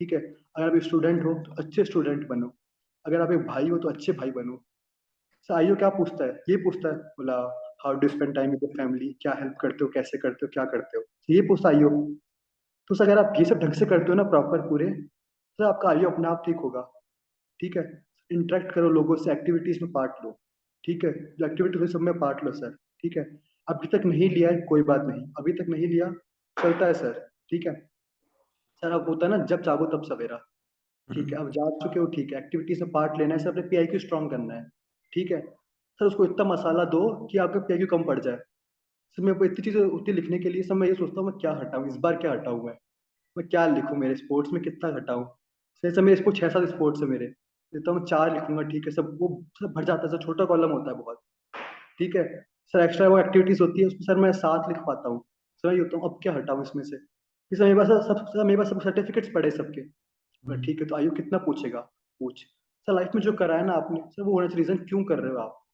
ठीक 0.00 0.12
है? 0.12 0.18
अगर 0.56 0.66
आप 0.66 0.76
एक 0.76 0.82
स्टूडेंट 0.82 1.24
हो 1.24 1.34
तो 1.44 1.52
अच्छे 1.62 1.84
स्टूडेंट 1.84 2.26
बनो। 2.28 2.52
अगर 3.04 3.20
आप 3.20 3.32
एक 3.32 3.46
भाई 3.46 3.68
हो 3.68 3.78
तो 3.78 3.88
अच्छे 3.88 4.12
भाई 4.12 4.30
बनो। 4.30 4.56
सर 5.48 5.54
आइयो, 5.54 5.76
क्या 5.76 5.88
पूछता 5.90 6.24
है? 6.24 6.40
ये 6.50 6.56
पूछता 6.56 6.88
है, 6.88 6.94
बोला 6.94 7.36
how 7.80 7.94
do 7.94 8.08
spend 8.08 8.34
time 8.34 8.50
with 8.50 8.70
family, 8.76 9.12
क्या 9.22 9.32
हेल्प 9.32 9.54
करते 9.60 9.84
हो, 9.84 9.90
कैसे 9.90 10.18
करते 10.18 10.46
हो, 10.46 10.50
क्या 10.52 10.64
करते 10.64 10.98
हो? 10.98 11.02
तो 11.02 11.34
ये 11.34 11.40
पूछता 11.40 11.68
आइयो 11.68 11.90
तो 12.90 12.94
सर, 12.94 13.04
अगर 13.04 13.18
आप 13.18 13.34
ये 13.38 13.44
सब 13.44 13.58
ढंग 13.58 13.72
से 13.72 13.86
करते 13.86 14.08
हो 14.08 14.14
ना 14.14 14.22
प्रॉपर 14.30 14.68
पूरे 14.68 14.86
तो 15.58 15.64
आपका 15.64 15.88
आइयो 15.88 16.10
अपने 16.10 16.28
आप 16.28 16.42
ठीक 16.46 16.56
होगा। 16.56 16.80
ठीक 17.60 17.76
है? 17.76 17.82
इंटरेक्ट 18.30 18.72
करो 18.72 18.88
लोगों 18.90 19.16
से 19.16 19.32
एक्टिविटीज़ 19.32 19.82
में 19.82 19.90
पार्ट 19.92 20.24
लो। 20.24 20.30
ठीक 20.84 21.04
है? 21.04 21.12
जो 21.12 21.46
एक्टिविटी 21.46 21.86
सब 21.92 22.00
में 22.00 22.18
पार्ट 22.18 22.44
लो 22.44 22.52
सर 22.52 22.76
ठीक 23.04 23.16
है? 23.16 23.24
अभी 23.68 23.88
तक 23.88 24.04
नहीं 24.04 24.28
लिया 24.30 24.50
है, 24.50 24.60
कोई 24.60 24.82
बात 24.82 25.04
नहीं। 25.06 25.22
अभी 25.38 25.52
तक 25.52 25.68
नहीं 25.68 25.86
लिया, 25.86 26.10
चलता 26.56 26.86
है 26.86 26.94
सर 26.94 27.12
ठीक 27.50 27.66
है? 27.66 27.74
सर, 28.82 28.92
अब 28.92 29.08
होता 29.08 29.26
है 29.26 29.38
ना, 29.38 29.44
जब 29.44 29.62
जागो 29.62 29.86
तब 29.86 30.02
सवेरा। 30.04 30.36
ठीक 31.08 31.32
है? 31.32 31.38
अब 31.38 31.50
जाग 31.50 31.78
चुके 31.82 32.00
हो, 32.00 32.06
ठीक 32.06 32.32
है। 32.32 32.38
एक्टिविटीज़ 32.38 32.82
में 32.82 32.90
पार्ट 32.92 33.18
लेना 33.18 33.34
है, 33.34 33.38
सर, 33.38 33.48
अपने 33.48 33.62
पी 33.62 33.76
आई 33.76 33.86
क्यू 33.86 33.98
स्ट्रॉन्ग 34.00 34.30
करना 34.30 34.54
है। 34.54 34.64
ठीक 35.12 35.30
है? 35.32 35.40
सर 36.00 36.06
उसको 36.06 36.24
इतना 36.24 36.44
मसाला 36.44 36.84
दो 36.92 37.00
कि 37.30 37.38
आपका 37.38 37.60
क्यू 37.68 37.86
कम 37.86 38.04
पड़ 38.04 38.18
जाए। 38.20 38.36
सर 39.18 39.32
को 39.34 39.44
इतनी 39.44 39.64
चीज़ें 39.64 39.80
उतनी 39.82 40.14
लिखने 40.14 40.38
के 40.38 40.48
लिए 40.48 40.62
सर 40.62 40.74
मैं 40.74 40.88
ये 40.88 40.94
सोचता 40.94 41.20
हूँ 41.20 41.28
मैं 41.28 41.38
क्या 41.40 41.52
हटाऊँ 41.60 41.88
इस 41.88 41.96
बार 42.02 42.16
क्या 42.16 42.32
हटाऊँ 42.32 42.64
मैं? 42.64 42.74
मैं 43.36 43.46
क्या 43.48 43.66
लिखूँ 43.66 43.96
मेरे 43.98 44.14
स्पोर्ट्स 44.16 44.52
में 44.52 44.62
कितना 44.62 44.94
हटाऊँ? 44.96 45.24
सर 45.82 45.94
सर 45.94 46.02
मेरे 46.02 46.16
स्पोर्ट 46.16 46.36
छः 46.36 46.48
सात 46.48 46.68
स्पोर्ट्स 46.68 47.02
है 47.02 47.08
मेरे। 47.08 47.26
देता 47.72 47.90
हूँ 47.92 48.04
चार 48.06 48.32
लिखूँगा 48.34 48.62
ठीक 48.70 48.86
है। 48.86 48.92
सब 48.92 49.16
वो 49.20 49.28
सब 49.60 49.72
भर 49.76 49.84
जाता 49.84 50.02
है 50.02 50.08
सर 50.08 50.22
छोटा 50.24 50.44
कॉलम 50.44 50.70
होता 50.72 50.90
है 50.90 50.96
बहुत 50.98 51.20
ठीक 51.98 52.16
है। 52.16 52.24
सर 52.74 52.80
एक्स्ट्रा 52.80 53.08
वो 53.08 53.18
एक्टिविटीज़ 53.18 53.62
होती 53.62 53.80
है 53.80 53.86
उसमें 53.86 54.00
सर 54.06 54.20
मैं 54.20 54.32
सात 54.34 54.68
लिख 54.68 54.78
पाता 54.86 55.08
हूँ। 55.08 55.20
सर 55.64 55.68
मैं 55.68 55.74
ये 55.74 55.80
होता 55.82 55.96
हूँ 55.96 56.10
अब 56.10 56.18
क्या 56.22 56.32
हटाऊँ 56.34 56.62
इसमें 56.62 56.82
से? 56.84 56.96
सर 57.52 57.64
मेरे 57.64 57.74
पास 57.76 57.88
सब 58.08 58.24
सर 58.28 58.44
मेरे 58.44 58.56
पास 58.58 58.70
सब 58.70 58.80
सर्टिफिकेट्स 58.82 59.28
पड़े 59.34 59.50
सबके। 59.50 59.82
ठीक 60.64 60.80
है 60.80 60.86
तो 60.86 60.96
आयु 60.96 61.10
कितना 61.12 61.38
पूछेगा? 61.38 61.80
पूछ। 62.20 62.44
सर 62.88 62.94
लाइफ 62.94 63.10
में 63.14 63.22
जो 63.22 63.32
करा 63.34 63.56
है 63.56 63.66
ना 63.66 63.72
आपने 63.74 64.00
सर 64.10 64.22
वो 64.22 64.32
होने 64.32 64.48
से 64.48 64.56
रीजन 64.56 64.76
क्यों 64.84 65.02
कर 65.04 65.18
रहे 65.18 65.32
हो 65.32 65.38
आप? 65.38 65.64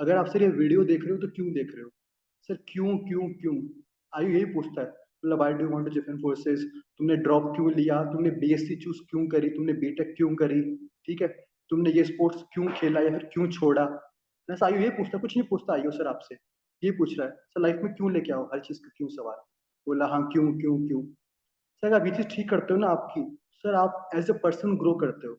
अगर 0.00 0.16
आप 0.16 0.26
सर 0.26 0.42
ये 0.42 0.48
वीडियो 0.48 0.84
देख 0.84 1.02
रहे 1.02 1.10
हो 1.10 1.16
तो 1.16 1.28
क्यों 1.28 1.52
देख 1.52 1.72
रहे 1.74 1.82
हो? 1.82 1.90
सर, 2.42 2.54
क्यों 2.68 2.98
क्यों 2.98 3.28
क्यों? 3.28 3.68
आयु 4.14 4.28
यही 4.28 4.44
पूछता 4.44 4.80
है। 4.80 4.88
मतलब 4.88 5.42
I 5.42 5.52
do 5.52 5.68
want 5.68 5.88
to 5.88 5.94
defend 5.94 6.58
तुमने 6.98 7.16
ड्रॉप 7.16 7.42
क्यों 7.56 7.72
लिया? 7.72 8.04
तुमने 8.04 8.30
बीएससी 8.30 8.76
चूज़ 8.76 8.98
क्यों 9.10 9.28
करी? 9.28 9.48
तुमने 9.48 9.72
बीटेक 9.72 10.14
क्यों 10.16 10.34
करी? 10.34 10.88
ठीक 11.06 11.22
है? 11.22 11.28
तुमने 11.68 11.90
ये 11.90 12.04
स्पोर्ट्स 12.04 12.42
क्यों 12.42 12.72
खेला 12.72 13.00
या 13.00 13.10
फिर 13.10 13.30
क्यों 13.32 13.50
छोड़ा? 13.50 14.14
ऐसा 14.50 14.66
आयु 14.66 14.80
ये 14.80 14.90
पूछता 14.90 15.18
कुछ 15.18 15.36
नहीं 15.36 15.48
पूछता 15.48 15.72
आयु 15.72 15.90
सर 15.90 16.06
आपसे। 16.06 16.34
ये 16.84 16.90
पूछ 16.90 17.18
रहा 17.18 17.28
है। 17.28 17.34
सर 17.34 17.60
लाइफ 17.60 17.80
में 17.84 17.94
क्यों 17.94 18.12
लेके 18.12 18.32
आओ? 18.32 18.44
हर 18.44 18.60
चीज़ 18.60 18.78
का 18.78 18.90
क्यों 18.96 19.08
सवाल? 19.08 19.36
बोला 19.86 20.06
हाँ 20.06 20.28
क्यों 20.32 20.58
क्यों 20.58 20.86
क्यों? 20.86 21.04
सर, 21.78 21.92
आप 21.92 22.06
ये 22.06 22.12
चीज़ 22.12 22.26
ठीक 22.26 22.50
करते 22.50 22.74
हो 22.74 22.80
ना 22.80 22.86
आपकी? 22.86 23.38
सर, 23.52 23.74
आप 23.74 24.10
एज 24.14 24.30
ए 24.30 24.32
पर्सन 24.32 24.76
ग्रो 24.76 24.94
करते 24.94 25.26
हो। 25.26 25.34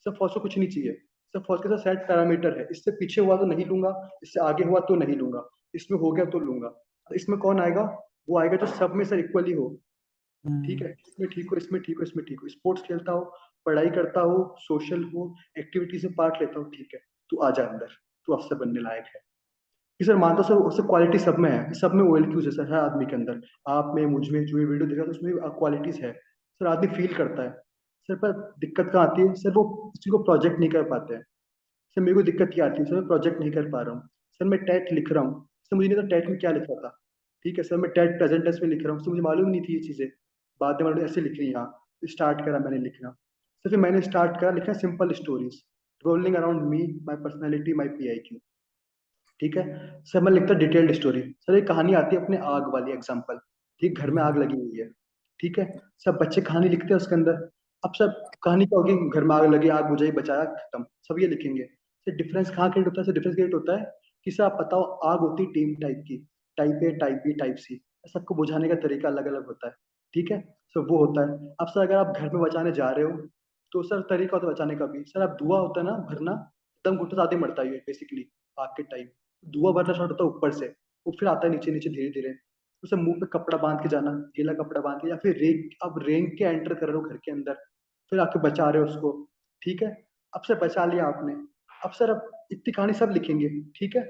सर 0.00 0.10
को 0.10 0.40
कुछ 0.40 0.58
नहीं 0.58 0.68
चाहिए। 0.68 1.02
सर 1.34 1.40
फॉस 1.40 1.60
के 1.62 1.68
साथ 1.68 1.78
सेट 1.84 1.98
पैरामीटर 2.08 2.58
है। 2.58 2.66
इससे 2.70 2.90
पीछे 2.96 3.20
हुआ 3.20 3.36
तो 3.36 3.46
नहीं 3.46 3.64
लूँगा 3.66 3.90
इससे 4.22 4.40
आगे 4.40 4.64
हुआ 4.64 4.80
तो 4.88 4.94
नहीं 4.96 5.16
लूँगा। 5.16 5.48
इसमें 5.74 5.98
हो 5.98 6.10
गया 6.12 6.24
तो 6.24 6.38
लूँगा। 6.38 6.74
इसमें 7.10 7.38
कौन 7.38 7.60
आएगा? 7.60 7.82
वो 8.28 8.38
आएगा 8.40 8.56
जो 8.56 8.66
सब 8.68 8.94
में 8.94 9.04
सर 9.04 9.18
इक्वली 9.18 9.52
हो। 9.52 9.68
ठीक 10.44 10.82
है? 10.82 10.90
इसमें 11.08 11.28
ठीक 11.30 11.50
हो 11.50 11.56
इसमें 11.56 11.80
ठीक 11.82 11.98
हो 11.98 12.02
इसमें 12.02 12.24
ठीक 12.26 12.40
हो। 12.42 12.48
स्पोर्ट्स 12.48 12.82
खेलता 12.82 13.12
हो 13.12 13.32
पढ़ाई 13.66 13.90
करता 13.90 14.20
हो 14.20 14.54
सोशल 14.58 15.02
हो 15.14 15.34
एक्टिविटीज़ 15.58 16.06
में 16.06 16.14
पार्ट 16.16 16.40
लेता 16.40 16.58
हो 16.58 16.64
ठीक 16.70 16.94
है। 16.94 17.00
तू 17.30 17.36
आ 17.38 17.50
जा 17.50 17.64
अंदर। 17.64 17.86
तू 18.28 18.32
अफसर 18.32 18.56
बनने 18.56 18.80
लायक 18.80 19.04
है। 19.14 19.20
कि 20.00 20.04
सर 20.04 20.16
मानता 20.16 20.42
सर 20.42 20.54
उससे 20.54 20.82
क्वालिटी 20.82 21.18
सब 21.18 21.38
में 21.38 21.50
है। 21.50 21.72
सब 21.72 21.92
में 21.94 22.02
ओएल 22.04 22.24
क्यूज 22.24 22.44
है 22.46 22.50
सर 22.50 22.72
हर 22.72 22.78
आदमी 22.80 23.06
के 23.06 23.14
अंदर। 23.16 23.40
आप 23.68 23.92
में 23.94 24.04
मुझमें 24.06 24.44
जो 24.46 24.58
ये 24.58 24.64
वीडियो 24.64 24.88
देखा 24.88 25.04
तो 25.04 25.10
उसमें 25.10 25.34
क्वालिटीज 25.58 26.00
है। 26.04 26.12
सर 26.12 26.66
आदमी 26.66 26.86
फील 26.94 27.14
करता 27.14 27.42
है। 27.42 27.50
सर 28.08 28.14
पर 28.16 28.32
दिक्कत 28.60 28.90
कहाँ 28.92 29.06
आती 29.06 29.22
है? 29.22 29.34
सर 29.34 29.50
वो 29.50 29.64
किसी 29.92 30.10
को 30.10 30.18
प्रोजेक्ट 30.22 30.58
नहीं 30.58 30.70
कर 30.70 30.82
पाते 30.90 31.14
हैं। 31.14 31.22
सर, 31.22 32.00
मेरे 32.00 32.14
को 32.14 32.22
दिक्कत 32.22 32.50
क्या 32.54 32.66
आती 32.66 32.80
है, 32.80 32.84
सर, 32.84 32.94
मैं 32.94 33.06
प्रोजेक्ट 33.06 33.40
नहीं 33.40 33.52
कर 33.52 33.70
पा 33.70 33.82
रहा 33.82 33.94
हूँ। 33.94 34.08
सर, 34.40 34.44
मैं 34.44 34.58
टेट 34.64 34.92
लिख 34.92 35.12
रहा 35.12 35.24
हूँ। 35.24 35.48
सर, 35.64 35.76
मुझे 35.76 35.88
नहीं 35.88 35.98
पता 35.98 36.08
टेट 36.08 36.28
में 36.28 36.38
क्या 36.38 36.50
लिखा 36.50 36.74
था। 36.74 36.88
ठीक 37.44 37.58
है, 37.58 37.64
सर, 37.64 37.76
मैं 37.76 37.90
टेट 37.90 38.18
प्रेजेंट 38.18 38.44
में 38.62 38.68
लिख 38.68 38.82
रहा 38.84 38.92
हूँ। 38.92 39.02
सर, 39.02 39.10
मुझे 39.10 39.22
मालूम 39.22 39.48
नहीं 39.48 39.62
थी 39.62 39.74
ये 39.74 39.80
चीज़ें। 39.80 40.08
बाद 40.60 40.82
में 40.82 40.88
मालूम 40.88 41.04
ऐसे 41.04 41.20
लिख 41.20 41.38
रही 41.38 41.50
यहाँ 41.50 41.78
स्टार्ट 42.02 42.44
करा, 42.44 42.58
मैंने 42.58 42.78
लिखना 42.78 43.10
सर, 43.10 43.70
फिर 43.70 43.78
मैंने 43.78 44.00
स्टार्ट 44.02 44.40
करा 44.40 44.50
लिखना 44.50 44.72
simple 44.74 45.12
stories 45.14 45.62
rolling 46.04 46.34
around 46.36 46.62
me 46.68 46.78
my 47.06 47.16
personality 47.16 47.72
my 47.74 47.88
P 47.88 48.08
I 48.08 48.18
Q 48.18 48.38
ठीक 49.40 49.56
है? 49.56 49.64
सर, 50.04 50.20
मैं 50.20 50.32
लिखता 50.32 50.54
डिटेल्ड 50.54 50.92
स्टोरी 50.92 51.20
सर, 51.20 51.56
एक 51.56 51.66
कहानी 51.68 51.94
आती 51.94 52.16
है 52.16 52.22
अपने 52.22 52.36
आग 52.46 52.72
वाली 52.72 52.92
एग्ज़ाम्पल 52.92 53.38
ठीक, 53.82 53.98
घर 53.98 54.10
में 54.10 54.22
आग 54.22 54.38
लगी 54.38 54.56
हुई 54.56 54.80
है। 54.80 54.88
ठीक 55.40 55.58
है? 55.58 55.66
सब 55.98 56.18
बच्चे 56.20 56.40
कहानी 56.42 56.68
लिखते 56.68 56.86
हैं 56.86 56.96
उसके 56.96 57.14
अंदर। 57.14 57.38
अब 57.82 57.92
सब 57.94 58.22
कहानी 58.42 58.66
क्या 58.66 58.78
होगी, 58.78 58.94
घर 59.10 59.24
में 59.24 59.34
आग 59.36 59.44
लगी, 59.54 59.68
आग 59.68 59.84
बुझाई, 59.84 60.10
बचाया, 60.12 60.44
खत्म। 60.46 60.84
सब 61.08 61.18
ये 61.20 61.26
लिखेंगे। 61.26 61.62
सर 62.06 62.16
डिफरेंस 62.16 62.50
कहाँ 62.50 62.70
क्रिएट 62.70 62.86
होता 62.86 63.02
है? 63.02 63.12
डिफरेंस 63.12 63.34
क्रिएट 63.34 63.54
होता 63.54 63.78
है 63.78 63.86
कि 64.26 64.30
सर 64.30 64.44
आप 64.44 64.56
बताओ, 64.60 64.82
आग 64.82 65.20
होती 65.20 65.46
टीम 65.54 65.74
टाइप 65.82 66.04
की। 66.08 66.16
Type 66.58 66.80
A 66.84 66.90
type 66.98 67.22
B 67.24 67.32
type 67.34 67.54
C 67.58 67.80
सबको 68.06 68.34
बुझाने 68.34 68.68
का 68.68 68.74
तरीका 68.82 69.08
अलग 69.08 69.26
अलग 69.26 69.46
होता 69.46 69.66
है। 69.68 69.72
ठीक 70.14 70.30
है? 70.32 70.40
सर 70.74 70.80
वो 70.88 70.98
होता 70.98 71.22
है। 71.22 71.54
अब 71.60 71.66
सर 71.68 71.80
अगर 71.80 71.94
आप 71.96 72.16
घर 72.16 72.32
में 72.34 72.42
बचाने 72.42 72.72
जा 72.72 72.90
रहे 72.90 73.04
हो 73.04 73.10
तो 73.72 73.82
सर 73.82 74.00
तरीका 74.10 74.36
होता 74.36 74.46
है 74.46 74.52
बचाने 74.52 74.74
का 74.76 74.86
भी। 74.86 75.02
सर 75.06 75.22
आप 75.22 75.36
धुआँ 75.42 75.60
होता 75.60 75.80
है 75.80 75.86
ना, 75.86 75.92
भरना 76.10 76.32
दम 76.84 76.96
घुटने 76.96 77.14
ज़्यादा 77.14 77.38
मरता 77.38 77.62
है 77.62 77.78
बेसिकली 77.86 78.28
आग 78.56 78.68
के 78.76 78.82
टाइम 78.84 79.06
धुआँ 79.46 79.72
भरना 79.74 79.92
स्टार्ट 79.94 80.10
होता 80.12 80.24
है 80.24 80.30
ऊपर 80.30 80.50
से। 80.52 80.66
वो 81.06 81.16
फिर 81.20 81.28
आता 81.28 81.46
है 81.46 81.52
नीचे 81.52 81.70
नीचे 81.70 81.90
धीरे 81.90 82.08
धीरे 82.10 82.34
उसे 82.82 82.96
मुँह 82.96 83.14
पे 83.14 83.26
कपड़ा 83.32 83.58
बाँध 83.58 83.82
के 83.82 83.88
जाना, 83.88 84.10
गीला 84.36 84.52
कपड़ा 84.54 84.80
बाँध 84.80 84.98
के, 85.02 85.08
या 85.10 85.16
फिर 85.16 85.36
रेंग 85.36 85.70
अब 85.82 85.98
रेंग 86.06 86.26
के 86.38 86.44
एंटर 86.44 86.74
कर 86.74 86.86
रहे 86.86 86.96
हो 86.96 87.02
घर 87.02 87.16
के 87.16 87.32
अंदर। 87.32 87.56
फिर 88.12 88.20
आके 88.20 88.38
बचा 88.38 88.68
रहे 88.70 88.82
हो 88.82 88.88
उसको 88.88 89.10
ठीक 89.62 89.82
है? 89.82 89.88
अब 90.32 90.42
सर 90.42 90.58
बचा 90.58 90.84
लिया 90.84 91.04
आपने। 91.06 91.32
अब 91.84 91.90
सर 91.90 92.10
अब 92.10 92.30
इतनी 92.52 92.72
कहानी 92.72 92.92
सब 92.92 93.10
लिखेंगे 93.10 93.48
ठीक 93.76 93.96
है? 93.96 94.02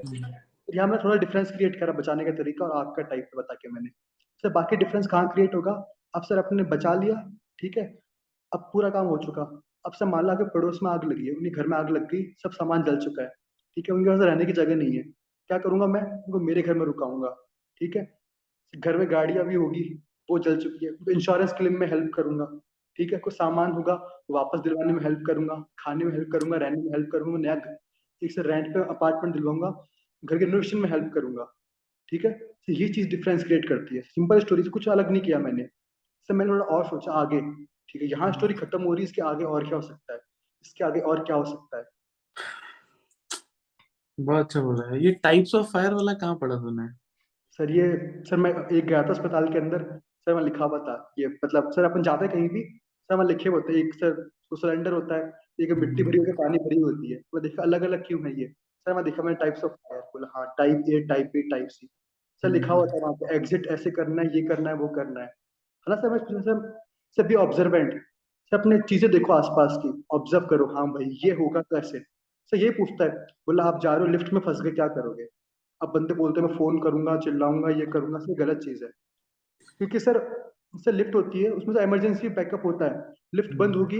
यहाँ 0.68 0.86
मैं 0.88 0.98
थोड़ा 1.04 1.16
डिफरेंस 1.16 1.50
क्रिएट 1.52 1.78
करा 1.80 1.92
बचाने 1.92 2.24
का 2.24 2.30
तरीका 2.32 2.64
और 2.66 2.76
आग 2.76 2.94
का 2.96 3.02
टाइप 3.02 3.30
बता 3.36 3.54
के 3.54 3.68
मैंने। 3.72 3.88
सर 4.44 4.52
बाकी 4.52 4.76
डिफरेंस 4.76 5.06
कहाँ 5.06 5.28
क्रिएट 5.28 5.54
होगा? 5.54 5.72
अब 6.14 6.22
सर 6.22 6.38
अपने 6.38 6.62
बचा 6.72 6.94
लिया 6.94 7.14
ठीक 7.60 7.78
है? 7.78 7.84
अब 8.52 8.68
पूरा 8.72 8.90
काम 8.90 9.06
हो 9.06 9.16
चुका। 9.18 9.42
अब 9.86 9.92
सर 9.92 10.06
मान 10.06 10.26
लो 10.26 10.34
के 10.36 10.44
पड़ोस 10.50 10.78
में 10.82 10.90
आग 10.90 11.04
लगी 11.04 11.26
है 11.26 11.34
उन्हें 11.34 11.52
घर 11.54 11.66
में 11.66 11.76
आग 11.78 11.90
लग 11.90 12.10
गई 12.10 12.22
सब 12.42 12.50
सामान 12.52 12.82
जल 12.84 12.96
चुका 12.98 13.22
है 13.22 13.28
ठीक 13.28 13.88
है? 13.88 13.94
उनके 13.94 14.10
पास 14.10 14.20
रहने 14.20 14.44
की 14.46 14.52
जगह 14.52 14.76
नहीं 14.76 14.96
है। 14.96 15.02
क्या 15.02 15.58
करूँगा 15.58 15.86
मैं? 15.86 16.02
उनको 16.02 16.40
मेरे 16.40 16.62
घर 16.62 16.74
में 16.74 16.84
रुकाऊँगा 16.86 17.30
ठीक 17.80 17.96
है? 17.96 18.04
घर 18.74 18.96
में 18.96 19.10
गाड़ियाँ 19.10 19.46
भी 19.46 19.54
होगी 19.54 19.82
वो 20.28 20.38
जल 20.38 20.56
चुकी 20.60 20.86
है। 20.86 20.92
इंश्योरेंस 21.12 21.52
क्लेम 21.52 21.78
में 21.80 21.86
हेल्प 21.86 22.10
करूँगा। 22.14 22.44
ठीक 22.98 23.12
है 23.12 23.18
कुछ 23.18 23.34
सामान 23.34 23.72
होगा 23.72 23.94
वापस 24.30 24.60
दिलवाने 24.60 24.92
में 24.92 25.02
हेल्प 25.02 25.22
करूँगा 25.26 25.54
खाने 25.78 26.04
में 26.04 26.12
हेल्प 26.12 26.28
करूँगा 26.32 26.56
रहने 26.56 26.76
में 26.76 26.90
हेल्प 26.90 27.08
करूँगा 27.12 27.38
नया 27.38 27.54
एक 28.22 28.32
से 28.32 28.42
रेंट 28.42 28.66
पे 28.74 28.80
अपार्टमेंट 28.90 29.34
दिलवाऊँगा 29.34 29.70
घर 30.22 30.38
के 30.38 30.44
रिनोवेशन 30.44 30.78
में 30.78 30.88
हेल्प 30.90 31.10
करूँगा 31.14 31.52
ठीक 32.08 32.24
है? 32.24 32.30
तो 32.32 32.72
ये 32.72 32.88
चीज़ 32.88 33.08
डिफरेंस 33.08 33.44
क्रिएट 33.44 33.68
करती 33.68 33.96
है। 33.96 34.02
सिंपल 34.02 34.40
स्टोरी 34.40 34.62
से 34.62 34.70
कुछ 34.70 34.88
अलग 34.88 35.10
नहीं 35.10 35.22
किया 35.22 35.38
मैंने। 35.38 35.64
सर 36.28 36.34
मैंने 36.34 36.52
थोड़ा 36.52 36.64
और 36.66 36.84
सोचा 36.86 37.12
आगे 37.12 37.40
ठीक 37.40 38.02
है? 38.02 38.08
यहाँ 38.08 38.32
स्टोरी 38.32 38.54
खत्म 38.54 38.82
हो 38.82 38.92
रही 38.94 39.04
है 39.04 39.08
इसके 39.08 39.22
आगे 39.22 39.44
और 39.44 39.66
क्या 39.68 39.76
हो 39.76 39.82
सकता 39.82 40.12
है? 40.12 40.20
इसके 40.64 40.84
आगे 40.84 41.00
और 41.00 41.24
क्या 41.24 41.36
हो 41.36 41.44
सकता 41.44 41.78
है? 41.78 41.84
बहुत 44.18 44.44
अच्छा 44.44 44.60
बोला 44.60 44.88
है। 44.90 45.04
ये 45.04 45.12
टाइप्स 45.22 45.54
ऑफ़ 45.54 45.66
फायर 45.72 45.94
वाला 45.94 46.12
कहाँ 46.14 46.36
पढ़ा 46.36 46.56
तूने? 46.56 46.88
सर 47.58 47.70
ये 47.70 47.86
सर 48.28 48.36
मैं 48.36 48.50
एक 48.50 48.84
गया 48.86 49.02
था 49.02 49.08
अस्पताल 49.08 49.52
के 49.52 49.58
अंदर 49.58 49.82
सर 50.20 50.34
मैं 50.34 50.42
लिखा 50.42 50.64
हुआ 50.64 50.78
था 50.78 50.94
ये 51.18 51.26
मतलब 51.44 51.70
सर 51.72 51.84
अपन 51.84 52.02
जाते 52.02 52.28
कहीं 52.28 52.48
भी 52.48 52.62
सर 53.10 53.16
मैं 53.16 53.24
लिखे 53.26 53.48
होते 53.48 53.72
हैं 53.72 53.78
एक 53.80 53.94
सर 53.94 54.10
तो 54.50 54.56
सिलेंडर 54.56 54.92
होता 54.92 55.16
है 55.16 55.30
एक 55.60 55.72
मिट्टी 55.78 56.02
भरी 56.02 56.18
होकर 56.18 56.32
पानी 56.34 56.58
भरी 56.58 56.80
होती 56.80 57.10
है। 57.12 57.16
मैं 57.34 57.42
देखा 57.42 57.62
अलग 57.62 57.82
अलग 57.82 58.06
क्यों 58.06 58.20
है 58.26 58.32
ये? 58.40 58.46
सर 58.86 58.94
मैं 58.94 59.04
देखा 59.04 59.22
मैंने 59.22 59.36
टाइप्स 59.36 59.64
ऑफ़ 59.64 59.72
फायर 59.72 60.00
बोला 60.14 60.28
हाँ 60.36 60.46
type 60.58 60.84
A 60.90 61.00
type 61.08 61.26
B 61.34 61.42
type 61.50 61.68
C 61.70 61.86
sir 62.42 62.50
लिखा 62.50 62.74
हुआ 62.74 62.86
था 62.86 62.98
वहाँ 63.02 63.12
पे 63.20 63.34
एग्जिट 63.36 63.66
ऐसे 63.72 63.90
करना 63.90 64.22
है 64.22 64.28
ये 64.36 64.42
करना 64.46 64.70
है 64.70 64.76
वो 64.76 64.88
करना 64.96 65.20
है। 65.20 65.26
है 65.26 65.50
ना 65.86 65.96
सर 65.96 66.10
मैं 66.10 66.18
सर 66.42 66.60
सर 67.18 67.26
भी 67.28 67.34
ऑब्जर्वेंट 67.36 67.92
सर 68.52 68.58
अपने 68.58 68.78
चीज़ें 68.88 69.10
देखो 69.10 69.32
आसपास 69.32 69.76
की 69.82 69.92
ऑब्ज़र्व 70.14 70.46
करो 70.46 70.66
हाँ 70.74 70.86
भाई 70.92 71.06
ये 71.24 71.32
होगा 71.34 71.60
कैसे 71.74 71.98
सर 72.52 72.56
ये 72.58 72.70
पूछता 72.78 73.04
है 73.04 73.10
बोला 73.48 73.64
आप 73.64 73.80
जा 73.82 73.94
रहे 73.94 74.06
हो 74.06 74.12
लिफ्ट 74.12 74.32
में 74.32 74.40
फंस 74.40 74.60
गए 74.62 74.70
क्या 74.72 74.88
करोगे? 74.90 75.26
अब 75.80 75.92
बंदे 75.94 76.14
बोलते 76.14 76.40
हैं 76.40 76.48
मैं 76.48 76.56
फ़ोन 76.58 76.80
करूँगा 76.82 77.16
चिल्लाऊँगा 77.20 77.70
ये 77.80 77.86
करूँगा 77.94 78.18
सर 78.18 78.34
गलत 78.44 78.58
चीज़ 78.64 78.84
है। 78.84 78.90
क्योंकि 79.80 80.00
सर 80.00 80.18
सर 80.74 80.92
लिफ्ट 80.92 81.14
होती 81.14 81.42
है 81.42 81.50
उसमें 81.52 81.76
तो 81.76 81.82
इमरजेंसी 81.82 82.28
बैकअप 82.30 82.64
होता 82.64 82.84
है। 82.86 83.14
लिफ्ट 83.34 83.54
बंद 83.56 83.76
होगी 83.76 83.98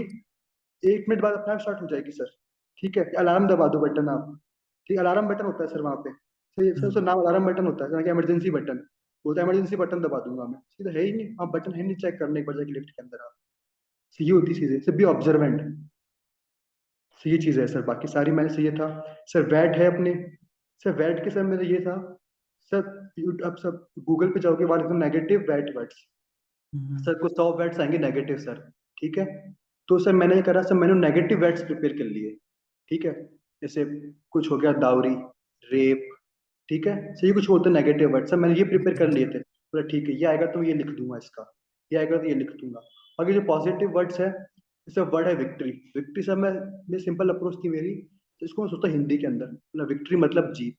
एक 0.83 1.05
मिनट 1.09 1.21
बाद 1.21 1.33
अपने 1.33 1.53
आप 1.53 1.59
स्टार्ट 1.59 1.81
हो 1.81 1.87
जाएगी 1.87 2.11
सर 2.11 2.31
ठीक 2.79 2.97
है? 2.97 3.03
अलार्म 3.15 3.47
दबा 3.47 3.67
दो 3.67 3.79
बटन 3.79 4.09
आप। 4.09 4.39
ठीक 4.89 4.99
अलार्म 4.99 5.27
बटन 5.27 5.45
होता 5.45 5.63
है 5.63 5.69
सर 5.69 5.81
वहाँ 5.81 5.95
पे। 5.97 6.11
सर 6.11 6.79
सर 6.79 6.87
उसका 6.87 7.01
नाम 7.01 7.19
अलार्म 7.19 7.45
बटन 7.45 7.67
होता 7.67 7.85
है 7.97 8.09
इमरजेंसी 8.09 8.49
बटन 8.51 8.77
बोलता 9.25 9.41
है 9.41 9.47
इमरजेंसी 9.47 9.75
बटन 9.75 10.01
दबा 10.01 10.19
दूँगा 10.19 10.45
मैं। 10.45 10.59
सीधा 10.71 10.91
है 10.91 11.03
ही 11.03 11.11
नहीं। 11.13 11.35
आप 11.41 11.49
बटन 11.49 11.73
है 11.73 11.83
नहीं 11.83 11.95
चेक 11.97 12.19
करने 12.19 12.39
एक 12.39 12.45
बार 12.45 12.57
जाके 12.57 12.71
लिफ्ट 12.71 12.89
के 12.89 13.01
अंदर 13.01 13.23
आप 13.25 13.33
ये 14.19 14.31
होती 14.31 14.53
चीज़ें। 14.53 14.79
सर 14.79 14.95
बी 14.95 15.03
ऑब्जर्वेंट 15.03 15.61
सर 17.21 17.29
ये 17.29 17.37
चीज़ 17.37 17.59
है 17.59 17.67
सर 17.67 17.81
बाकी 17.83 18.07
सारी 18.07 18.31
मैंने 18.31 18.49
सही 18.49 18.71
था। 18.71 18.87
सर 19.27 19.41
वैट 19.53 19.75
है 19.77 19.85
अपने। 19.93 20.13
सर 20.85 20.91
वैट 20.93 21.23
के 21.23 21.29
सर 21.29 21.43
मेरा 21.43 21.63
ये 21.67 21.79
था। 21.81 21.95
सर 22.71 22.79
अब 23.45 23.55
सब 23.57 23.85
गूगल 24.07 24.29
पे 24.29 24.39
जाओगे 24.39 24.65
वहाँ 24.65 24.97
नेगेटिव 24.99 25.45
वैट 25.49 25.75
वर्ड्स 25.75 25.95
सर, 26.73 27.13
कुछ 27.13 27.31
सौ 27.31 27.51
वैट्स 27.57 27.79
आएँगे 27.79 27.97
नेगेटिव 27.97 28.37
सर। 28.37 28.59
ठीक 28.97 29.17
है? 29.17 29.25
तो 29.87 29.99
सर, 29.99 30.13
मैंने 30.13 30.35
ये 30.35 30.41
करा, 30.41 30.61
सर, 30.61 30.75
मैंने 30.75 30.93
नेगेटिव 30.93 31.39
वैट्स 31.39 31.63
प्रिपेयर 31.63 31.97
कर 31.97 32.03
लिए। 32.03 32.37
ठीक 32.89 33.05
है? 33.05 33.13
जैसे 33.61 33.85
कुछ 34.31 34.51
हो 34.51 34.57
गया 34.57 34.71
दावरी 34.73 35.15
रेप, 35.71 36.09
ठीक 36.69 36.87
है? 36.87 37.13
सर, 37.15 37.27
ये 37.27 37.33
कुछ 37.33 37.49
होते 37.49 37.69
नेगेटिव 37.69 38.13
वर्ड 38.13 38.25
सर, 38.25 38.35
मैंने 38.35 38.55
ये 38.55 38.63
प्रिपेयर 38.63 38.97
कर 38.97 39.09
लिए 39.09 39.25
थे। 39.25 39.39
बोला, 39.39 39.87
ठीक 39.87 40.09
है, 40.09 40.15
ये 40.15 40.25
आएगा 40.25 40.45
तो 40.45 40.63
ये 40.63 40.73
लिख 40.73 40.87
दूँगा 40.87 41.17
इसका। 41.17 41.53
ये 41.91 41.99
आएगा 41.99 42.17
तो 42.17 42.25
ये 42.25 42.35
लिख 42.35 42.51
दूँगा। 42.51 42.79
बाकी 43.19 43.33
जो 43.33 43.41
पॉजिटिव 43.41 43.89
वर्ड्स 43.89 44.19
है, 44.21 44.31
जैसे 44.87 45.01
वर्ड 45.01 45.27
है 45.27 45.35
विक्ट्री 45.35 45.71
विक्ट्री 45.95 46.23
सर, 46.23 46.35
मैं 46.35 46.51
ये 46.93 46.99
सिंपल 46.99 47.29
अप्रोच 47.29 47.55
थी 47.63 47.69
मेरी। 47.69 47.95
तो 48.41 48.45
इसको 48.45 48.61
मैं 48.61 48.69
सोचता 48.69 48.87
हिंदी 48.87 49.17
के 49.17 49.27
अंदर। 49.27 49.45
मतलब 49.45 49.87
विक्ट्री 49.87 50.17
मतलब 50.17 50.53
जीत। 50.53 50.77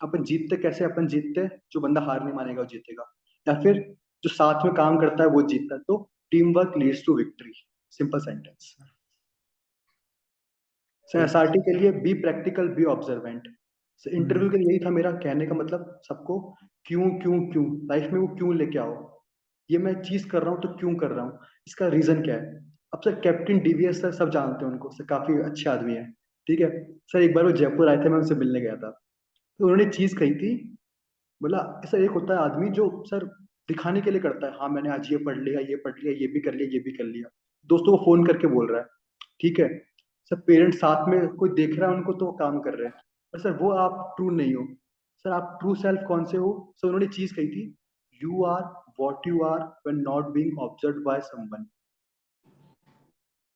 अपन 0.00 0.22
जीतते 0.24 0.56
कैसे? 0.56 0.84
अपन 0.84 1.06
जीतते 1.06 1.48
जो 1.72 1.80
बंदा 1.80 2.00
हार 2.00 2.24
नहीं 2.24 2.34
मानेगा, 2.34 2.60
वो 2.60 2.66
जीतेगा। 2.66 3.04
या 3.46 3.60
फिर 3.60 3.94
जो 4.24 4.30
साथ 4.30 4.64
में 4.64 4.74
काम 4.74 4.98
करता 5.00 5.22
है 5.24 5.30
वो 5.30 5.42
जीतता 5.48 5.74
है। 5.74 5.80
तो 5.80 5.96
team 6.32 6.52
work 6.54 6.74
leads 6.78 7.02
to 7.06 7.16
victory 7.16 7.52
simple 7.92 8.18
sentence 8.20 8.74
sir 11.10 11.50
के 11.58 11.78
लिए 11.78 11.90
be 12.02 12.12
practical 12.22 12.68
be 12.74 12.84
observant 12.90 13.48
interview 14.06 14.50
के 14.50 14.58
लिए 14.58 14.68
यही 14.68 14.78
था 14.84 14.90
मेरा 14.90 15.10
कहने 15.18 15.46
का 15.46 15.54
मतलब 15.54 16.00
सबको 16.02 16.38
क्यों 16.86 17.10
क्यों 17.20 17.38
क्यों? 17.50 17.64
लाइफ 17.86 18.12
में 18.12 18.20
वो 18.20 18.26
क्यों 18.28 18.54
लेके 18.56 18.78
आओ? 18.78 18.94
ये 19.70 19.78
मैं 19.78 19.94
चीज़ 20.02 20.26
कर 20.28 20.42
रहा 20.42 20.50
हूँ 20.50 20.60
तो 20.62 20.68
क्यों 20.68 20.94
कर 20.94 21.10
रहा 21.10 21.24
हूँ? 21.24 21.38
इसका 21.66 21.88
रीजन 21.88 22.22
क्या 22.22 22.34
है? 22.34 22.54
अब 22.92 23.00
सर 23.04 23.20
कैप्टन 23.20 23.58
डीवीएस 23.58 24.00
सर 24.02 24.12
सब 24.12 24.30
जानते 24.30 24.64
हैं 24.64 24.72
उनको। 24.72 24.90
सर 24.90 25.04
काफ़ी 25.04 25.38
अच्छे 25.42 25.70
आदमी 25.70 25.94
है। 25.94 26.04
ठीक 26.46 26.60
है? 26.60 26.70
सर 27.08 27.22
एक 27.22 27.34
बार 27.34 27.44
वो 27.44 27.52
जयपुर 27.52 27.88
आए 27.88 27.96
थे 27.96 28.08
मैं 28.08 28.18
उनसे 28.18 28.34
मिलने 28.34 28.60
गया 28.60 28.76
था। 28.76 28.90
तो 28.90 29.64
उन्होंने 29.64 29.90
चीज़ 29.90 30.16
कही 30.16 30.34
थी। 30.34 30.52
बोला 31.40 31.62
सर 31.86 32.02
एक 32.02 32.10
होता 32.10 32.34
है 32.34 32.40
आदमी 32.40 32.68
जो 32.70 33.04
सर 33.06 33.24
दिखाने 33.68 34.00
के 34.00 34.10
लिए 34.10 34.20
करता 34.20 34.46
है 34.46 34.58
हाँ 34.58 34.68
मैंने 34.68 34.90
आज 34.90 35.10
ये 35.12 35.16
पढ़ 35.18 35.38
लिया, 35.38 35.60
ये 35.60 35.76
पढ़ 35.76 35.92
लिया, 35.94 36.12
ये 36.14 36.26
भी 36.26 36.40
कर 36.40 36.54
लिया, 36.54 36.68
ये 36.68 36.78
भी 36.80 36.92
कर 36.92 37.04
लिया। 37.04 37.28
दोस्तों 37.70 37.96
को 37.96 38.04
फ़ोन 38.04 38.24
करके 38.26 38.46
बोल 38.48 38.70
रहा 38.70 38.80
है, 38.80 38.86
ठीक 39.40 39.58
है, 39.60 39.68
सर, 40.30 40.36
पेरेंट्स 40.46 40.78
साथ 40.78 41.08
में 41.08 41.28
कोई 41.36 41.50
देख 41.52 41.78
रहा 41.78 41.90
है 41.90 41.96
उनको 41.96 42.12
तो 42.14 42.30
काम 42.34 42.58
कर 42.60 42.74
रहे 42.74 42.88
हैं। 42.88 42.94
पर 43.34 43.38
सर, 43.40 43.52
वो 43.52 43.70
आप 43.76 44.14
ट्रू 44.16 44.30
नहीं 44.30 44.54
हो। 44.54 44.66
सर, 45.24 45.30
आप 45.30 45.56
ट्रू 45.60 45.74
सेल्फ 45.76 46.04
कौन 46.08 46.24
से 46.24 46.36
हो? 46.36 46.50
सर, 46.76 46.86
उन्होंने 46.88 47.06
चीज़ 47.08 47.34
कही 47.36 47.48
थी 47.48 47.74
you 48.20 48.44
are 48.46 48.62
what 49.00 49.26
you 49.28 49.42
are 49.44 49.60
when 49.86 50.00
not 50.02 50.32
being 50.34 50.58
observed 50.60 51.02
by 51.04 51.20
someone 51.22 51.66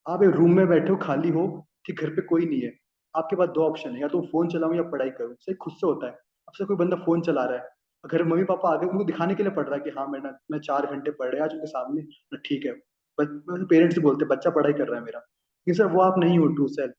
आप 0.07 0.23
एक 0.23 0.31
रूम 0.31 0.53
में 0.53 0.66
बैठे 0.68 0.90
हो, 0.90 0.97
खाली 0.97 1.29
हो 1.29 1.47
कि 1.87 1.92
घर 1.92 2.11
पे 2.11 2.23
कोई 2.23 2.47
नहीं 2.47 2.61
है। 2.62 2.73
आपके 3.14 3.37
पास 3.37 3.49
दो 3.49 3.62
ऑप्शन 3.62 3.90
है, 3.90 4.01
या 4.01 4.09
तो 4.09 4.21
फ़ोन 4.23 4.49
चलाऊं 4.49 4.75
या 4.77 4.83
पढ़ाई 4.90 5.11
करूँ। 5.11 5.35
सही 5.37 5.55
खुद 5.55 5.75
से 5.75 5.87
होता 5.87 6.07
है। 6.07 6.12
अब 6.12 6.53
से 6.55 6.64
कोई 6.64 6.77
बंदा 6.77 6.97
फ़ोन 6.97 7.21
चला 7.21 7.44
रहा 7.44 7.59
है 7.59 7.77
घर 8.07 8.23
मम्मी 8.25 8.45
पापा 8.45 8.69
आगे 8.75 8.87
उनको 8.87 9.05
दिखाने 9.05 9.35
के 9.35 9.43
लिए 9.43 9.53
पढ़ 9.53 9.67
रहा 9.67 9.75
है 9.75 9.81
कि 9.81 9.91
हाँ 9.91 10.07
मैं 10.07 10.21
मैं 10.51 10.59
चार 10.59 10.87
घंटे 10.87 11.11
पढ़ 11.11 11.35
रहा 11.35 11.45
आज 11.45 11.53
उनके 11.53 11.67
सामने 11.67 12.03
ठीक 12.37 12.67
है। 12.67 12.73
पेरेंट्स 13.21 13.95
से 13.95 14.01
बोलते 14.01 14.25
बच्चा 14.25 14.51
पढ़ाई 14.51 14.73
कर 14.73 14.89
रहा 14.89 14.99
है 14.99 15.05
मेरा। 15.05 15.19
लेकिन 15.19 15.75
सर 15.75 15.93
वो 15.93 16.01
आप 16.01 16.19
नहीं 16.19 16.39
हो 16.39 16.47
ट्रू 16.47 16.69
सेल्फ 16.69 16.95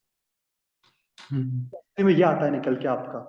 में 2.00 2.14
ये 2.14 2.24
आता 2.24 2.46
है 2.46 2.52
निकल 2.52 2.76
के 2.76 2.88
आपका। 2.88 3.22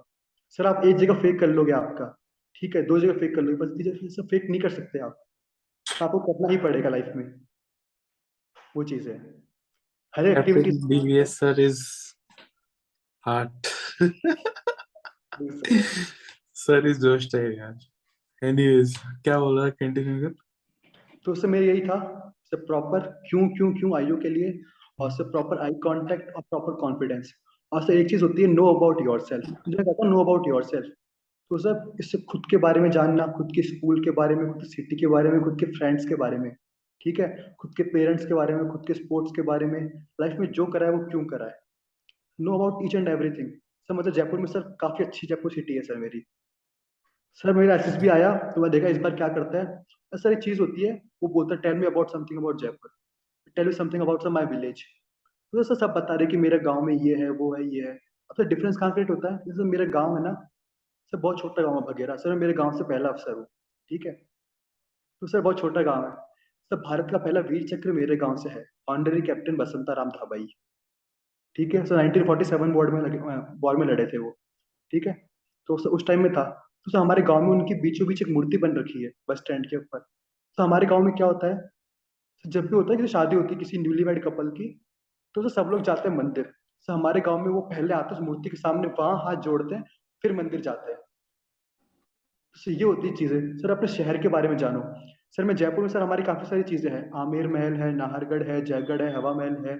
सर 0.50 0.66
आप 0.66 0.84
एक 0.84 0.96
जगह 0.96 1.14
फेक 1.14 1.40
कर 1.40 1.46
लोगे 1.46 1.72
आपका। 1.72 2.16
ठीक 2.56 2.76
है 2.76 2.82
दो 2.82 2.98
जगह 3.00 3.18
फेक 3.18 3.34
कर 3.34 3.42
लोगे 3.42 3.56
बस 3.56 3.68
तीसरी 3.78 4.08
जगह 4.08 4.26
फेक 4.26 4.50
नहीं 4.50 4.60
कर 4.60 4.70
सकते 4.70 4.98
आप। 4.98 5.22
तो 5.86 6.04
आपको 6.04 6.18
करना 6.18 6.48
ही 6.48 6.56
पड़ेगा 6.56 6.88
लाइफ 6.88 7.12
में। 7.16 7.40
वो 8.76 8.84
चीज़ 8.84 9.08
है। 9.08 9.18
हर 10.16 10.26
activity 10.26 10.70
DVS 10.90 11.32
sir 11.40 11.54
is 11.68 11.78
heart. 13.26 13.68
Sir 16.60 16.86
is 16.86 17.00
जोश 17.00 17.28
है 17.34 17.44
यार। 17.56 18.46
एनीवेज 18.48 18.96
क्या 19.24 19.38
बोल 19.40 19.68
कंटिन्यू 19.70 20.20
कर 20.20 20.34
तो 21.24 21.32
उससे 21.32 21.48
मेरा 21.48 21.66
यही 21.66 21.80
था 21.80 21.98
सब 22.50 22.66
प्रॉपर 22.66 23.00
क्यों 23.28 23.48
क्यों 23.56 23.72
क्यों 23.74 23.96
आईओ 23.96 24.16
के 24.20 24.28
लिए 24.28 24.58
और 24.98 25.10
सब 25.10 25.30
प्रॉपर 25.32 25.58
आई 25.64 25.74
कांटेक्ट 25.84 26.34
और 26.36 26.42
प्रॉपर 26.42 26.74
कॉन्फिडेंस 26.80 27.32
और 27.72 27.82
सर 27.82 27.92
एक 27.92 28.08
चीज़ 28.10 28.22
होती 28.22 28.42
है 28.42 28.48
नो 28.48 28.66
अबाउट 28.74 29.04
योर 29.04 29.20
सेल्फ 29.28 29.50
मुझे 29.50 29.76
कहता 29.76 30.08
नो 30.08 30.20
अबाउट 30.20 30.48
योर 30.48 30.64
सेल्फ 30.64 30.92
तो 31.50 31.58
सर 31.58 31.96
इससे 32.00 32.18
खुद 32.30 32.42
के 32.50 32.56
बारे 32.56 32.80
में 32.80 32.90
जानना, 32.90 33.26
खुद 33.36 33.48
के 33.54 33.62
स्कूल 33.62 34.04
के 34.04 34.10
बारे 34.10 34.34
में, 34.34 34.46
खुद 34.52 34.62
की 34.62 34.68
सिटी 34.68 34.96
के 34.96 35.06
बारे 35.06 35.30
में, 35.30 35.40
खुद 35.44 35.58
के 35.60 35.66
फ्रेंड्स 35.66 36.04
के 36.08 36.14
बारे 36.14 36.36
में। 36.38 36.50
ठीक 37.00 37.20
है? 37.20 37.54
खुद 37.60 37.72
के 37.76 37.82
पेरेंट्स 37.82 38.26
के 38.26 38.34
बारे 38.34 38.54
में, 38.54 38.68
खुद 38.68 38.84
के 38.86 38.94
स्पोर्ट्स 38.94 39.32
के 39.36 39.42
बारे 39.42 39.66
में। 39.66 39.80
लाइफ 40.20 40.36
में 40.40 40.50
जो 40.50 40.66
करा 40.66 40.86
है, 40.86 40.92
वो 40.92 41.04
क्यों 41.06 41.24
करा 41.24 41.46
है? 41.46 41.58
Know 42.38 42.54
about 42.54 42.84
each 42.84 42.94
and 42.94 43.08
everything 43.08 43.48
sir 43.50 43.94
मतलब 43.94 44.12
जयपुर 44.12 44.40
में 44.40 44.46
सर 44.46 44.60
काफ़ी 44.80 45.04
अच्छी 45.04 45.26
जयपुर 45.26 45.52
सिटी 45.52 45.74
है 45.74 45.82
सर 45.82 45.96
मेरी। 45.96 46.22
सर, 47.34 47.52
मेरा 47.52 47.74
एसएसबी 47.74 48.08
आया 48.08 48.32
तो 48.54 48.60
मैं 48.62 48.70
देखा 48.70 48.88
इस 48.88 48.98
बार 48.98 49.14
क्या 49.16 49.28
करता 49.28 49.58
है। 49.58 49.82
सर, 50.12 50.32
एक 50.32 50.38
चीज़ 50.38 50.60
होती 50.60 50.86
है, 50.86 50.92
वो 51.22 51.28
बोलता 51.28 51.54
है 51.54 51.60
tell 51.62 51.74
me 51.74 51.86
about 51.86 52.10
something 52.12 52.38
about 52.38 52.60
Jaipur 52.60 52.90
tell 53.56 53.66
me 53.66 53.72
something 53.72 54.02
about 54.02 54.26
my 54.28 54.44
village 54.46 54.82
तो 55.52 55.62
सर, 55.62 55.74
सब 55.74 55.92
बता 55.92 56.14
रहे 56.14 56.26
कि 56.26 56.36
मेरे 56.36 56.58
गाँव 56.60 56.82
में 56.82 56.94
ये 56.94 57.14
है, 57.16 57.30
वो 57.30 57.54
है, 57.54 57.64
ये 57.66 57.82
है। 57.82 57.92
अब 57.92 58.34
सर 58.36 58.48
डिफरेंस 58.48 58.76
कहाँ 58.76 58.92
क्रिएट 58.92 59.10
होता 59.10 59.32
है। 59.32 59.38
जैसे 59.46 59.64
मेरा 59.64 59.84
गाँव 59.92 60.16
है 60.16 60.22
ना, 60.22 60.32
सर, 61.12 61.16
बहुत 61.18 61.38
छोटा 61.40 61.62
गाँव 61.62 61.74
है 61.76 61.82
बघेरा 61.86 62.16
सर 62.16 62.34
मेरे 62.36 62.52
गाँव 62.52 62.76
से 62.78 62.84
पहला 62.84 63.08
अफसर 63.08 63.32
हूँ, 63.32 63.44
ठीक 63.90 64.06
है? 64.06 64.12
तो 64.12 65.26
सर, 65.26 65.40
बहुत 65.40 65.58
छोटा 65.60 65.82
गाँव 65.82 66.04
है। 66.04 66.10
सर, 66.12 66.76
भारत 66.78 67.08
का 67.12 67.18
पहला 67.18 67.40
वीर 67.48 67.66
चक्र 67.68 67.92
मेरे 67.92 68.16
गाँव 68.16 68.36
से 68.36 68.48
है 68.50 68.64
ऑनररी 68.88 69.22
कैप्टन 69.22 69.56
बसंता 69.56 69.92
राम 69.92 70.08
धाबाई 70.10 70.46
ठीक 71.56 71.74
है? 71.74 71.84
सर 71.86 71.96
1947 71.98 72.72
वॉर 72.74 72.90
में 72.90 73.00
लगे 73.02 73.18
वॉर 73.60 73.76
में 73.76 73.86
लड़े 73.86 74.06
थे 74.06 74.18
वो, 74.18 74.30
ठीक 74.92 75.06
है? 75.06 75.12
तो 75.68 75.76
सर, 75.78 75.88
उस 75.90 76.06
टाइम 76.06 76.22
में 76.22 76.32
था। 76.32 76.44
तो 76.86 76.98
हमारे 76.98 77.22
गाँव 77.22 77.42
में 77.42 77.50
उनकी 77.50 77.74
बीचों 77.74 78.06
बीच 78.08 78.22
एक 78.22 78.28
मूर्ति 78.28 78.56
बन 78.56 78.76
रखी 78.76 79.02
है, 79.04 79.10
बस 79.30 79.38
स्टैंड 79.38 79.66
के 79.66 79.76
ऊपर। 79.76 79.98
तो 80.58 80.62
हमारे 80.62 80.86
गाँव 80.86 81.02
में 81.02 81.14
क्या 81.14 81.26
होता 81.26 81.46
है, 81.46 81.70
जब 82.44 82.66
भी 82.66 82.76
होता 82.76 82.92
है 82.92 82.98
कि 82.98 83.06
शादी 83.08 83.36
होती 83.36 83.54
है 83.54 83.58
किसी 83.58 83.78
न्यूली 83.78 84.04
वेड 84.04 84.22
कपल 84.24 84.48
की 84.48 84.68
तो 85.34 85.48
सब 85.48 85.68
लोग 85.70 85.82
जाते 85.82 86.08
हैं 86.08 86.16
मंदिर। 86.16 86.52
सर 86.88 86.92
हमारे 86.92 87.20
गाँव 87.20 87.38
में 87.38 87.50
वो 87.52 87.60
पहले 87.60 87.94
आते 87.94 88.14
हैं 88.14 88.22
मूर्ति 88.22 88.50
के 88.50 88.56
सामने 88.56 88.88
वहाँ 88.88 89.16
हाथ 89.24 89.42
जोड़ते 89.42 89.74
हैं, 89.74 89.84
फिर 90.24 90.32
मंदिर 90.32 90.60
जाते 90.60 90.92
हैं। 90.92 90.98
तो 92.56 92.70
ये 92.70 92.84
होती 92.84 93.10
चीज़ें। 93.16 93.58
सर, 93.58 93.70
अपने 93.70 93.88
शहर 93.88 94.18
के 94.18 94.28
बारे 94.28 94.48
में 94.48 94.56
जानो। 94.56 94.82
सर, 95.36 95.44
मैं 95.44 95.56
जयपुर 95.56 95.80
में, 95.80 95.88
सर, 95.88 96.02
हमारी 96.02 96.22
काफ़ी 96.22 96.46
सारी 96.46 96.62
चीज़ें 96.62 96.90
हैं। 96.92 97.10
आमेर 97.14 97.48
महल 97.48 97.74
है, 97.74 97.92
नाहरगढ़ 97.94 98.42
है, 98.42 98.64
जयगढ़ 98.64 99.02
है, 99.02 99.14
हवा 99.16 99.32
महल 99.32 99.56
है, 99.66 99.78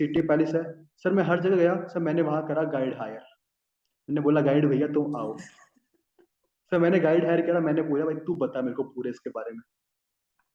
सिटी 0.00 0.22
पैलेस 0.22 0.54
है। 0.54 0.62
सर, 0.96 1.12
मैं 1.12 1.24
हर 1.24 1.40
जगह 1.40 1.56
गया, 1.56 1.74
सर, 1.86 2.00
मैंने 2.00 2.22
वहाँ 2.22 2.46
करा 2.46 2.62
गाइड 2.62 2.94
हायर। 2.94 3.20
मैंने 4.08 4.20
बोला, 4.20 4.40
गाइड 4.40 4.68
भैया, 4.68 4.86
तुम 4.88 5.16
आओ। 5.16 5.36
सर 6.70 6.78
मैंने 6.78 7.00
गाइड 7.00 7.24
हायर 7.26 7.46
करा 7.46 7.60
मैंने 7.60 7.82
पूछा, 7.82 8.04
भाई, 8.04 8.14
तू 8.14 8.34
बता 8.34 8.62
मेरे 8.62 8.74
को 8.74 8.82
पूरे 8.82 9.10
इसके 9.10 9.30
बारे 9.30 9.52
में. 9.52 9.60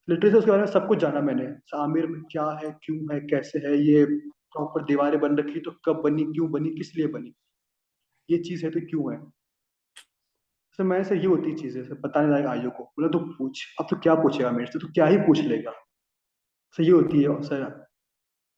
लिटरेचर 0.10 0.38
उसके 0.38 0.52
बारे 0.52 0.64
में 0.64 0.72
सब 0.72 0.88
कुछ 0.88 0.98
जाना 0.98 1.22
मैंने। 1.22 1.78
आमिर 1.78 2.08
में 2.08 2.22
क्या 2.32 2.50
है, 2.50 2.72
क्यों 2.84 3.14
है, 3.14 3.20
कैसे 3.20 3.60
है, 3.60 3.78
ये 3.78 4.06
प्रॉपर 4.54 4.84
दीवारें 4.84 5.20
बन 5.20 5.38
रखी 5.38 5.60
तो 5.60 5.72
कब 5.86 6.02
बनी, 6.02 6.24
क्यों 6.24 6.52
बनी, 6.52 6.70
किस 6.70 6.96
लिए 6.96 7.08
बनी? 7.08 7.34
ये 8.30 8.38
चीज़ 8.38 8.66
है 8.66 8.72
तो 8.72 8.80
क्यों 8.80 9.14
है? 9.14 9.32
सर 10.72 10.84
मैं 10.84 11.04
से 11.04 11.16
ये 11.16 11.26
होती 11.26 11.54
चीज़ 11.56 11.78
है 11.78 11.84
सर 11.84 11.94
बताने 11.94 12.32
लायक 12.32 12.46
आयु 12.46 12.70
को। 12.72 12.84
बोला 12.84 13.08
तो 13.08 13.20
पूछ, 13.20 13.76
अब 13.80 13.88
तो 13.90 13.96
क्या 13.96 14.16
पूछेगा 14.16 14.52
मेरे 14.52 14.66
से? 14.66 14.80
तो 14.80 14.88
क्या 14.88 15.06
ही 15.06 15.18
पूछ 15.18 15.40
लेगा? 15.40 15.72
सर 16.72 16.84
ये 16.84 16.92
होती 16.92 17.24
है, 17.24 17.42
सर। 17.42 17.86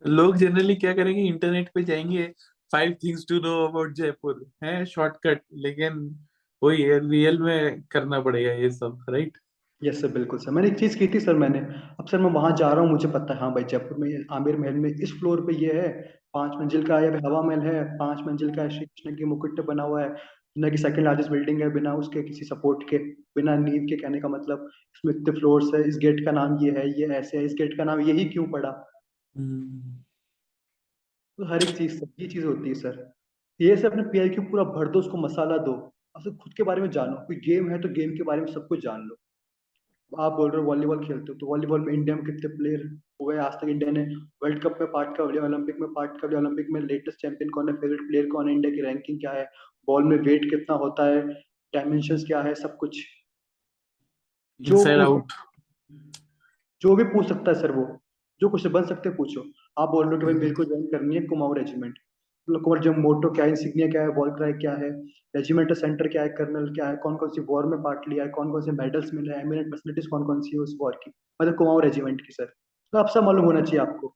लोग 0.07 0.35
जनरली 0.35 0.75
क्या 0.75 0.93
करेंगे 0.93 1.21
इंटरनेट 1.21 1.69
पे 1.75 1.83
जाएँगे 1.83 2.33
five 2.71 2.93
things 3.03 3.25
to 3.29 3.35
know 3.35 3.67
about 3.67 3.93
Jaipur, 3.93 4.45
है 4.63 4.85
शॉर्टकट 4.85 5.41
लेकिन 5.53 6.25
वही 6.61 6.81
है 6.81 6.99
रियल 7.09 7.39
में 7.41 7.81
करना 7.91 8.19
पड़ेगा 8.21 8.51
ये 8.53 8.69
सब 8.71 9.05
राइट 9.09 9.37
यस 9.81 10.01
सर 10.01 10.07
बिल्कुल 10.07 10.39
सर 10.39 10.51
मैंने 10.51 10.67
एक 10.67 10.77
चीज़ 10.79 10.97
की 10.97 11.07
थी 11.07 11.19
सर 11.19 11.33
मैंने। 11.35 11.59
अब 11.99 12.05
सर 12.07 12.19
मैं 12.19 12.29
वहाँ 12.31 12.51
जा 12.57 12.71
रहा 12.71 12.81
हूँ 12.81 12.91
मुझे 12.91 13.07
पता 13.07 13.33
है। 13.33 13.39
हाँ 13.39 13.51
भाई 13.53 13.63
जयपुर 13.63 13.97
में 13.97 14.25
आमिर 14.31 14.57
महल 14.57 14.73
में 14.75 14.89
इस 14.89 15.11
फ्लोर 15.19 15.41
पे 15.45 15.55
ये 15.55 15.73
है। 15.73 15.89
पाँच 16.33 16.53
मंजिल 16.59 16.85
का 16.87 16.97
है 16.99 17.09
हवा 17.17 17.41
महल 17.41 17.59
है। 17.61 17.83
पाँच 17.97 18.21
मंजिल 18.27 18.55
का 18.55 18.67
श्री 18.69 18.85
कृष्ण 18.85 19.15
की 19.17 19.25
मुकुट 19.25 19.59
बना 19.67 19.83
हुआ 19.83 20.01
है। 20.03 20.09
दुनिया 20.09 20.69
की 20.71 20.77
सेकंड 20.77 21.05
लार्जेस्ट 21.05 21.31
बिल्डिंग 21.31 21.61
है 21.61 21.69
बिना 21.73 21.93
उसके 21.95 22.23
किसी 22.23 22.45
सपोर्ट 22.45 22.83
के 22.89 22.97
बिना 23.35 23.55
नींव 23.57 23.85
के 23.85 23.95
कहने 23.95 24.19
का 24.21 24.27
मतलब 24.29 24.67
इसमें 24.95 25.13
इतने 25.13 25.33
फ्लोर्स 25.39 25.73
है। 25.75 25.81
इस 25.89 25.97
गेट 26.01 26.25
का 26.25 26.31
नाम 26.31 26.57
ये 26.65 26.71
है 26.71 26.87
ये 27.01 27.07
ऐसे 27.17 27.37
है। 27.37 27.45
इस 27.45 27.53
गेट 27.57 27.77
का 27.77 27.83
नाम 27.83 28.01
यही 28.01 28.25
क्यों 28.25 28.45
पड़ा? 28.47 28.71
तो 31.39 31.45
हर 31.45 31.63
एक 31.63 31.75
चीज़ 31.77 32.03
ये 32.19 32.27
चीज़ 32.27 32.45
होती 32.45 32.69
है 32.69 32.75
सर 32.75 33.03
ये 33.59 33.75
सर 33.77 33.91
अपने 33.91 34.03
पेयर 34.11 34.29
क्यों 34.29 34.45
पूरा 34.45 34.63
भर 34.63 34.87
दो 34.87 34.99
उसको 34.99 35.17
मसाला 35.17 35.57
दो। 35.57 35.73
अब 36.15 36.37
खुद 36.37 36.53
के 36.53 36.63
बारे 36.63 36.81
में 36.81 36.89
जानो। 36.91 37.15
कोई 37.27 37.35
गेम 37.45 37.69
है 37.69 37.81
तो 37.81 37.89
गेम 37.93 38.11
के 38.17 38.23
बारे 38.23 38.41
में 38.41 38.51
सब 38.53 38.67
कुछ 38.67 38.79
जान 38.83 39.01
लो। 39.01 39.15
आप 40.11 40.33
बोल 40.33 40.49
रहे 40.51 40.61
हो 40.61 40.67
वॉलीबॉल 40.67 40.99
खेलते 41.05 41.31
हो 41.31 41.33
तो 41.39 41.47
वॉलीबॉल 41.47 41.81
में 41.81 41.91
इंडिया 41.93 42.15
में 42.15 42.23
कितने 42.25 42.49
प्लेयर 42.57 42.83
हुए 43.21 43.37
आज 43.37 43.53
तक 43.53 43.69
इंडिया 43.69 43.91
ने 43.91 44.03
वर्ल्ड 44.43 44.61
कप 44.63 44.77
में 44.81 44.91
पार्ट 44.91 45.17
कर 45.17 45.31
लिया 45.31 45.43
ओलंपिक 45.43 45.79
में 45.79 45.89
पार्ट 45.93 46.19
कर 46.21 46.29
लिया 46.29 46.39
ओलंपिक 46.39 46.67
में 46.71 46.79
लेटेस्ट 46.81 47.21
चैंपियन 47.21 47.49
कौन 47.49 47.69
है? 47.69 47.75
फेवरेट 47.75 48.07
प्लेयर 48.07 48.27
कौन 48.29 48.47
है? 48.49 48.53
इंडिया 48.55 48.73
की 48.73 48.81
रैंकिंग 48.81 49.19
क्या 49.19 49.31
है? 49.31 49.45
बॉल 49.87 50.03
में 50.03 50.17
वेट 50.19 50.49
कितना 50.49 50.75
होता 50.75 51.05
है? 51.05 51.21
डायमेंशन 51.73 52.17
क्या 52.27 52.41
है? 52.41 52.53
सब 52.55 52.77
कुछ। 52.77 53.03
जो 54.59 54.83
आउट 55.01 55.33
जो 56.81 56.95
भी 56.95 57.03
पूछ 57.05 57.27
सकता 57.27 57.51
है 57.51 57.59
सर 57.61 57.71
वो। 57.71 57.85
जो 58.41 58.49
कुछ 58.49 58.67
बन 58.67 58.85
सकते 58.85 59.09
पूछो। 59.11 59.41
आप 59.77 59.89
बोल 59.89 60.05
रहे 60.05 60.13
हो 60.13 60.19
कि 60.19 60.25
भाई 60.25 60.33
मेरे 60.33 60.53
को 60.55 60.65
ज्वाइन 60.65 60.85
करनी 60.87 61.15
है 61.15 61.21
कुमाऊं 61.25 61.55
रेजिमेंट 61.57 61.99
कुमार 62.47 62.79
जो 62.79 62.93
मोटो 62.93 63.29
क्या 63.31 63.45
है 63.45 63.51
इंसिग्निया 63.51 63.87
क्या 63.87 64.01
है 64.01 64.07
वॉल 64.07 64.29
क्राई 64.29 64.53
क्या 64.53 64.71
है 64.71 64.89
रेजिमेंटल 65.35 65.75
सेंटर 65.75 66.07
क्या 66.07 66.21
है 66.21 66.29
कर्नल 66.29 66.73
क्या 66.73 66.87
है 66.87 66.95
कौन 66.95 67.15
कौन 67.15 67.29
सी 67.29 67.41
वॉर 67.41 67.65
में 67.65 67.81
पार्ट 67.83 68.09
लिया 68.09 68.23
है 68.23 68.29
कौन 68.29 68.51
कौन 68.51 68.61
से 68.61 68.71
मेडल्स 68.71 69.13
मिले 69.13 69.33
हैं 69.33 69.43
एमिनेंट 69.43 69.71
फैसिलिटीज़ 69.71 70.07
कौन 70.09 70.25
कौन 70.25 70.41
सी 70.41 70.51
है 70.51 70.59
उस 70.59 70.75
वॉर 70.81 70.99
की? 71.03 71.11
मतलब 71.41 71.55
कुमाऊं 71.55 71.81
रेजिमेंट 71.81 72.21
की 72.21 72.33
सर 72.33 72.45
तो 72.45 72.97
आप 72.97 73.09
सब 73.09 73.23
मालूम 73.23 73.45
होना 73.45 73.61
चाहिए 73.61 73.81
आपको। 73.81 74.15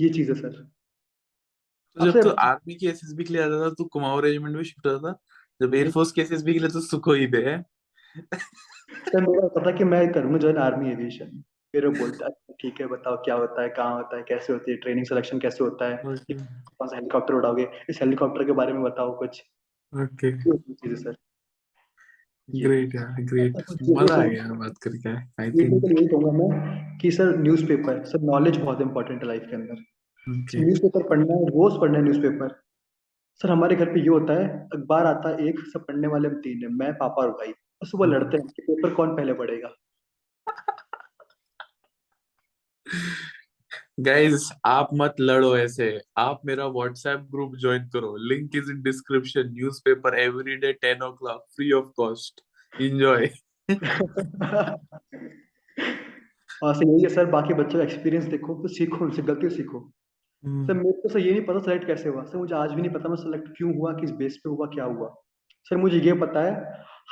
ये 0.00 0.08
चीज़ 0.08 0.32
है 0.32 0.38
सर 0.40 0.62
तो 1.96 2.10
जब 2.10 2.20
तो 2.22 2.30
आर्मी 2.30 2.74
की 2.74 2.86
एसएसबी 2.86 3.24
के 3.24 3.32
लिए 3.34 3.42
आता 3.42 3.64
था 3.64 3.70
तो 3.70 3.84
कुमाऊं 3.84 4.22
रेजिमेंट 4.22 4.56
में 4.56 4.62
शिफ्ट 4.62 4.86
होता 4.86 5.12
था? 5.12 5.18
जब 5.60 5.74
एयरफोर्स 5.74 6.12
की 6.12 6.20
एसएसबी 6.22 6.52
के 6.52 6.58
लिए 6.58 6.68
तो 6.68 6.80
सुखोई 6.80 7.26
पे 7.26 7.42
है 7.50 7.62
सर 9.08 9.20
मेरा 9.20 9.48
पता 9.48 9.70
कि 9.70 9.84
मैं 9.84 10.12
करूँगा 10.12 10.38
ज्वाइन 10.38 10.56
आर्मी 10.56 10.90
एविएशन 10.90 11.42
फिर 11.74 11.86
वो 11.86 11.92
बोलता 11.94 12.26
है 12.26 12.54
ठीक 12.60 12.80
है 12.80 12.86
बताओ 12.86 13.16
क्या 13.24 13.34
होता 13.34 13.62
है 13.62 13.68
कहाँ 13.76 13.94
होता 13.94 14.16
है 14.16 14.22
कैसे 14.28 14.52
होती 14.52 14.70
है 14.70 14.76
ट्रेनिंग 14.78 15.06
सिलेक्शन 15.06 15.38
कैसे 15.40 15.64
होता 15.64 15.88
है 15.88 15.96
कौन 16.04 16.88
सा 16.88 16.96
हेलीकॉप्टर 16.96 17.34
उड़ाओगे 17.34 17.66
इस 17.90 18.00
हेलीकॉप्टर 18.02 18.44
के 18.44 18.52
बारे 18.60 18.72
में 18.72 18.82
बताओ 18.82 19.16
कुछ। 19.18 19.42
ओके। 19.92 20.30
चीज़ें 20.42 20.96
सर 20.96 21.16
ग्रेट 22.48 22.94
यार 22.94 23.22
ग्रेट 23.22 23.56
मज़ा 23.90 24.14
आ 24.14 24.24
गया 24.24 24.44
बात 24.54 24.78
करके 24.82 25.14
आई 25.42 25.50
थिंक 25.52 25.84
यही 25.86 26.06
कहूँगा 26.06 26.32
मैं 26.38 26.98
कि 26.98 27.10
सर 27.10 27.36
न्यूज़पेपर 27.38 28.02
सर 28.04 28.20
नॉलेज 28.30 28.56
बहुत 28.58 28.80
इंपॉर्टेंट 28.80 29.22
है 29.22 29.28
लाइफ 29.28 29.46
के 29.50 29.56
अंदर। 29.56 29.82
न्यूज़पेपर 30.26 31.08
पढ़ना 31.08 31.34
है 31.34 31.46
रोज 31.48 31.80
पढ़ना 31.80 31.98
है 31.98 32.04
न्यूज़पेपर 32.04 32.54
सर 33.40 33.50
हमारे 33.50 33.76
घर 33.76 33.92
पे 33.94 34.00
ये 34.00 34.08
होता 34.08 34.34
है 34.34 34.48
अखबार 34.74 35.06
आता 35.06 35.28
है 35.30 35.48
एक 35.48 35.60
सब 35.72 35.86
पढ़ने 35.86 36.08
वाले 36.08 36.28
हम 36.28 36.34
तीन 36.40 36.62
है 36.62 36.68
मैं 36.74 36.92
पापा 36.98 37.22
और 37.22 37.30
भाई। 37.32 37.50
और 37.50 37.88
सुबह 37.88 38.06
लड़ते 38.06 38.36
हैं 38.36 38.46
कि 38.46 38.62
पेपर 38.62 38.94
कौन 38.94 39.16
पहले 39.16 39.32
पढ़ेगा? 39.34 39.68
गाइस 44.00 44.48
आप 44.66 44.88
मत 44.94 45.16
लड़ो 45.20 45.56
ऐसे। 45.56 45.88
आप 46.18 46.40
मेरा 46.46 46.66
व्हाट्सएप 46.68 47.26
ग्रुप 47.30 47.56
ज्वाइन 47.60 47.88
करो। 47.88 48.14
Link 48.28 48.56
is 48.56 48.70
in 48.70 48.82
description 48.82 49.50
newspaper 49.52 50.18
everyday 50.20 50.72
ten 50.74 51.02
o'clock 51.12 51.44
free 51.56 51.70
of 51.72 51.86
cost 51.96 52.40
enjoy 52.72 53.26
हाँ 56.54 56.72
सर 56.74 56.86
यही 56.86 57.02
है 57.02 57.08
सर 57.10 57.26
बाकी 57.30 57.54
बच्चों 57.54 57.78
का 57.78 57.84
एक्सपीरियंस 57.84 58.24
देखो 58.28 58.54
तो 58.62 58.68
सीखो 58.74 59.04
उनसे 59.04 59.22
गलती 59.22 59.48
सीखो। 59.50 59.80
सर 60.44 60.74
मेरे 60.74 61.00
को 61.02 61.08
सर 61.08 61.18
ये 61.18 61.30
नहीं 61.32 61.44
पता 61.44 61.60
सेलेक्ट 61.60 61.86
कैसे 61.86 62.08
हुआ। 62.08 62.22
सर 62.24 62.38
मुझे 62.38 62.54
आज 62.54 62.72
भी 62.72 62.82
नहीं 62.82 62.92
पता 62.92 63.08
मैं 63.08 63.16
सेलेक्ट 63.16 63.48
क्यों 63.56 63.74
हुआ 63.76 63.92
किस 63.94 64.10
बेस 64.18 64.36
पे 64.44 64.50
हुआ 64.50 64.66
क्या 64.74 64.84
हुआ। 64.86 65.08
सर 65.66 65.76
मुझे 65.76 65.98
ये 66.00 66.12
पता 66.20 66.42
है 66.42 66.52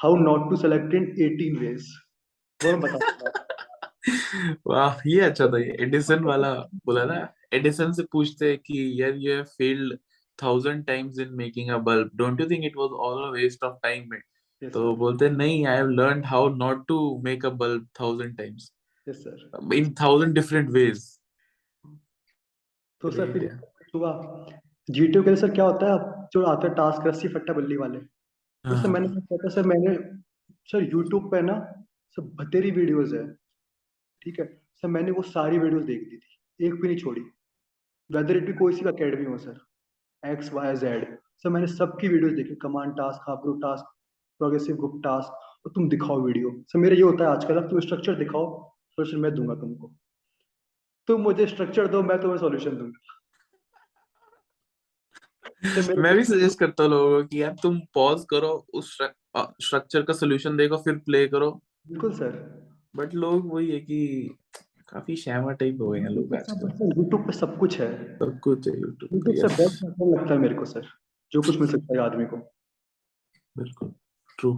how 0.03 0.16
not 0.18 0.49
to 0.51 0.57
select 0.57 0.95
in 0.95 1.05
18 1.22 1.59
ways 1.61 1.87
वो 2.61 2.72
मैं 2.72 2.80
बता 2.80 3.41
वाह 4.67 5.01
ये 5.07 5.21
अच्छा 5.21 5.47
था 5.47 5.59
ये 5.59 5.77
एडिसन 5.81 6.25
वाला 6.25 6.53
बोला 6.87 7.05
ना 7.05 7.17
एडिसन 7.55 7.93
से 7.93 8.03
पूछते 8.13 8.49
हैं 8.51 8.59
कि 8.59 9.03
यार 9.03 9.17
you 9.17 9.33
have 9.33 9.45
failed 9.59 9.99
thousand 10.39 10.85
times 10.87 11.19
in 11.19 11.35
making 11.35 11.71
a 11.71 11.79
bulb 11.79 12.11
don't 12.17 12.41
you 12.41 12.47
think 12.51 12.65
it 12.65 12.77
was 12.77 12.91
all 13.09 13.23
a 13.29 13.31
waste 13.31 13.65
of 13.65 13.79
time 13.83 14.09
में 14.11 14.21
तो 14.63 14.95
बोलते 14.97 15.25
हैं 15.25 15.33
नहीं 15.33 15.67
I 15.67 15.77
have 15.77 15.89
learned 15.91 16.27
how 16.27 16.49
not 16.55 16.87
to 16.89 16.99
make 17.25 17.47
a 17.47 17.51
bulb 17.63 17.87
thousand 18.01 18.37
times 18.37 18.73
yes 19.09 19.17
sir 19.17 19.75
in 19.75 19.93
thousand 20.01 20.35
different 20.35 20.71
ways 20.71 21.05
तो 23.03 23.11
sir 23.11 23.33
फिर 23.33 23.49
सुबह 23.93 24.47
GTO 24.89 25.23
के 25.23 25.31
लिए 25.31 25.37
सर 25.37 25.51
क्या 25.51 25.65
होता 25.65 25.93
है 25.93 26.27
जो 26.33 26.43
आते 26.47 26.67
हैं 26.67 26.77
टास्क 26.77 27.07
रस्सी 27.07 27.29
फट्टा 27.29 27.53
बल्ली 27.53 27.77
वाले 27.77 27.99
तो 27.99 28.83
सर 28.83 28.89
मैंने 28.89 29.09
क्या 29.09 29.49
सर 29.49 29.67
मैंने 29.67 29.95
सर 30.69 30.89
यूट्यूब 30.93 31.31
पे 31.31 31.41
ना 31.43 31.55
सब 32.17 32.35
बतेरी 32.35 32.71
वीडियोस 32.71 33.13
है। 33.13 33.41
ठीक 34.23 34.41
है? 34.41 34.47
सर 34.83 34.89
मैंने 34.89 35.11
वो 35.11 35.23
सारी 35.25 35.59
वीडियोस 35.59 35.85
देख 35.85 36.09
दी 36.11 36.16
थी। 36.16 36.66
एक 36.66 36.75
भी 36.75 36.89
नहीं 36.89 36.97
छोड़ी। 36.99 37.20
वेदर 38.11 38.37
इट 38.37 38.47
भी 38.47 38.53
कोई 38.55 38.73
सी 38.73 38.85
अकेडमी 38.89 39.25
हो 39.25 39.39
sir. 39.39 39.61
X 40.23 40.53
Y 40.53 40.77
Z 40.77 41.16
sir 41.39 41.49
मैंने 41.51 41.66
सबकी 41.68 42.09
वीडियोस 42.09 42.33
देखी। 42.33 42.55
Command 42.62 42.93
task 42.97 43.29
half 43.29 43.41
group 43.43 43.59
task 43.62 43.85
progressive 44.41 44.77
group 44.77 45.01
task 45.05 45.66
और 45.66 45.73
तुम 45.75 45.89
दिखाओ 45.89 46.20
वीडियो 46.20 46.51
सर 46.68 46.79
मेरा 46.79 46.97
ये 46.97 47.03
होता 47.03 47.25
है 47.25 47.31
आजकल 47.31 47.61
तुम 47.68 47.81
स्ट्रक्चर 47.81 48.14
दिखाओ। 48.16 48.47
सोल्यूशन 48.91 49.20
मैं 49.20 49.35
दूँगा 49.35 49.55
तुमको। 49.57 49.93
तुम 51.09 51.20
मुझे 51.20 51.47
स्ट्रक्चर 51.47 51.87
दो 51.89 52.03
मैं 52.03 52.20
तुम्हें 52.20 52.39
सॉल्यूशन 52.39 52.77
दूँगा। 52.77 53.18
तो 55.75 56.01
मैं 56.03 56.14
भी 56.16 56.25
सजेस्ट 56.25 56.59
करता 56.59 56.83
हूँ 56.83 56.91
लोगों 56.91 57.11
को 57.12 57.29
कि 57.29 57.43
यार 57.43 57.55
तुम 57.62 57.79
पॉज 57.95 58.25
करो 58.31 58.49
उस 58.75 58.93
स्ट्रक्चर 58.97 60.03
का 60.03 60.12
सॉल्यूशन 60.12 60.57
देखो 60.57 60.77
फिर 60.77 60.99
प्ले 61.07 61.27
करो। 61.29 61.51
बिल्कुल 61.89 62.12
सर। 62.12 62.62
बट 62.95 63.14
लोग 63.14 63.53
वही 63.53 63.70
है 63.70 63.78
कि 63.80 63.99
काफ़ी 64.88 65.16
शैमा 65.16 65.53
टाइप 65.53 65.78
हो 65.80 65.90
गए 65.90 66.01
हैं 66.01 66.09
लोग 66.09 66.34
आजकल। 66.34 66.88
यूट्यूब 66.97 67.26
पे 67.26 67.32
सब 67.32 67.57
कुछ 67.59 67.78
है। 67.80 67.93
सब 68.16 68.38
कुछ 68.43 68.68
है 68.68 68.74
यूट्यूब 68.74 69.14
यूट्यूब 69.14 69.36
से 69.36 69.55
बेस्ट 69.57 69.84
मतलब 69.84 70.14
लगता 70.14 70.32
है 70.34 70.40
मेरे 70.40 70.55
को 70.55 70.64
सर। 70.64 70.86
जो 71.32 71.40
कुछ 71.43 71.59
मिल 71.61 71.68
सकता 71.68 71.95
है 71.95 72.05
आदमी 72.05 72.24
को। 72.24 72.36
बिल्कुल। 73.57 73.93
True 74.38 74.53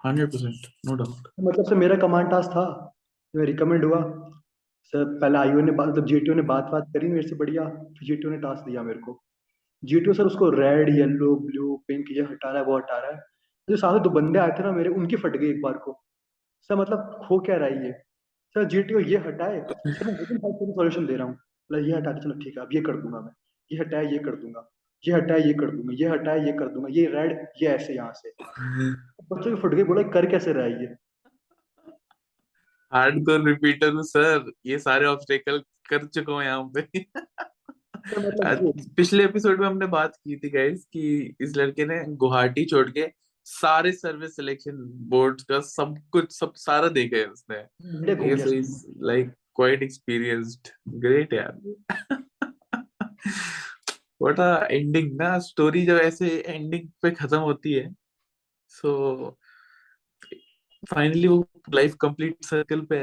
hundred 0.00 0.28
percent 0.28 0.66
no 0.86 0.94
doubt 0.96 1.28
मतलब 1.40 1.64
सर 1.64 1.74
मेरा 1.74 1.96
कमांड 1.96 2.30
टास्क 2.30 2.50
था 2.50 2.64
मैं 3.34 3.44
रिकमेंड 3.46 3.84
हुआ। 3.84 4.00
सर 4.92 5.04
पहले 5.18 5.38
आईओ 5.38 5.60
ने 5.60 5.72
बात 5.72 5.88
मतलब 5.88 6.06
जीटीओ 6.06 6.34
ने 6.34 6.42
बात 6.42 6.64
बात 6.72 6.86
करी 6.94 7.08
मेरे 7.08 7.28
से 7.28 7.36
बढ़िया 7.36 7.64
फिर 7.68 8.06
जीटीओ 8.06 8.30
ने 8.30 8.38
टास्क 8.38 8.64
दिया 8.66 8.82
मेरे 8.82 8.98
को। 8.98 9.18
जीटीओ 9.82 10.12
सर 10.12 10.24
उसको 10.24 10.50
रेड 10.50 10.88
येलो 10.88 11.34
ब्लू 11.36 11.76
पिंक 11.88 12.10
ये 12.10 12.22
हटा 12.22 12.50
रहा 12.50 12.60
है 12.60 12.64
वो 12.66 12.76
हटा 12.76 12.98
रहा 12.98 13.10
है। 13.10 13.20
जो 13.68 13.76
सारे 13.76 14.00
दो 14.00 14.10
बंदे 14.10 14.38
आए 14.38 14.50
थे 14.58 14.62
ना 14.62 14.72
मेरे 14.72 14.90
उनकी 14.90 15.16
फट 15.16 15.36
गई 15.36 15.50
एक 15.50 15.60
बार 15.62 15.78
को। 15.78 15.98
सर 16.70 16.76
मतलब 16.76 17.26
हो 17.30 17.38
क्या 17.38 17.56
रहा 17.56 17.68
है 17.68 17.86
ये? 17.86 17.92
सर 18.56 18.64
जीटीओ 18.64 18.98
ये 19.00 19.16
हटाए 19.18 19.60
सर 19.60 20.06
मैं 20.06 20.12
लेकिन 20.18 20.38
सॉल्यूशन 20.38 21.06
दे 21.06 21.16
रहा 21.16 21.26
हूँ। 21.26 21.34
मतलब 21.34 21.88
ये 21.88 21.96
हटा 21.96 22.12
चलो 22.12 22.34
ठीक 22.40 22.56
है 22.58 22.62
अब 22.64 22.68
ये 22.74 22.80
कर 22.80 22.96
दूँगा 22.96 23.20
मैं। 23.20 23.32
ये 23.70 23.78
हटाए 23.78 24.06
ये 24.12 24.18
कर 24.18 24.36
दूँगा। 24.36 24.68
ये 25.04 25.12
हटाए 25.14 25.40
ये 25.40 25.52
कर 25.54 25.70
दूँगा। 25.70 25.94
ये 25.94 26.08
हटाए 26.08 26.44
ये 26.46 26.52
कर 26.52 26.68
दूँगा। 26.68 26.88
ये 26.90 27.06
रेड 27.06 27.46
ये 27.62 27.68
ऐसे 27.68 27.94
यहाँ 27.94 28.12
से। 28.12 28.30
बच्चों 29.32 29.54
की 29.56 29.60
फट 29.62 29.74
गई 29.74 29.82
बोला 29.84 30.02
कर 30.10 30.26
कैसे 30.26 30.52
रहा 30.52 30.64
है 30.64 30.82
ये? 30.82 30.94
हार्डकोर 32.92 33.46
रिपीटर 33.48 33.92
हूँ 33.92 34.02
सर 34.02 34.50
ये 34.66 34.78
सारे 34.78 35.06
ऑब्स्टेकल 35.06 35.58
कर 35.88 36.06
चुका 36.06 36.32
हूँ 36.32 36.42
यहाँ 36.42 36.70
पे। 36.76 37.04
मतलब 38.06 38.80
पिछले 38.96 39.24
एपिसोड 39.24 39.60
में 39.60 39.66
हमने 39.66 39.86
बात 39.86 40.16
की 40.16 40.36
थी 40.36 40.50
गाइस 40.50 40.84
कि 40.84 41.36
इस 41.40 41.56
लड़के 41.56 41.84
ने 41.86 42.04
गुवाहाटी 42.16 42.64
छोड़ 42.64 42.88
के 42.90 43.02
सारे 43.46 43.92
सर्विस 43.92 44.36
सिलेक्शन 44.36 44.76
बोर्ड 45.10 45.40
का 45.42 45.60
सब 45.60 45.94
कुछ 46.12 46.32
सब 46.32 46.52
सारा 46.56 46.88
देखा 46.90 47.16
है 47.16 47.26
उसने। 47.26 47.56
लाइक 49.06 49.32
क्वाइट 49.56 49.82
एक्सपीरियंस्ड 49.82 50.68
ग्रेट 50.96 51.32
यार। 51.32 51.58
व्हाट 54.22 54.40
अ 54.40 54.66
एंडिंग 54.70 55.12
ना। 55.20 55.38
स्टोरी 55.38 55.84
जब 55.86 55.96
ऐसे 55.96 56.28
एंडिंग 56.38 56.88
पे 57.02 57.10
खत्म 57.10 57.38
होती 57.38 57.72
है 57.72 57.94
सो 58.72 59.36
फाइनली 60.82 61.28
वो 61.28 61.46
लाइफ 61.74 61.94
कंप्लीट 62.00 62.44
सर्कल 62.44 62.80
पे 62.90 62.96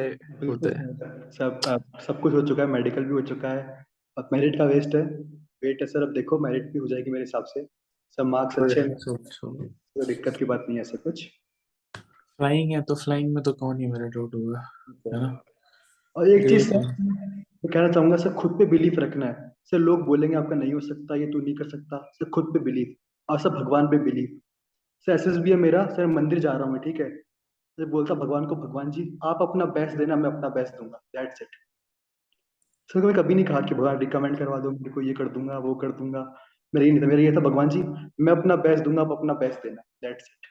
होता 0.45 0.69
है। 0.79 0.87
सब 1.31 1.59
सब 2.07 2.19
कुछ 2.21 2.33
हो 2.33 2.41
चुका 2.47 2.61
है 2.63 2.69
मेडिकल 2.69 3.03
भी 3.03 3.13
हो 3.13 3.21
चुका 3.27 3.49
है। 3.49 3.85
अब 4.17 4.29
मेरिट 4.33 4.57
का 4.57 4.65
वेस्ट 4.65 4.95
है। 4.95 5.01
वेट 5.63 5.81
है 5.81 5.87
सर 5.87 6.03
अब 6.03 6.13
देखो 6.13 6.39
मेरिट 6.39 6.71
भी 6.73 6.79
हो 6.79 6.87
जाएगी 6.87 7.11
मेरे 7.11 7.23
हिसाब 7.23 7.45
से। 7.47 7.63
सब 8.17 8.25
मार्क्स 8.25 8.59
अच्छे 8.59 8.79
हैं। 8.81 9.75
सो 9.95 10.05
दिक्कत 10.05 10.37
की 10.37 10.45
बात 10.45 10.65
नहीं 10.67 10.77
है 10.77 10.81
ऐसा 10.81 10.97
कुछ। 11.03 11.25
फ्लाइंग 12.39 12.71
है 12.71 12.81
तो 12.81 12.95
फ्लाइंग 12.95 13.33
में 13.35 13.43
तो 13.43 13.53
कौन 13.53 13.79
ही 13.79 13.87
मेरा 13.87 14.07
डाउट 14.09 14.35
होगा 14.35 14.59
है 15.07 15.21
ना? 15.21 15.29
और 16.15 16.29
एक 16.29 16.47
चीज़ 16.49 16.69
सर 16.69 16.77
मैं 16.77 17.71
कहना 17.71 17.91
चाहूँगा 17.91 18.17
सर 18.17 18.33
खुद 18.33 18.51
पे 18.59 18.65
बिलीफ 18.65 18.99
रखना 18.99 19.25
है। 19.25 19.47
सर 19.71 19.77
लोग 19.79 20.05
बोलेंगे 20.05 20.35
आपका 20.37 20.55
नहीं 20.55 20.73
हो 20.73 20.79
सकता 20.81 21.15
ये 21.15 21.25
तू 21.31 21.39
नहीं 21.39 21.55
कर 21.55 21.69
सकता। 21.69 21.97
सर 22.13 22.29
खुद 22.29 22.53
पे 22.53 22.59
बिलीफ 22.61 22.95
और 23.29 23.39
सर 23.39 23.49
भगवान 23.55 23.87
पे 23.87 23.97
बिलीफ 24.03 24.39
सर 25.07 25.13
एस 25.13 25.37
भी 25.37 25.51
है 25.51 25.55
मेरा 25.57 25.85
सर 25.87 26.05
मंदिर 26.09 26.39
जा 26.39 26.51
रहा 26.51 26.63
हूँ 26.63 26.73
मैं 26.73 26.81
ठीक 26.81 26.99
है? 27.01 27.09
सर 27.77 27.85
बोलता 27.87 28.13
भगवान 28.15 28.45
को 28.45 28.55
भगवान 28.57 28.91
जी 28.91 29.03
आप 29.25 29.41
अपना 29.41 29.65
बेस्ट 29.75 29.97
देना 29.97 30.15
मैं 30.15 30.29
अपना 30.29 30.49
बेस्ट 30.51 30.75
दूँगा। 30.75 30.97
दैट्स 31.15 31.41
इट 31.41 31.55
सर 32.89 33.05
मैं 33.05 33.13
कभी 33.15 33.35
नहीं 33.35 33.45
कहा 33.45 33.61
कि 33.61 33.75
भगवान 33.75 33.99
रिकमेंड 33.99 34.37
करवा 34.37 34.59
दो 34.59 34.71
मेरे 34.71 34.91
को 34.91 35.01
ये 35.01 35.13
कर 35.13 35.27
दूँगा 35.29 35.57
वो 35.59 35.73
कर 35.75 35.91
दूँगा। 35.93 36.21
मेरा 36.73 36.85
ये 36.85 36.91
नहीं 36.91 37.01
था 37.01 37.07
मेरा 37.07 37.21
ये 37.21 37.31
था 37.31 37.39
भगवान 37.41 37.69
जी 37.69 37.81
मैं 38.23 38.31
अपना 38.31 38.55
बेस्ट 38.65 38.83
दूँगा 38.83 39.01
आप 39.01 39.11
अपना 39.11 39.33
बेस्ट 39.33 39.63
देना। 39.63 39.81
दैट्स 40.03 40.25
इट 40.25 40.47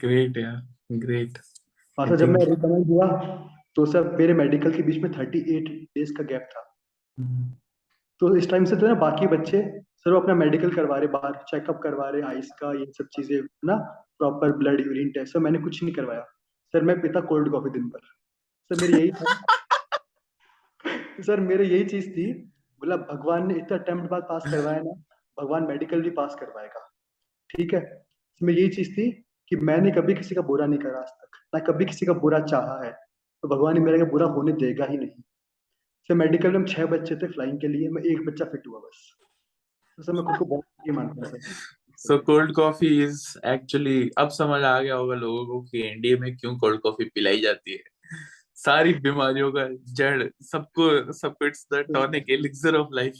ग्रेट 0.00 0.36
यार 0.36 0.96
ग्रेट 0.98 1.38
और 1.98 2.16
जब 2.16 2.28
मैं 2.28 2.44
रिकमेंड 2.46 2.86
हुआ 2.86 3.06
तो 3.76 3.84
सर 3.86 4.16
मेरे 4.16 4.34
मेडिकल 4.34 4.72
के 4.72 4.82
बीच 4.82 5.02
में 5.02 5.10
थर्टी 5.12 5.38
एट 5.56 5.68
डेज़ 5.96 6.12
का 6.16 6.22
गैप 6.24 6.48
था। 6.52 6.62
तो 8.20 8.36
इस 8.36 8.48
टाइम 8.50 8.64
से 8.64 8.76
तो 8.76 8.86
ना 8.86 8.94
बाकी 8.94 9.26
बच्चे 9.26 9.62
सर 9.96 10.12
वो 10.12 10.20
अपना 10.20 10.34
मेडिकल 10.34 10.70
करवा 10.74 10.96
रहे 10.96 11.06
बाहर 11.08 11.32
चेकअप 11.48 11.80
करवा 11.82 12.08
रहे 12.10 12.22
आइस 12.22 12.50
का 12.60 12.72
ये 12.72 12.86
सब 12.98 13.08
चीज़ें 13.12 13.40
ना 13.64 13.76
प्रॉपर 14.18 14.52
ब्लड 14.56 14.80
यूरिन 14.80 15.10
टेस्ट 15.10 15.36
मैंने 15.36 15.58
कुछ 15.58 15.82
नहीं 15.82 15.94
करवाया। 15.94 16.20
सर 16.74 16.82
मैं 16.82 17.00
पीता 17.00 17.20
कोल्ड 17.20 17.50
कॉफ़ी 17.50 17.70
दिन 17.70 17.88
भर। 17.88 18.00
सर 18.70 18.82
मेरी 18.82 19.00
यही 19.00 19.10
था। 19.12 19.24
सर 21.26 21.40
मेरे 21.40 21.64
यही 21.64 21.84
चीज़ 21.84 22.10
थी 22.10 22.51
बोला, 22.82 22.96
भगवान 22.96 23.46
ने 23.46 23.54
इतना 23.54 23.78
अटेम्प्ट 23.78 24.10
बाद 24.10 24.22
पास 24.22 24.42
करवाया 24.46 24.78
ना, 24.78 24.90
भगवान 25.42 25.62
मेडिकल 25.62 26.02
भी 26.02 26.10
पास 26.10 26.36
करवाएगा। 26.40 26.92
ठीक 27.50 27.74
है? 27.74 28.04
इसमें 28.36 28.54
यही 28.54 28.68
चीज़ 28.68 28.92
थी 28.92 29.24
कि 29.48 29.56
मैंने 29.56 29.90
कभी 29.90 30.14
किसी 30.14 30.34
का 30.34 30.42
बुरा 30.42 30.66
नहीं 30.66 30.80
करा 30.80 30.98
आज 30.98 31.08
तक। 31.08 31.36
ना 31.54 31.60
कभी 31.60 31.84
किसी 31.84 32.06
का 32.06 32.12
बुरा 32.12 32.40
चाहा 32.40 32.84
है। 32.84 32.92
तो 33.42 33.48
भगवान 33.48 33.74
ने 33.74 33.80
मेरे 33.80 33.98
का 33.98 34.04
बुरा 34.04 34.26
होने 34.26 34.52
देगा 34.52 34.84
ही 34.84 34.96
नहीं। 34.96 35.22
सर 36.08 36.14
मेडिकल 36.14 36.48
में 36.48 36.56
हम 36.56 36.64
छह 36.64 36.86
बच्चे 36.86 37.16
थे 37.16 37.26
फ्लाइंग 37.26 37.60
के 37.60 37.68
लिए, 37.68 37.88
मैं 37.88 38.02
एक 38.02 38.26
बच्चा 38.26 38.44
फिट 38.44 38.62
हुआ 38.66 38.78
बस। 38.78 39.16
तो 39.96 40.02
सर, 40.02 40.12
मैं 40.12 40.24
खुद 40.24 40.36
को 40.36 40.44
बहुत 40.44 40.64
मानता 40.90 41.38
so 41.96 42.18
cold 42.18 42.52
coffee 42.52 43.04
is 43.04 43.38
actually 43.46 44.10
अब 44.18 44.28
समझ 44.28 44.62
आ 44.62 44.80
गया 44.80 44.94
होगा 44.94 45.14
लोगों 45.14 45.46
को 45.46 45.62
कि 45.62 45.80
इंडिया 45.80 46.16
में 46.16 46.36
क्यों 46.36 46.58
कोल्ड 46.58 46.80
कॉफ़ी 46.80 47.04
पिलाई 47.04 47.40
जाती 47.40 47.72
है। 47.72 47.91
सारी 48.64 48.92
बीमारियों 49.04 49.50
का 49.52 49.66
जड़ 49.94 50.28
सबको 50.50 51.12
सबको 51.12 51.46
it's 51.46 51.66
the 51.72 51.84
tonic 51.94 52.30
elixir 52.30 52.76
of 52.76 52.94
life 52.94 53.14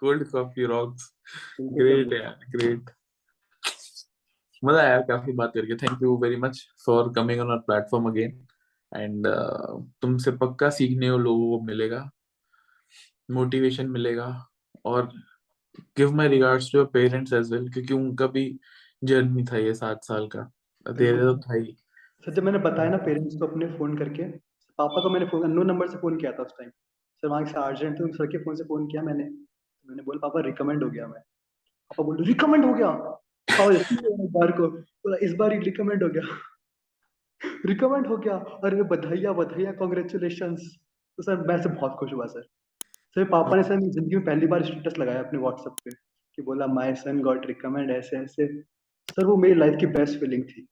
cold 0.00 0.24
coffee 0.30 0.64
rocks 0.66 1.12
great 1.60 2.12
यार 2.12 2.46
ग्रेट 2.56 2.90
मज़ा 4.62 4.80
आया 4.80 5.00
काफ़ी 5.08 5.32
बात 5.32 5.52
करके. 5.54 5.74
Thank 5.76 6.02
you 6.02 6.16
very 6.22 6.36
much 6.36 6.66
for 6.86 7.12
coming 7.16 7.40
on 7.40 7.50
our 7.50 7.58
platform 7.66 8.08
again 8.10 8.46
and 8.92 9.26
तुमसे 10.02 10.30
पक्का 10.36 10.70
सीखने 10.70 11.10
को 11.10 11.18
लोगों 11.18 11.50
को 11.50 11.64
मिलेगा 11.64 12.10
मोटिवेशन 13.28 13.88
मिलेगा 13.90 14.26
और 14.84 15.10
give 15.96 16.12
my 16.16 16.28
regards 16.28 16.70
to 16.72 16.78
your 16.78 16.86
parents 16.94 17.32
as 17.32 17.52
well 17.52 17.68
क्योंकि 17.72 17.94
उनका 17.94 18.26
भी 18.26 18.44
जर्नी 19.02 19.44
था 19.44 19.56
ये 19.56 19.74
सात 19.74 20.04
साल 20.04 20.26
का. 20.28 20.42
तेरे 20.86 21.18
तो 21.18 21.36
था 21.38 21.54
ही. 21.54 21.76
सर 22.24 22.32
जब 22.32 22.42
मैंने 22.42 22.58
बताया 22.58 22.90
ना 22.90 22.96
पेरेंट्स 22.96 23.36
को 23.36 23.46
अपने 23.46 23.66
फ़ोन 23.78 23.96
करके, 23.98 24.24
पापा 24.78 25.02
को 25.02 25.10
मैंने 25.10 25.26
फ़ोन 25.26 25.42
अननोन 25.42 25.66
नंबर 25.66 25.88
से 25.88 25.96
फ़ोन 25.98 26.16
किया 26.16 26.32
था 26.32 26.42
उस 26.42 26.52
टाइम 26.58 26.70
सर 26.70 27.28
वहाँ 27.28 27.44
से 27.44 27.58
अर्जेंट 27.60 27.98
थे 28.00 28.12
सर 28.12 28.26
के 28.26 28.38
फ़ोन 28.38 28.54
से 28.56 28.64
फ़ोन 28.64 28.86
किया 28.86 29.02
मैंने. 29.02 29.24
तो 29.24 29.88
मैंने 29.88 30.02
बोला, 30.02 30.18
पापा 30.18 30.40
रिकमेंड 30.40 30.82
हो 30.84 30.90
गया 30.90 31.06
मैं. 31.06 31.20
पापा 31.20 32.04
बोले 32.04 32.26
रिकमेंड 32.26 32.64
हो 32.64 32.72
गया? 32.74 32.90
इस 33.70 34.30
बार 34.32 34.52
को. 34.52 34.68
बोला, 34.68 35.16
इस 35.22 35.34
बार 35.34 35.50
रिकमेंड 35.58 36.02
हो 36.02 36.08
गया. 36.08 36.22
रिकमेंड 37.66 38.06
हो 38.06 38.16
गया? 38.16 38.34
अरे, 38.64 38.82
बधाइया 38.82 39.32
बधाइया 39.32 39.72
कॉन्ग्रेचुलेशन 39.72 40.56
तो 40.56 41.22
सर, 41.22 41.36
मैं 41.48 41.60
से 41.62 41.68
बहुत 41.68 41.96
खुश 41.98 42.12
हुआ, 42.12 42.26
सर. 42.26 42.42
सर, 43.16 43.24
पापा 43.24 43.56
ने 43.56 43.62
सर 43.62 43.80
ज़िंदगी 43.80 44.16
में 44.16 44.24
पहली 44.24 44.46
बार 44.46 44.64
स्टेटस 44.64 44.98
लगाया 44.98 45.22
अपने 45.22 45.38
व्हाट्सएप 45.38 45.72
पे, 45.84 45.90
कि 46.38 46.42
बोला 46.42 46.66
माय 46.66 46.94
सन 46.94 47.20
गॉट 47.20 47.46
रिकमेंड 47.46 47.90
ऐसे 47.90 48.16
ऐसे. 48.16 48.46
सर, 49.10 49.24
वो 49.24 49.36
मेरी 49.36 49.54
लाइफ 49.54 49.76
की 49.80 49.86
बेस्ट 49.86 50.20
फीलिंग 50.20 50.44
थी. 50.44 50.66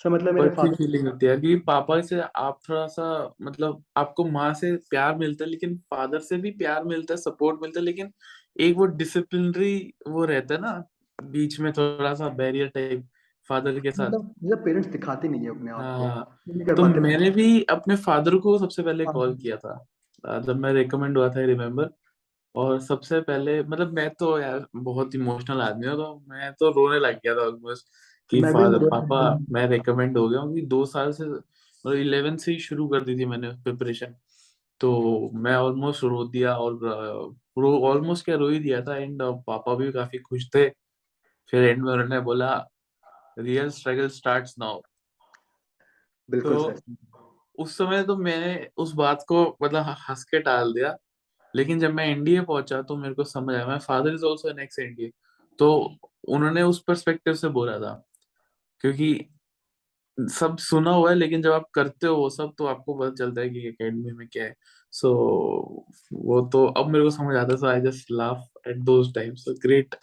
सर 0.00 0.10
मतलब 0.10 0.34
मेरे 0.34 0.46
अच्छी 0.48 0.56
फादर 0.56 0.74
फीलिंग 0.74 1.06
होती 1.08 1.26
है 1.26 1.36
क्योंकि 1.36 1.62
पापा 1.64 2.00
से 2.00 2.20
आप 2.20 2.58
थोड़ा 2.68 2.86
सा 2.86 3.34
मतलब 3.42 3.84
आपको 3.96 4.24
माँ 4.24 4.54
से 4.54 4.76
प्यार 4.90 5.14
मिलता 5.16 5.44
है 5.44 5.50
लेकिन 5.50 5.76
फादर 5.90 6.18
से 6.18 6.36
भी 6.36 6.50
प्यार 6.50 6.84
मिलता 6.84 7.14
है 7.14 7.18
सपोर्ट 7.18 7.60
मिलता 7.62 7.80
है 7.80 7.84
लेकिन 7.84 8.12
एक 8.60 8.76
वो 8.76 8.86
डिसिप्लिनरी 8.86 9.94
वो 10.08 10.24
रहता 10.24 10.54
है 10.54 10.60
ना 10.60 10.84
बीच 11.22 11.60
में 11.60 11.72
थोड़ा 11.72 12.14
सा 12.14 12.28
बैरियर 12.28 12.68
टाइप 12.68 13.06
फादर 13.48 13.80
के 13.80 13.90
साथ। 13.90 14.06
मतलब 14.06 14.34
मेरे 14.42 14.56
पेरेंट्स 14.62 14.88
दिखाते 14.88 15.28
नहीं 15.28 15.42
है 15.42 15.50
अपने 15.50 15.70
आप 15.70 15.76
को 15.76 15.82
हाँ। 15.82 16.40
नहीं 16.48 16.66
कर 16.66 16.74
तो 16.74 16.82
पाते 16.82 17.00
मैंने 17.00 17.30
भी 17.30 17.62
अपने 17.62 17.96
फादर 17.96 18.36
को 18.36 18.58
सबसे 18.58 18.82
पहले 18.82 19.04
हाँ। 19.04 19.14
कॉल 19.14 19.34
किया 19.36 19.56
था 19.56 19.86
अ, 20.24 20.38
जब 20.38 20.56
मैं 20.56 20.72
रिकमेंड 20.72 21.18
हुआ 21.18 21.28
था 21.28 21.40
रिमेम्बर 21.40 21.90
और 22.54 22.80
सबसे 22.80 23.20
पहले 23.20 23.62
मतलब 23.62 23.92
मैं 23.92 24.10
तो 24.10 24.38
यार 24.38 24.66
बहुत 24.76 25.14
इमोशनल 25.14 25.60
आदमी 25.60 25.86
हूँ 25.86 25.96
तो 25.96 26.22
मैं 26.28 26.52
तो 26.52 26.70
रोने 26.70 26.98
लग 26.98 27.14
गया 27.14 27.34
था 27.34 27.40
ऑलमोस्ट 27.40 27.86
कि 28.30 28.40
फादर 28.42 28.88
पापा 28.90 29.20
मैं 29.50 29.66
रिकमेंड 29.68 30.18
हो 30.18 30.28
गया 30.28 30.40
हूँ 30.40 30.52
क्योंकि 30.52 30.66
दो 30.66 30.84
साल 30.86 31.12
से 31.12 31.24
मतलब 31.24 31.94
इलेवन 31.94 32.36
से 32.36 32.52
ही 32.52 32.58
शुरू 32.60 32.86
कर 32.88 33.00
दी 33.00 33.18
थी 33.18 33.24
मैंने 33.24 33.50
प्रिपरेशन 33.64 34.14
तो 34.80 34.90
मैं 35.34 35.54
ऑलमोस्ट 35.56 36.04
रो 36.04 36.24
दिया 36.28 36.56
और 36.56 36.78
रो 37.58 37.78
ऑलमोस्ट 37.88 38.24
क्या 38.24 38.36
रो 38.36 38.48
ही 38.48 38.58
दिया 38.58 38.80
था 38.82 38.96
एंड 38.96 39.22
पापा 39.46 39.74
भी 39.74 39.90
काफ़ी 39.92 40.18
खुश 40.18 40.48
थे। 40.54 40.68
फिर 41.52 41.64
एंड 41.64 41.82
में 41.82 41.92
उन्होंने 41.92 42.20
बोला 42.20 42.52
रियल 43.38 43.70
स्ट्रगल 43.70 44.08
स्टार्ट्स 44.08 44.54
नाउ 44.58 44.80
बिल्कुल 46.28 46.56
तो 46.56 46.74
उस 47.58 47.76
समय 47.78 48.02
तो 48.02 48.16
मैंने 48.16 48.68
उस 48.76 48.92
बात 48.94 49.24
को 49.28 49.44
मतलब 49.62 49.94
हंस 50.08 50.24
के 50.24 50.38
टाल 50.40 50.72
दिया। 50.72 50.96
लेकिन 51.54 51.78
जब 51.80 51.92
मैं 51.94 52.06
एनडीए 52.06 52.40
पहुँचा 52.40 52.80
तो 52.82 52.96
मेरे 52.96 53.14
को 53.14 53.24
समझ 53.24 53.54
आया 53.54 53.66
my 53.66 53.78
father 53.78 54.14
is 54.14 54.24
also 54.26 54.48
an 54.48 54.58
ex 54.58 54.78
NDA 54.78 55.10
तो 55.58 55.70
उन्होंने 56.28 56.62
उस 56.62 56.82
पर्सपेक्टिव 56.82 57.34
से 57.34 57.48
बोला 57.48 57.78
था। 57.78 57.92
क्योंकि 58.80 59.28
सब 60.18 60.56
सुना 60.58 60.90
हुआ 60.90 61.10
है 61.10 61.16
लेकिन 61.16 61.42
जब 61.42 61.52
आप 61.52 61.68
करते 61.74 62.06
हो 62.06 62.16
वो 62.16 62.28
सब 62.30 62.52
तो 62.58 62.66
आपको 62.66 62.94
पता 62.94 63.14
चलता 63.14 63.40
है 63.40 63.48
कि 63.50 63.66
एकेडमी 63.68 64.12
में 64.12 64.26
क्या 64.32 64.44
है। 64.44 64.54
सो 64.92 65.08
so, 65.08 66.14
वो 66.14 66.40
तो 66.52 66.64
अब 66.66 66.90
मेरे 66.90 67.04
को 67.04 67.10
समझ 67.10 67.36
आता 67.36 67.52
है 67.52 67.58
so 67.58 67.66
I 67.66 67.80
just 67.80 68.10
laugh 68.10 68.68
at 68.68 68.76
those 68.84 69.14
times 69.14 69.44
so 69.44 69.54
great 69.62 69.94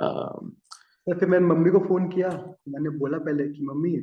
तो 0.00 1.14
फिर 1.18 1.28
मैंने 1.28 1.46
मम्मी 1.46 1.70
को 1.70 1.78
फ़ोन 1.78 2.08
किया। 2.08 2.28
मैंने 2.68 2.90
बोला 2.98 3.18
पहले 3.18 3.48
कि 3.48 3.62
mummy 3.62 3.96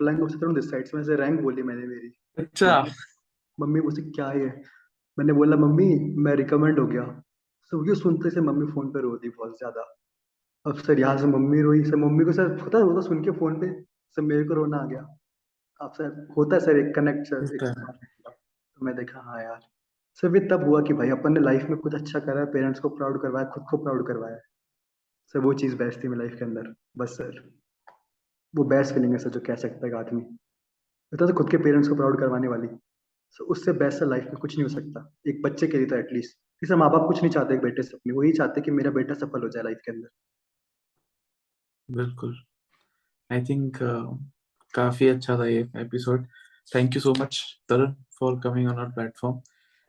flying 0.00 0.22
officer 0.22 0.46
on 0.46 0.54
this 0.54 0.70
side 0.70 0.88
में 0.94 1.02
से 1.04 1.16
रैंक 1.16 1.40
बोली 1.40 1.62
मैंने 1.62 1.86
मेरी। 1.86 2.12
अच्छा। 2.38 2.84
मम्मी 3.58 3.80
मुझसे 3.80 4.02
क्या 4.02 4.26
है? 4.28 4.46
मैंने 5.18 5.32
बोला 5.32 5.56
मम्मी 5.56 5.86
मैं 6.22 6.34
रिकमेंड 6.36 6.78
हो 6.78 6.86
गया। 6.86 7.02
तो 7.72 7.84
ये 7.88 7.94
सुनते 7.94 8.30
से 8.30 8.40
मम्मी 8.40 8.66
फ़ोन 8.72 8.90
पे 8.90 9.00
रो 9.00 9.16
दी 9.16 9.28
बहुत 9.28 9.58
ज़्यादा। 9.58 9.82
अब 10.66 10.78
सर 10.78 11.00
यहाँ 11.00 11.16
से 11.18 11.26
मम्मी 11.26 11.60
रोई 11.62 11.82
सर 11.84 11.96
मम्मी 11.96 12.24
को 12.24 12.32
सर 12.32 12.48
पता 12.56 12.78
है 12.78 12.94
तो 12.94 13.02
सुन 13.02 13.22
के 13.24 13.30
फ़ोन 13.38 13.60
पे 13.60 13.70
सर 14.16 14.22
मेरे 14.22 14.44
को 14.44 14.54
रोना 14.54 14.76
आ 14.76 14.86
गया। 14.86 15.00
अब 15.80 15.92
सर 15.92 16.26
होता 16.36 16.56
है 16.56 16.60
सर 16.60 16.78
एक 16.78 16.94
कनेक्ट 16.94 17.26
सर 17.26 17.44
एक 17.44 17.62
तो 17.62 18.84
मैं 18.84 18.94
देखा 18.96 19.20
हाँ 19.20 19.42
यार। 19.42 19.60
सर 20.22 20.32
फिर 20.32 20.48
तब 20.50 20.64
हुआ 20.64 20.82
कि 20.82 20.94
भाई 20.94 21.10
अपन 21.10 21.32
ने 21.32 21.40
लाइफ 21.40 21.68
में 21.70 21.78
कुछ 21.78 21.94
अच्छा 21.94 22.20
करा 22.20 22.40
है 22.40 22.46
पेरेंट्स 22.52 22.80
को 22.80 22.88
प्राउड 22.88 23.20
करवाया 23.22 23.46
खुद 23.54 23.64
को 23.70 23.76
प्राउड 23.84 24.06
करवाया। 24.06 24.36
सर 25.34 25.38
वो 25.40 25.52
चीज़ 25.54 25.76
बेस्ट 25.76 26.02
थी 26.04 26.08
मेरी 26.08 26.20
लाइफ 26.20 26.38
के 26.38 26.44
अंदर 26.44 26.72
बस 26.98 27.16
सर। 27.16 27.40
वो 28.54 28.64
बेस्ट 28.68 28.94
फीलिंग 28.94 29.12
है 29.12 29.18
सर 29.18 29.30
जो 29.30 29.40
कह 29.46 29.54
सकता 29.56 29.86
है 29.86 29.98
आदमी। 29.98 30.20
बता 31.12 31.26
तो 31.26 31.34
खुद 31.34 31.50
के 31.50 31.56
पेरेंट्स 31.58 31.88
को 31.88 31.94
प्राउड 31.94 32.18
करवाने 32.20 32.48
वाली। 32.48 32.68
सो 33.36 33.44
उससे 33.52 33.72
बेस्ट 33.74 33.98
सर 33.98 34.06
लाइफ 34.06 34.24
में 34.24 34.36
कुछ 34.40 34.56
नहीं 34.56 34.64
हो 34.64 34.68
सकता 34.70 35.10
एक 35.28 35.42
बच्चे 35.44 35.66
के 35.66 35.78
लिए 35.78 35.86
तो 35.86 35.96
एटलीस्ट 35.96 36.36
कि 36.62 36.66
सर 36.66 36.76
माँ 36.76 36.90
बाप 36.90 37.06
कुछ 37.06 37.22
नहीं 37.22 37.30
चाहते 37.32 37.54
एक 37.54 37.60
बेटे 37.62 37.82
से 37.82 37.96
अपने 37.96 38.12
वही 38.12 38.32
चाहते 38.32 38.60
कि 38.60 38.70
मेरा 38.70 38.90
बेटा 38.90 39.14
सफल 39.14 39.42
हो 39.42 39.48
जाए 39.48 39.62
लाइफ 39.64 39.78
के 39.84 39.92
अंदर। 39.92 40.08
बिल्कुल 41.96 42.36
आई 43.32 43.42
थिंक 43.48 43.78
काफ़ी 44.74 45.08
अच्छा 45.08 45.38
था 45.38 45.46
ये 45.46 45.60
episode 45.84 46.26
thank 46.74 46.94
you 46.94 47.00
so 47.00 47.14
much 47.20 47.40
Tarun 47.68 47.94
for 48.18 48.40
coming 48.44 48.68
on 48.68 48.78
our 48.78 48.90
platform 48.98 49.38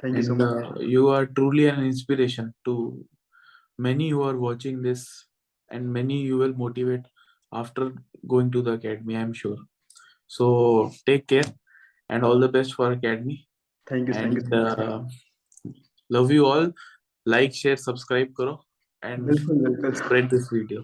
thank 0.04 0.16
you 0.16 0.24
so 0.24 0.36
much 0.36 0.42
uh, 0.42 0.84
you 0.94 1.08
are 1.16 1.26
truly 1.40 1.68
an 1.74 1.84
inspiration 1.90 2.54
to 2.70 2.76
many 3.88 4.10
who 4.14 4.24
are 4.30 4.38
watching 4.46 4.82
this 4.88 5.04
and 5.70 5.94
many 5.98 6.18
you 6.30 6.40
will 6.44 6.56
motivate 6.64 7.08
after 7.62 7.88
going 8.34 8.52
to 8.56 8.64
the 8.68 8.74
academy 8.80 9.18
i'm 9.22 9.34
sure 9.42 9.58
so 10.38 10.48
take 11.10 11.28
care 11.34 11.48
and 12.10 12.28
all 12.30 12.44
the 12.46 12.52
best 12.58 12.78
for 12.80 12.92
academy 12.98 13.38
thank 13.88 14.10
you 14.10 14.16
thank 14.16 14.34
you 14.34 14.42
uh, 14.58 15.00
love 16.10 16.34
you 16.34 16.48
all 16.48 16.68
like 17.26 17.56
share 17.62 17.80
subscribe 17.84 18.34
karo 18.40 18.58
and 19.04 19.26
बिल्कुल 19.30 19.64
बिल्कुल 19.64 19.96
spread 20.02 20.30
this 20.34 20.50
video 20.54 20.84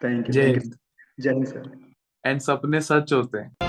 thank 0.00 0.28
you 0.28 0.32
Jai 0.32 0.42
thank 0.42 0.62
Hind. 0.62 0.76
Jai 1.20 1.30
Hind 1.30 1.46
sir 1.46 1.70
and 2.24 2.40
सपने 2.40 2.80
सच 2.80 3.12
होते 3.12 3.38
हैं। 3.38 3.63